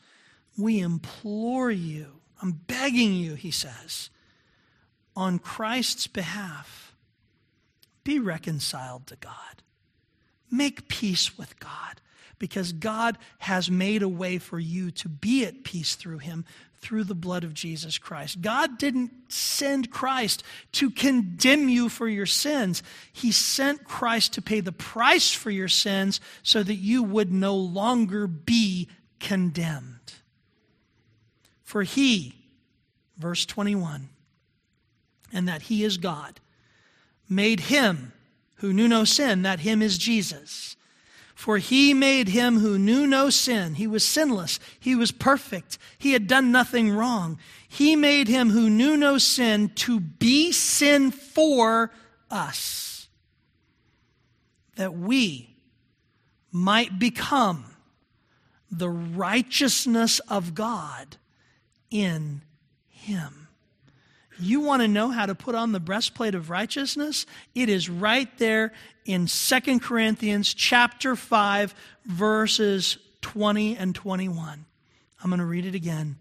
We 0.58 0.80
implore 0.80 1.72
you, 1.72 2.08
I'm 2.42 2.52
begging 2.52 3.14
you, 3.14 3.36
he 3.36 3.52
says, 3.52 4.10
on 5.16 5.39
Christ's 5.39 6.08
behalf, 6.08 6.94
be 8.04 8.20
reconciled 8.20 9.08
to 9.08 9.16
God. 9.16 9.34
Make 10.50 10.89
peace 10.89 11.38
with 11.38 11.60
God 11.60 12.02
because 12.42 12.74
God 12.74 13.20
has 13.38 13.70
made 13.70 14.02
a 14.02 14.10
way 14.10 14.39
for 14.39 14.58
you 14.58 14.89
to 14.89 15.08
be 15.08 15.46
at 15.46 15.64
peace 15.64 15.94
through 15.94 16.18
him 16.18 16.44
through 16.80 17.04
the 17.04 17.14
blood 17.14 17.44
of 17.44 17.54
Jesus 17.54 18.00
Christ. 18.00 18.42
God 18.42 18.80
didn't 18.80 19.12
send 19.30 19.92
Christ 19.92 20.42
to 20.72 20.89
condemn 20.89 21.70
you 21.70 21.88
for 21.88 22.08
your 22.08 22.26
sins. 22.26 22.82
He 23.14 23.32
sent 23.32 23.84
Christ 23.84 24.34
to 24.34 24.42
pay 24.42 24.60
the 24.60 24.72
price 24.72 25.32
for 25.32 25.52
your 25.52 25.68
sins 25.68 26.20
so 26.42 26.64
that 26.64 26.78
you 26.78 27.04
would 27.04 27.32
no 27.32 27.56
longer 27.56 28.26
be 28.26 28.89
condemned. 29.20 30.14
For 31.64 31.84
he, 31.84 32.34
verse 33.20 33.46
21, 33.46 34.10
and 35.32 35.48
that 35.48 35.62
he 35.62 35.84
is 35.84 35.98
God, 35.98 36.39
made 37.30 37.60
him 37.60 38.14
who 38.56 38.74
knew 38.74 38.88
no 38.88 39.04
sin, 39.04 39.44
that 39.44 39.60
him 39.60 39.84
is 39.84 40.00
Jesus 40.00 40.76
for 41.42 41.58
he 41.58 41.92
made 41.92 42.28
him 42.28 42.60
who 42.60 42.78
knew 42.78 43.08
no 43.08 43.32
sin. 43.32 43.74
He 43.74 43.88
was 43.88 44.06
sinless. 44.06 44.60
He 44.80 44.94
was 44.94 45.12
perfect. 45.12 45.80
He 45.98 46.14
had 46.14 46.28
done 46.28 46.52
nothing 46.52 46.92
wrong. 46.92 47.39
He 47.68 47.96
made 47.96 48.28
him 48.28 48.52
who 48.52 48.70
knew 48.70 48.96
no 48.96 49.18
sin 49.18 49.70
to 49.70 50.00
be 50.00 50.52
sin 50.52 51.10
for 51.10 51.89
us, 52.30 53.08
that 54.76 54.94
we 54.94 55.56
might 56.52 57.00
become 57.00 57.66
the 58.70 58.92
righteousness 58.92 60.20
of 60.30 60.54
God 60.54 61.18
in 61.89 62.44
him. 62.88 63.41
You 64.42 64.62
want 64.62 64.82
to 64.82 64.88
know 64.88 65.10
how 65.10 65.28
to 65.28 65.36
put 65.36 65.54
on 65.54 65.72
the 65.72 65.80
breastplate 65.80 66.34
of 66.34 66.50
righteousness? 66.50 67.26
It 67.54 67.70
is 67.70 67.89
right 67.89 68.30
there 68.39 68.74
in 69.06 69.28
2 69.28 69.80
Corinthians 69.80 70.54
chapter 70.54 71.16
5 71.16 71.76
verses 72.06 72.98
20 73.22 73.78
and 73.78 73.94
21. 73.94 74.66
I'm 75.24 75.30
going 75.30 75.39
to 75.39 75.46
read 75.46 75.66
it 75.66 75.76
again. 75.76 76.18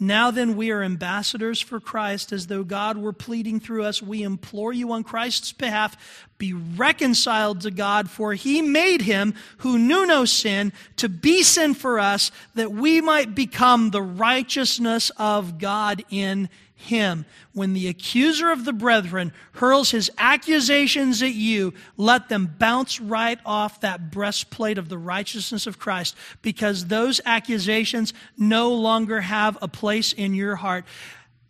Now 0.00 0.32
then, 0.32 0.56
we 0.56 0.72
are 0.72 0.82
ambassadors 0.82 1.60
for 1.60 1.78
Christ, 1.78 2.32
as 2.32 2.48
though 2.48 2.64
God 2.64 2.98
were 2.98 3.12
pleading 3.12 3.60
through 3.60 3.84
us. 3.84 4.02
We 4.02 4.24
implore 4.24 4.72
you 4.72 4.90
on 4.90 5.04
Christ's 5.04 5.52
behalf, 5.52 5.96
be 6.36 6.52
reconciled 6.52 7.60
to 7.60 7.70
God, 7.70 8.10
for 8.10 8.34
he 8.34 8.60
made 8.60 9.02
him 9.02 9.34
who 9.58 9.78
knew 9.78 10.04
no 10.04 10.24
sin 10.24 10.72
to 10.96 11.08
be 11.08 11.44
sin 11.44 11.74
for 11.74 12.00
us, 12.00 12.32
that 12.56 12.72
we 12.72 13.00
might 13.00 13.36
become 13.36 13.90
the 13.90 14.02
righteousness 14.02 15.12
of 15.16 15.58
God 15.58 16.04
in 16.10 16.48
him. 16.74 17.24
When 17.52 17.72
the 17.72 17.88
accuser 17.88 18.50
of 18.50 18.64
the 18.64 18.72
brethren 18.72 19.32
hurls 19.52 19.90
his 19.90 20.10
accusations 20.18 21.22
at 21.22 21.34
you, 21.34 21.72
let 21.96 22.28
them 22.28 22.54
bounce 22.58 23.00
right 23.00 23.38
off 23.46 23.80
that 23.80 24.10
breastplate 24.10 24.78
of 24.78 24.88
the 24.88 24.98
righteousness 24.98 25.66
of 25.66 25.78
Christ 25.78 26.16
because 26.42 26.86
those 26.86 27.20
accusations 27.24 28.12
no 28.36 28.72
longer 28.72 29.20
have 29.20 29.56
a 29.62 29.68
place 29.68 30.12
in 30.12 30.34
your 30.34 30.56
heart. 30.56 30.84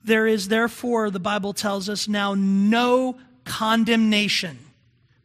There 0.04 0.26
is 0.26 0.48
therefore, 0.48 1.10
the 1.10 1.20
Bible 1.20 1.52
tells 1.52 1.88
us 1.88 2.06
now, 2.06 2.34
no 2.34 3.16
condemnation 3.44 4.58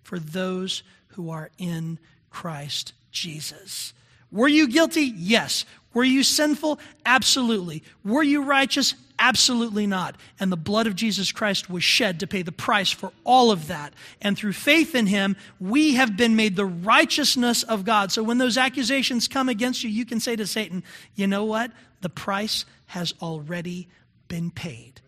for 0.04 0.20
those 0.20 0.84
who 1.10 1.30
are 1.30 1.52
in 1.58 2.00
Christ 2.30 2.94
Jesus. 3.12 3.94
Were 4.32 4.48
you 4.48 4.68
guilty? 4.68 5.14
Yes. 5.16 5.66
Were 5.94 6.04
you 6.04 6.24
sinful? 6.24 6.80
Absolutely. 7.06 7.84
Were 8.04 8.24
you 8.24 8.44
righteous? 8.44 8.96
Absolutely 9.20 9.86
not. 9.86 10.16
And 10.40 10.50
the 10.50 10.58
blood 10.58 10.88
of 10.88 10.96
Jesus 10.96 11.34
Christ 11.34 11.70
was 11.70 11.84
shed 11.84 12.22
to 12.22 12.28
pay 12.28 12.42
the 12.42 12.54
price 12.54 12.90
for 12.90 13.12
all 13.26 13.52
of 13.52 13.68
that. 13.68 13.94
And 14.22 14.38
through 14.38 14.54
faith 14.54 14.96
in 14.96 15.08
him, 15.08 15.36
we 15.60 15.96
have 15.96 16.16
been 16.16 16.38
made 16.38 16.56
the 16.56 16.66
righteousness 16.66 17.64
of 17.64 17.84
God. 17.84 18.14
So 18.14 18.24
when 18.24 18.38
those 18.38 18.58
accusations 18.58 19.28
come 19.28 19.50
against 19.50 19.84
you, 19.84 19.90
you 19.90 20.06
can 20.06 20.22
say 20.22 20.38
to 20.38 20.48
Satan, 20.48 20.84
you 21.16 21.28
know 21.28 21.44
what? 21.44 21.72
The 22.00 22.10
price 22.10 22.64
has 22.88 23.14
already 23.22 23.90
been 24.30 24.52
paid. 24.52 25.02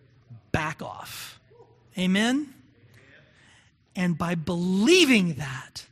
Back 0.52 0.82
off. 0.82 1.40
Amen? 1.98 2.54
And 3.96 4.18
by 4.18 4.36
believing 4.36 5.36
that, 5.36 5.86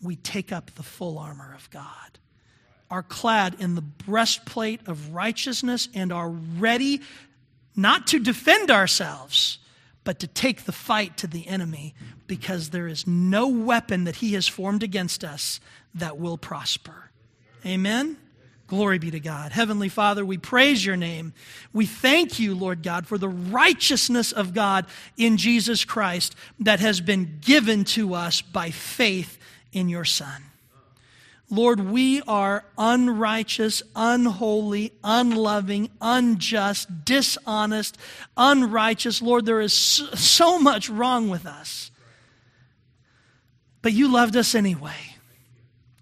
we 0.00 0.14
take 0.14 0.52
up 0.52 0.70
the 0.76 0.84
full 0.84 1.18
armor 1.18 1.52
of 1.54 1.68
God 1.70 2.18
are 2.90 3.02
clad 3.02 3.56
in 3.58 3.74
the 3.74 3.82
breastplate 3.82 4.80
of 4.86 5.12
righteousness 5.12 5.88
and 5.94 6.12
are 6.12 6.30
ready 6.30 7.00
not 7.74 8.06
to 8.08 8.18
defend 8.18 8.70
ourselves, 8.70 9.58
but 10.04 10.18
to 10.20 10.26
take 10.26 10.64
the 10.64 10.72
fight 10.72 11.16
to 11.18 11.26
the 11.26 11.46
enemy 11.48 11.94
because 12.26 12.70
there 12.70 12.86
is 12.86 13.06
no 13.06 13.48
weapon 13.48 14.04
that 14.04 14.16
he 14.16 14.34
has 14.34 14.48
formed 14.48 14.82
against 14.82 15.24
us 15.24 15.60
that 15.94 16.18
will 16.18 16.38
prosper. 16.38 17.10
Amen. 17.64 18.16
Glory 18.66 18.98
be 18.98 19.12
to 19.12 19.20
God. 19.20 19.52
Heavenly 19.52 19.88
Father, 19.88 20.24
we 20.24 20.38
praise 20.38 20.84
your 20.84 20.96
name. 20.96 21.34
We 21.72 21.86
thank 21.86 22.40
you, 22.40 22.54
Lord 22.54 22.82
God, 22.82 23.06
for 23.06 23.16
the 23.16 23.28
righteousness 23.28 24.32
of 24.32 24.54
God 24.54 24.86
in 25.16 25.36
Jesus 25.36 25.84
Christ 25.84 26.34
that 26.60 26.80
has 26.80 27.00
been 27.00 27.38
given 27.40 27.84
to 27.84 28.14
us 28.14 28.42
by 28.42 28.70
faith 28.70 29.38
in 29.72 29.88
your 29.88 30.04
Son. 30.04 30.42
Lord, 31.48 31.78
we 31.78 32.22
are 32.22 32.64
unrighteous, 32.76 33.82
unholy, 33.94 34.92
unloving, 35.04 35.90
unjust, 36.00 37.04
dishonest, 37.04 37.96
unrighteous. 38.36 39.22
Lord, 39.22 39.46
there 39.46 39.60
is 39.60 39.72
so 39.72 40.58
much 40.58 40.88
wrong 40.88 41.28
with 41.28 41.46
us. 41.46 41.92
But 43.80 43.92
you 43.92 44.08
loved 44.08 44.36
us 44.36 44.56
anyway. 44.56 45.16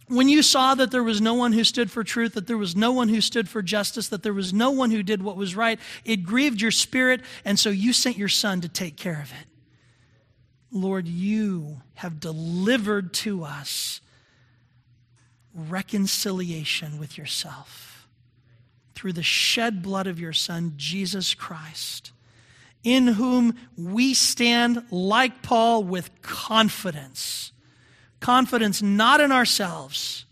When 0.09 0.31
you 0.31 0.43
saw 0.43 0.75
that 0.75 0.91
there 0.91 1.03
was 1.03 1.21
no 1.21 1.35
one 1.35 1.53
who 1.53 1.65
stood 1.65 1.91
for 1.91 2.05
truth, 2.05 2.35
that 2.35 2.47
there 2.47 2.57
was 2.57 2.75
no 2.75 2.93
one 2.93 3.11
who 3.11 3.21
stood 3.21 3.49
for 3.49 3.61
justice, 3.61 4.09
that 4.09 4.23
there 4.23 4.33
was 4.33 4.55
no 4.55 4.71
one 4.71 4.91
who 4.91 5.03
did 5.03 5.23
what 5.23 5.37
was 5.37 5.55
right, 5.55 5.79
it 6.05 6.25
grieved 6.25 6.63
your 6.63 6.71
spirit, 6.71 7.21
and 7.45 7.59
so 7.59 7.69
you 7.69 7.93
sent 7.93 8.17
your 8.17 8.29
son 8.29 8.63
to 8.63 8.69
take 8.69 8.97
care 8.97 9.21
of 9.21 9.31
it. 9.33 9.47
Lord, 10.71 11.07
you 11.07 11.83
have 11.95 12.21
delivered 12.21 13.13
to 13.15 13.45
us 13.45 14.01
reconciliation 15.55 16.99
with 16.99 17.17
yourself 17.17 18.09
through 18.95 19.13
the 19.13 19.23
shed 19.23 19.83
blood 19.83 20.07
of 20.07 20.21
your 20.21 20.33
Son, 20.33 20.75
Jesus 20.77 21.35
Christ, 21.35 22.13
in 22.83 23.07
whom 23.07 23.57
we 23.77 24.15
stand, 24.15 24.85
like 24.91 25.43
Paul, 25.43 25.85
with 25.85 26.11
confidence. 26.23 27.53
Confidence 28.21 28.83
not 28.83 29.21
in 29.21 29.33
ourselves, 29.33 30.27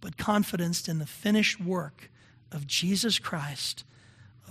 but 0.00 0.16
confidence 0.16 0.88
in 0.88 0.98
the 0.98 1.06
finished 1.06 1.60
work 1.60 2.10
of 2.52 2.66
Jesus 2.66 3.18
Christ 3.18 3.84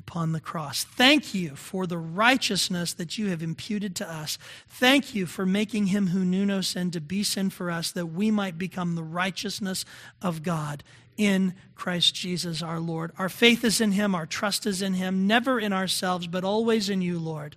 upon 0.07 0.33
the 0.33 0.39
cross. 0.39 0.83
Thank 0.83 1.33
you 1.33 1.55
for 1.55 1.87
the 1.87 1.97
righteousness 1.97 2.93
that 2.93 3.17
you 3.17 3.29
have 3.29 3.41
imputed 3.41 3.95
to 3.95 4.09
us. 4.09 4.37
Thank 4.67 5.15
you 5.15 5.25
for 5.25 5.45
making 5.45 5.87
him 5.87 6.07
who 6.07 6.25
knew 6.25 6.45
no 6.45 6.61
sin 6.61 6.91
to 6.91 7.01
be 7.01 7.23
sin 7.23 7.49
for 7.49 7.71
us, 7.71 7.91
that 7.91 8.07
we 8.07 8.29
might 8.29 8.57
become 8.57 8.95
the 8.95 9.03
righteousness 9.03 9.85
of 10.21 10.43
God 10.43 10.83
in 11.15 11.53
Christ 11.75 12.13
Jesus 12.15 12.61
our 12.61 12.79
Lord. 12.79 13.11
Our 13.17 13.29
faith 13.29 13.63
is 13.63 13.79
in 13.79 13.93
him, 13.93 14.13
our 14.13 14.25
trust 14.25 14.65
is 14.65 14.81
in 14.81 14.93
him, 14.93 15.25
never 15.25 15.59
in 15.59 15.71
ourselves, 15.71 16.27
but 16.27 16.43
always 16.43 16.89
in 16.89 17.01
you, 17.01 17.17
Lord. 17.17 17.55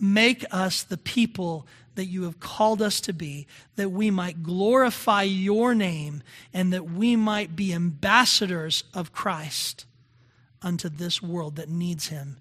Make 0.00 0.44
us 0.50 0.82
the 0.82 0.96
people 0.98 1.66
that 1.96 2.06
you 2.06 2.24
have 2.24 2.40
called 2.40 2.80
us 2.80 3.00
to 3.02 3.12
be, 3.12 3.46
that 3.76 3.90
we 3.90 4.10
might 4.10 4.42
glorify 4.42 5.22
your 5.22 5.74
name 5.74 6.22
and 6.52 6.72
that 6.72 6.90
we 6.90 7.14
might 7.14 7.54
be 7.54 7.74
ambassadors 7.74 8.84
of 8.94 9.12
Christ 9.12 9.84
unto 10.64 10.88
this 10.88 11.22
world 11.22 11.56
that 11.56 11.68
needs 11.68 12.08
him 12.08 12.38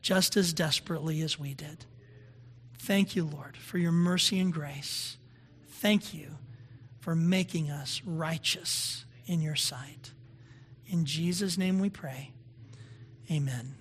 just 0.00 0.36
as 0.36 0.52
desperately 0.52 1.20
as 1.20 1.38
we 1.38 1.52
did. 1.52 1.84
Thank 2.78 3.16
you, 3.16 3.24
Lord, 3.24 3.56
for 3.56 3.78
your 3.78 3.92
mercy 3.92 4.38
and 4.38 4.52
grace. 4.52 5.16
Thank 5.68 6.14
you 6.14 6.36
for 7.00 7.14
making 7.14 7.70
us 7.70 8.00
righteous 8.06 9.04
in 9.26 9.40
your 9.40 9.56
sight. 9.56 10.12
In 10.86 11.04
Jesus' 11.04 11.58
name 11.58 11.80
we 11.80 11.90
pray. 11.90 12.30
Amen. 13.30 13.74